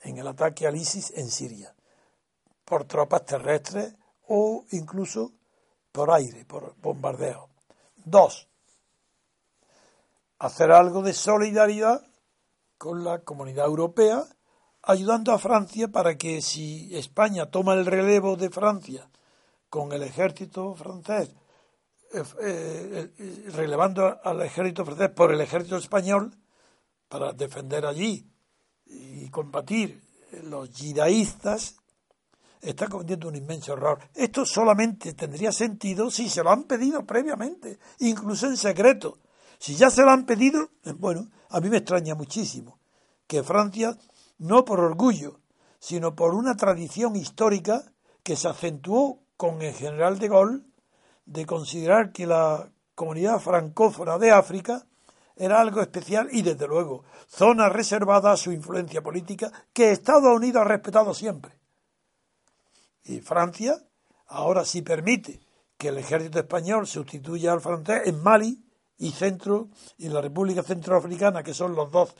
en 0.00 0.18
el 0.18 0.26
ataque 0.26 0.66
al 0.66 0.76
ISIS 0.76 1.12
en 1.16 1.30
Siria, 1.30 1.74
por 2.64 2.84
tropas 2.84 3.24
terrestres 3.24 3.94
o 4.26 4.64
incluso 4.72 5.32
por 5.90 6.10
aire, 6.10 6.44
por 6.44 6.76
bombardeo. 6.76 7.48
Dos, 7.96 8.48
hacer 10.38 10.70
algo 10.70 11.02
de 11.02 11.14
solidaridad 11.14 12.06
con 12.76 13.04
la 13.04 13.20
comunidad 13.20 13.66
europea, 13.66 14.24
ayudando 14.82 15.32
a 15.32 15.38
Francia 15.38 15.88
para 15.88 16.16
que 16.16 16.42
si 16.42 16.94
España 16.96 17.46
toma 17.46 17.74
el 17.74 17.86
relevo 17.86 18.36
de 18.36 18.50
Francia 18.50 19.08
con 19.68 19.92
el 19.92 20.02
ejército 20.02 20.74
francés, 20.74 21.34
eh, 22.12 22.24
eh, 23.18 23.44
relevando 23.52 24.18
al 24.22 24.42
ejército 24.42 24.84
francés 24.84 25.10
por 25.10 25.32
el 25.32 25.40
ejército 25.40 25.76
español, 25.76 26.34
para 27.08 27.32
defender 27.32 27.86
allí 27.86 28.30
y 28.86 29.28
combatir 29.30 30.02
los 30.44 30.70
yidaístas, 30.70 31.76
está 32.60 32.88
cometiendo 32.88 33.28
un 33.28 33.36
inmenso 33.36 33.72
error. 33.72 33.98
Esto 34.14 34.44
solamente 34.44 35.14
tendría 35.14 35.52
sentido 35.52 36.10
si 36.10 36.28
se 36.28 36.42
lo 36.42 36.50
han 36.50 36.64
pedido 36.64 37.04
previamente, 37.04 37.78
incluso 38.00 38.46
en 38.46 38.56
secreto. 38.56 39.18
Si 39.58 39.74
ya 39.74 39.90
se 39.90 40.02
lo 40.02 40.10
han 40.10 40.26
pedido, 40.26 40.70
eh, 40.84 40.92
bueno, 40.92 41.28
a 41.50 41.60
mí 41.60 41.68
me 41.68 41.78
extraña 41.78 42.14
muchísimo 42.14 42.78
que 43.26 43.42
Francia, 43.42 43.96
no 44.38 44.64
por 44.64 44.80
orgullo, 44.80 45.40
sino 45.78 46.14
por 46.14 46.34
una 46.34 46.56
tradición 46.56 47.16
histórica 47.16 47.92
que 48.22 48.36
se 48.36 48.48
acentuó 48.48 49.22
con 49.38 49.62
el 49.62 49.72
general 49.72 50.18
de 50.18 50.28
Gaulle, 50.28 50.62
de 51.24 51.46
considerar 51.46 52.12
que 52.12 52.26
la 52.26 52.70
comunidad 52.96 53.38
francófona 53.38 54.18
de 54.18 54.32
África 54.32 54.84
era 55.36 55.60
algo 55.60 55.80
especial 55.80 56.28
y 56.32 56.42
desde 56.42 56.66
luego 56.66 57.04
zona 57.28 57.68
reservada 57.68 58.32
a 58.32 58.36
su 58.36 58.50
influencia 58.50 59.00
política 59.00 59.52
que 59.72 59.92
Estados 59.92 60.36
Unidos 60.36 60.62
ha 60.62 60.64
respetado 60.64 61.14
siempre. 61.14 61.52
Y 63.04 63.20
Francia 63.20 63.78
ahora 64.26 64.64
sí 64.64 64.82
permite 64.82 65.40
que 65.76 65.88
el 65.88 65.98
ejército 65.98 66.40
español 66.40 66.88
sustituya 66.88 67.52
al 67.52 67.60
francés 67.60 68.02
en 68.06 68.20
Mali 68.20 68.60
y 68.98 69.12
Centro 69.12 69.68
y 69.98 70.08
la 70.08 70.20
República 70.20 70.64
Centroafricana, 70.64 71.44
que 71.44 71.54
son 71.54 71.76
los 71.76 71.92
dos 71.92 72.16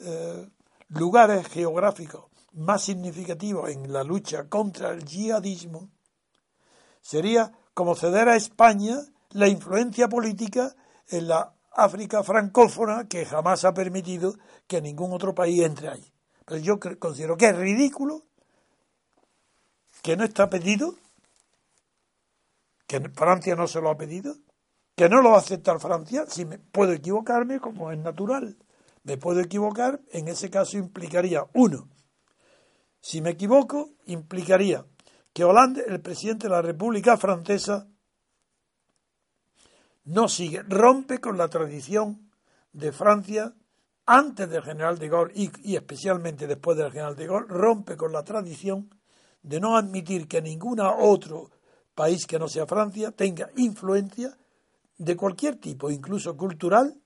eh, 0.00 0.48
lugares 0.88 1.46
geográficos 1.46 2.24
más 2.54 2.82
significativos 2.82 3.70
en 3.70 3.92
la 3.92 4.02
lucha 4.02 4.48
contra 4.48 4.90
el 4.90 5.04
yihadismo, 5.04 5.90
sería 7.06 7.52
como 7.72 7.94
ceder 7.94 8.28
a 8.28 8.34
España 8.34 8.96
la 9.30 9.46
influencia 9.46 10.08
política 10.08 10.74
en 11.08 11.28
la 11.28 11.54
África 11.70 12.24
francófona 12.24 13.06
que 13.06 13.24
jamás 13.24 13.64
ha 13.64 13.72
permitido 13.72 14.34
que 14.66 14.82
ningún 14.82 15.12
otro 15.12 15.32
país 15.32 15.62
entre 15.62 15.88
ahí. 15.88 16.12
Pero 16.44 16.60
yo 16.60 16.80
considero 16.98 17.36
que 17.36 17.46
es 17.46 17.56
ridículo 17.56 18.24
que 20.02 20.16
no 20.16 20.24
está 20.24 20.50
pedido, 20.50 20.96
que 22.88 22.98
Francia 23.10 23.54
no 23.54 23.68
se 23.68 23.80
lo 23.80 23.90
ha 23.90 23.96
pedido, 23.96 24.34
que 24.96 25.08
no 25.08 25.22
lo 25.22 25.30
va 25.30 25.36
a 25.36 25.40
aceptar 25.40 25.78
Francia, 25.78 26.24
si 26.26 26.44
me 26.44 26.58
puedo 26.58 26.92
equivocarme 26.92 27.60
como 27.60 27.92
es 27.92 27.98
natural. 27.98 28.56
Me 29.04 29.16
puedo 29.16 29.40
equivocar, 29.40 30.00
en 30.10 30.26
ese 30.26 30.50
caso 30.50 30.76
implicaría, 30.76 31.44
uno, 31.54 31.88
si 33.00 33.20
me 33.20 33.30
equivoco, 33.30 33.90
implicaría 34.06 34.84
que 35.36 35.44
Hollande, 35.44 35.84
el 35.86 36.00
presidente 36.00 36.46
de 36.46 36.54
la 36.54 36.62
República 36.62 37.18
Francesa, 37.18 37.86
no 40.04 40.28
sigue, 40.28 40.62
rompe 40.62 41.20
con 41.20 41.36
la 41.36 41.48
tradición 41.48 42.30
de 42.72 42.90
Francia 42.90 43.52
antes 44.06 44.48
del 44.48 44.62
general 44.62 44.98
de 44.98 45.10
Gaulle 45.10 45.34
y, 45.62 45.76
especialmente 45.76 46.46
después 46.46 46.78
del 46.78 46.90
general 46.90 47.16
de 47.16 47.26
Gaulle, 47.26 47.48
rompe 47.48 47.98
con 47.98 48.12
la 48.12 48.24
tradición 48.24 48.88
de 49.42 49.60
no 49.60 49.76
admitir 49.76 50.26
que 50.26 50.40
ningún 50.40 50.80
otro 50.80 51.50
país 51.94 52.26
que 52.26 52.38
no 52.38 52.48
sea 52.48 52.66
Francia 52.66 53.10
tenga 53.10 53.50
influencia 53.56 54.38
de 54.96 55.16
cualquier 55.18 55.56
tipo, 55.56 55.90
incluso 55.90 56.34
cultural, 56.34 56.98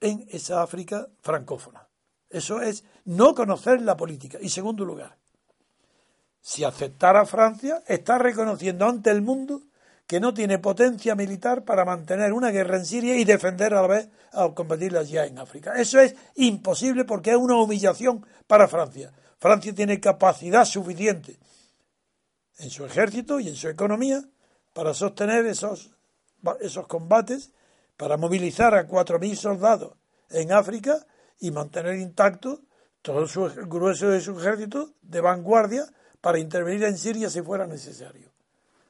en 0.00 0.26
esa 0.30 0.62
África 0.62 1.06
francófona. 1.20 1.86
Eso 2.30 2.62
es 2.62 2.82
no 3.04 3.34
conocer 3.34 3.82
la 3.82 3.94
política. 3.94 4.38
Y 4.40 4.48
segundo 4.48 4.86
lugar, 4.86 5.18
si 6.44 6.62
aceptara 6.62 7.24
Francia, 7.24 7.82
está 7.86 8.18
reconociendo 8.18 8.84
ante 8.84 9.08
el 9.08 9.22
mundo 9.22 9.62
que 10.06 10.20
no 10.20 10.34
tiene 10.34 10.58
potencia 10.58 11.14
militar 11.14 11.64
para 11.64 11.86
mantener 11.86 12.34
una 12.34 12.50
guerra 12.50 12.76
en 12.76 12.84
Siria 12.84 13.16
y 13.16 13.24
defender 13.24 13.72
a 13.72 13.80
la 13.80 13.88
vez 13.88 14.08
a 14.30 14.50
combatirla 14.50 15.04
ya 15.04 15.24
en 15.24 15.38
África. 15.38 15.72
Eso 15.74 15.98
es 16.00 16.14
imposible 16.34 17.06
porque 17.06 17.30
es 17.30 17.36
una 17.36 17.56
humillación 17.56 18.26
para 18.46 18.68
Francia. 18.68 19.10
Francia 19.38 19.74
tiene 19.74 20.00
capacidad 20.00 20.66
suficiente 20.66 21.38
en 22.58 22.68
su 22.68 22.84
ejército 22.84 23.40
y 23.40 23.48
en 23.48 23.56
su 23.56 23.70
economía 23.70 24.22
para 24.74 24.92
sostener 24.92 25.46
esos 25.46 25.92
esos 26.60 26.86
combates 26.86 27.52
para 27.96 28.18
movilizar 28.18 28.74
a 28.74 28.86
4.000 28.86 29.34
soldados 29.34 29.94
en 30.28 30.52
África 30.52 31.06
y 31.40 31.50
mantener 31.52 31.94
intacto 31.96 32.60
todo 33.00 33.26
su, 33.26 33.44
grueso 33.66 34.10
de 34.10 34.20
su 34.20 34.38
ejército 34.38 34.90
de 35.00 35.22
vanguardia 35.22 35.86
para 36.24 36.38
intervenir 36.38 36.84
en 36.84 36.96
Siria 36.96 37.28
si 37.28 37.42
fuera 37.42 37.66
necesario. 37.66 38.30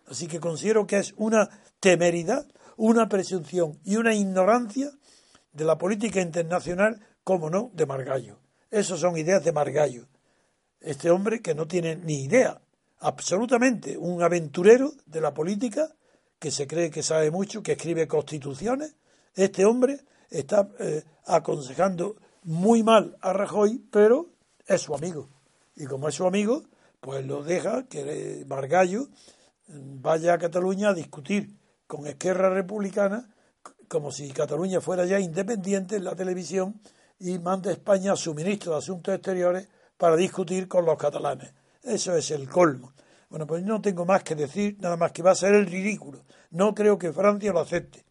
Así 0.07 0.29
que 0.29 0.39
considero 0.39 0.87
que 0.87 0.99
es 0.99 1.15
una 1.17 1.51
temeridad, 1.81 2.47
una 2.77 3.09
presunción 3.09 3.81
y 3.83 3.97
una 3.97 4.15
ignorancia 4.15 4.93
de 5.53 5.65
la 5.65 5.77
política 5.77 6.21
internacional, 6.21 7.01
como 7.25 7.51
no, 7.51 7.73
de 7.75 7.87
Margallo. 7.87 8.39
Esas 8.71 9.01
son 9.01 9.19
ideas 9.19 9.43
de 9.43 9.51
Margallo. 9.51 10.07
Este 10.81 11.11
hombre 11.11 11.43
que 11.43 11.57
no 11.57 11.67
tiene 11.67 11.97
ni 11.97 12.23
idea, 12.23 12.61
absolutamente, 13.01 13.99
un 13.99 14.23
aventurero 14.23 14.93
de 15.05 15.21
la 15.21 15.35
política 15.35 15.93
que 16.39 16.53
se 16.53 16.69
cree 16.69 16.89
que 16.89 17.03
sabe 17.03 17.33
mucho, 17.33 17.65
que 17.65 17.73
escribe 17.73 18.07
constituciones, 18.07 18.95
este 19.35 19.65
hombre 19.65 19.99
está 20.31 20.69
eh, 20.79 21.03
aconsejando 21.27 22.15
muy 22.45 22.85
mal 22.85 23.17
a 23.21 23.33
Rajoy, 23.33 23.83
pero 23.91 24.29
es 24.69 24.83
su 24.83 24.95
amigo. 24.95 25.29
Y 25.75 25.87
como 25.87 26.09
es 26.09 26.15
su 26.15 26.27
amigo, 26.27 26.63
pues 27.05 27.27
lo 27.27 27.45
deja 27.45 27.87
que 27.87 28.47
Margallo 28.49 29.09
vaya 29.69 30.33
a 30.33 30.39
Cataluña 30.39 30.89
a 30.89 30.95
discutir 30.95 31.55
con 31.87 32.07
Esquerra 32.07 32.49
Republicana 32.49 33.29
como 33.89 34.11
si 34.11 34.31
Cataluña 34.31 34.81
fuera 34.81 35.05
ya 35.05 35.21
independiente 35.21 35.97
en 35.97 36.05
la 36.05 36.17
televisión 36.17 36.81
y 37.19 37.39
manda 37.39 37.69
a 37.69 37.75
España 37.75 38.15
a 38.15 38.17
su 38.17 38.33
ministro 38.33 38.73
de 38.73 38.79
Asuntos 38.79 39.15
Exteriores 39.15 39.69
para 39.99 40.17
discutir 40.17 40.67
con 40.67 40.87
los 40.87 40.97
catalanes. 40.97 41.53
Eso 41.83 42.17
es 42.17 42.31
el 42.31 42.49
colmo. 42.49 42.95
Bueno, 43.29 43.47
pues 43.47 43.63
no 43.63 43.83
tengo 43.83 44.07
más 44.07 44.23
que 44.23 44.35
decir, 44.35 44.79
nada 44.81 44.97
más 44.97 45.13
que 45.13 45.23
va 45.23 45.33
a 45.33 45.37
ser 45.37 45.53
el 45.53 45.67
ridículo. 45.67 46.25
No 46.53 46.75
creo 46.75 46.97
que 46.97 47.13
Francia 47.13 47.53
lo 47.53 47.61
acepte. 47.61 48.07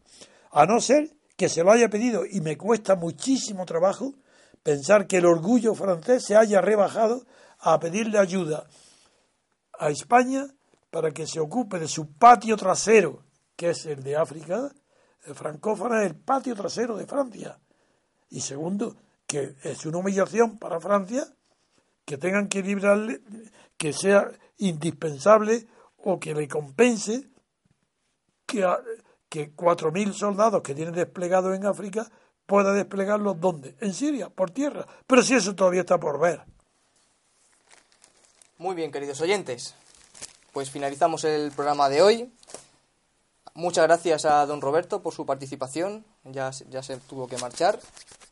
A 0.52 0.66
no 0.66 0.80
ser 0.80 1.10
que 1.36 1.48
se 1.48 1.64
lo 1.64 1.72
haya 1.72 1.90
pedido, 1.90 2.24
y 2.24 2.40
me 2.40 2.56
cuesta 2.56 2.94
muchísimo 2.94 3.66
trabajo 3.66 4.14
pensar 4.62 5.08
que 5.08 5.16
el 5.16 5.26
orgullo 5.26 5.74
francés 5.74 6.24
se 6.24 6.36
haya 6.36 6.60
rebajado 6.60 7.26
a 7.58 7.80
pedirle 7.80 8.18
ayuda 8.18 8.68
a 9.78 9.90
España 9.90 10.46
para 10.90 11.10
que 11.10 11.26
se 11.26 11.40
ocupe 11.40 11.78
de 11.78 11.88
su 11.88 12.12
patio 12.12 12.56
trasero, 12.56 13.24
que 13.56 13.70
es 13.70 13.86
el 13.86 14.02
de 14.02 14.16
África, 14.16 14.72
francófona 15.34 16.02
es 16.02 16.10
el 16.10 16.16
patio 16.16 16.54
trasero 16.54 16.96
de 16.96 17.06
Francia. 17.06 17.58
Y 18.30 18.40
segundo, 18.40 18.96
que 19.26 19.56
es 19.62 19.86
una 19.86 19.98
humillación 19.98 20.58
para 20.58 20.80
Francia 20.80 21.26
que 22.04 22.18
tengan 22.18 22.48
que 22.48 22.62
librarle, 22.62 23.22
que 23.76 23.92
sea 23.92 24.30
indispensable 24.58 25.66
o 25.98 26.20
que 26.20 26.34
le 26.34 26.46
compense 26.46 27.28
que, 28.46 28.66
que 29.28 29.54
4.000 29.54 30.12
soldados 30.12 30.62
que 30.62 30.74
tiene 30.74 30.92
desplegados 30.92 31.56
en 31.56 31.66
África 31.66 32.10
pueda 32.46 32.72
desplegarlos 32.72 33.40
¿dónde? 33.40 33.76
En 33.80 33.94
Siria, 33.94 34.28
por 34.28 34.50
tierra. 34.50 34.86
Pero 35.06 35.22
si 35.22 35.34
eso 35.34 35.54
todavía 35.54 35.80
está 35.80 35.98
por 35.98 36.20
ver. 36.20 36.42
Muy 38.58 38.74
bien, 38.74 38.90
queridos 38.92 39.20
oyentes. 39.20 39.74
Pues 40.52 40.70
finalizamos 40.70 41.24
el 41.24 41.50
programa 41.52 41.88
de 41.88 42.02
hoy. 42.02 42.32
Muchas 43.54 43.84
gracias 43.86 44.24
a 44.24 44.44
don 44.46 44.60
Roberto 44.60 45.02
por 45.02 45.14
su 45.14 45.26
participación. 45.26 46.04
Ya, 46.24 46.50
ya 46.70 46.82
se 46.82 46.96
tuvo 46.98 47.26
que 47.26 47.38
marchar. 47.38 47.80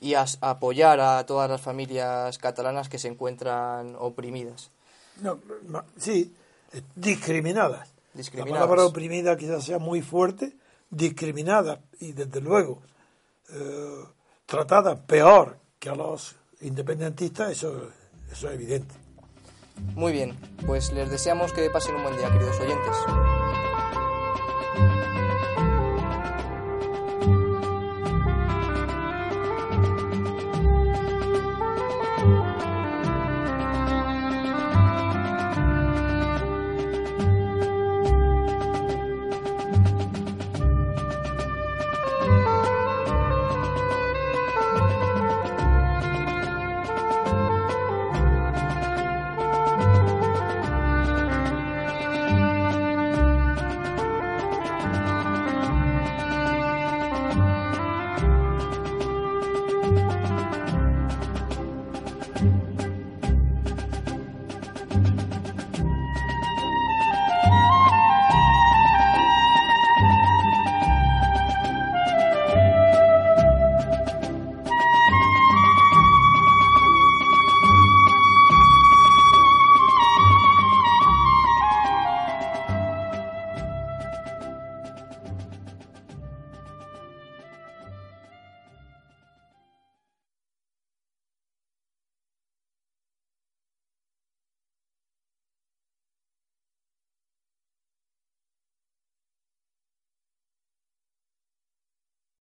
y 0.00 0.14
a, 0.14 0.24
apoyar 0.40 1.00
a 1.00 1.24
todas 1.26 1.48
las 1.48 1.60
familias 1.60 2.38
catalanas 2.38 2.88
que 2.88 2.98
se 2.98 3.08
encuentran 3.08 3.94
oprimidas. 3.98 4.70
No, 5.20 5.38
sí, 5.96 6.34
eh, 6.72 6.82
discriminadas. 6.96 7.88
Discriminadas. 8.14 8.60
La 8.60 8.66
palabra 8.66 8.84
oprimida 8.86 9.36
quizás 9.36 9.64
sea 9.64 9.78
muy 9.78 10.02
fuerte, 10.02 10.56
discriminadas 10.90 11.78
y 12.00 12.12
desde 12.12 12.40
luego 12.40 12.80
eh, 13.50 14.04
tratadas 14.46 14.98
peor 15.00 15.58
que 15.84 15.90
a 15.90 15.94
los 15.94 16.34
independentistas, 16.62 17.50
eso, 17.50 17.90
eso 18.32 18.48
es 18.48 18.54
evidente. 18.54 18.94
Muy 19.94 20.12
bien, 20.12 20.34
pues 20.66 20.90
les 20.94 21.10
deseamos 21.10 21.52
que 21.52 21.68
pasen 21.68 21.94
un 21.96 22.04
buen 22.04 22.16
día, 22.16 22.32
queridos 22.32 22.58
oyentes. 22.58 22.96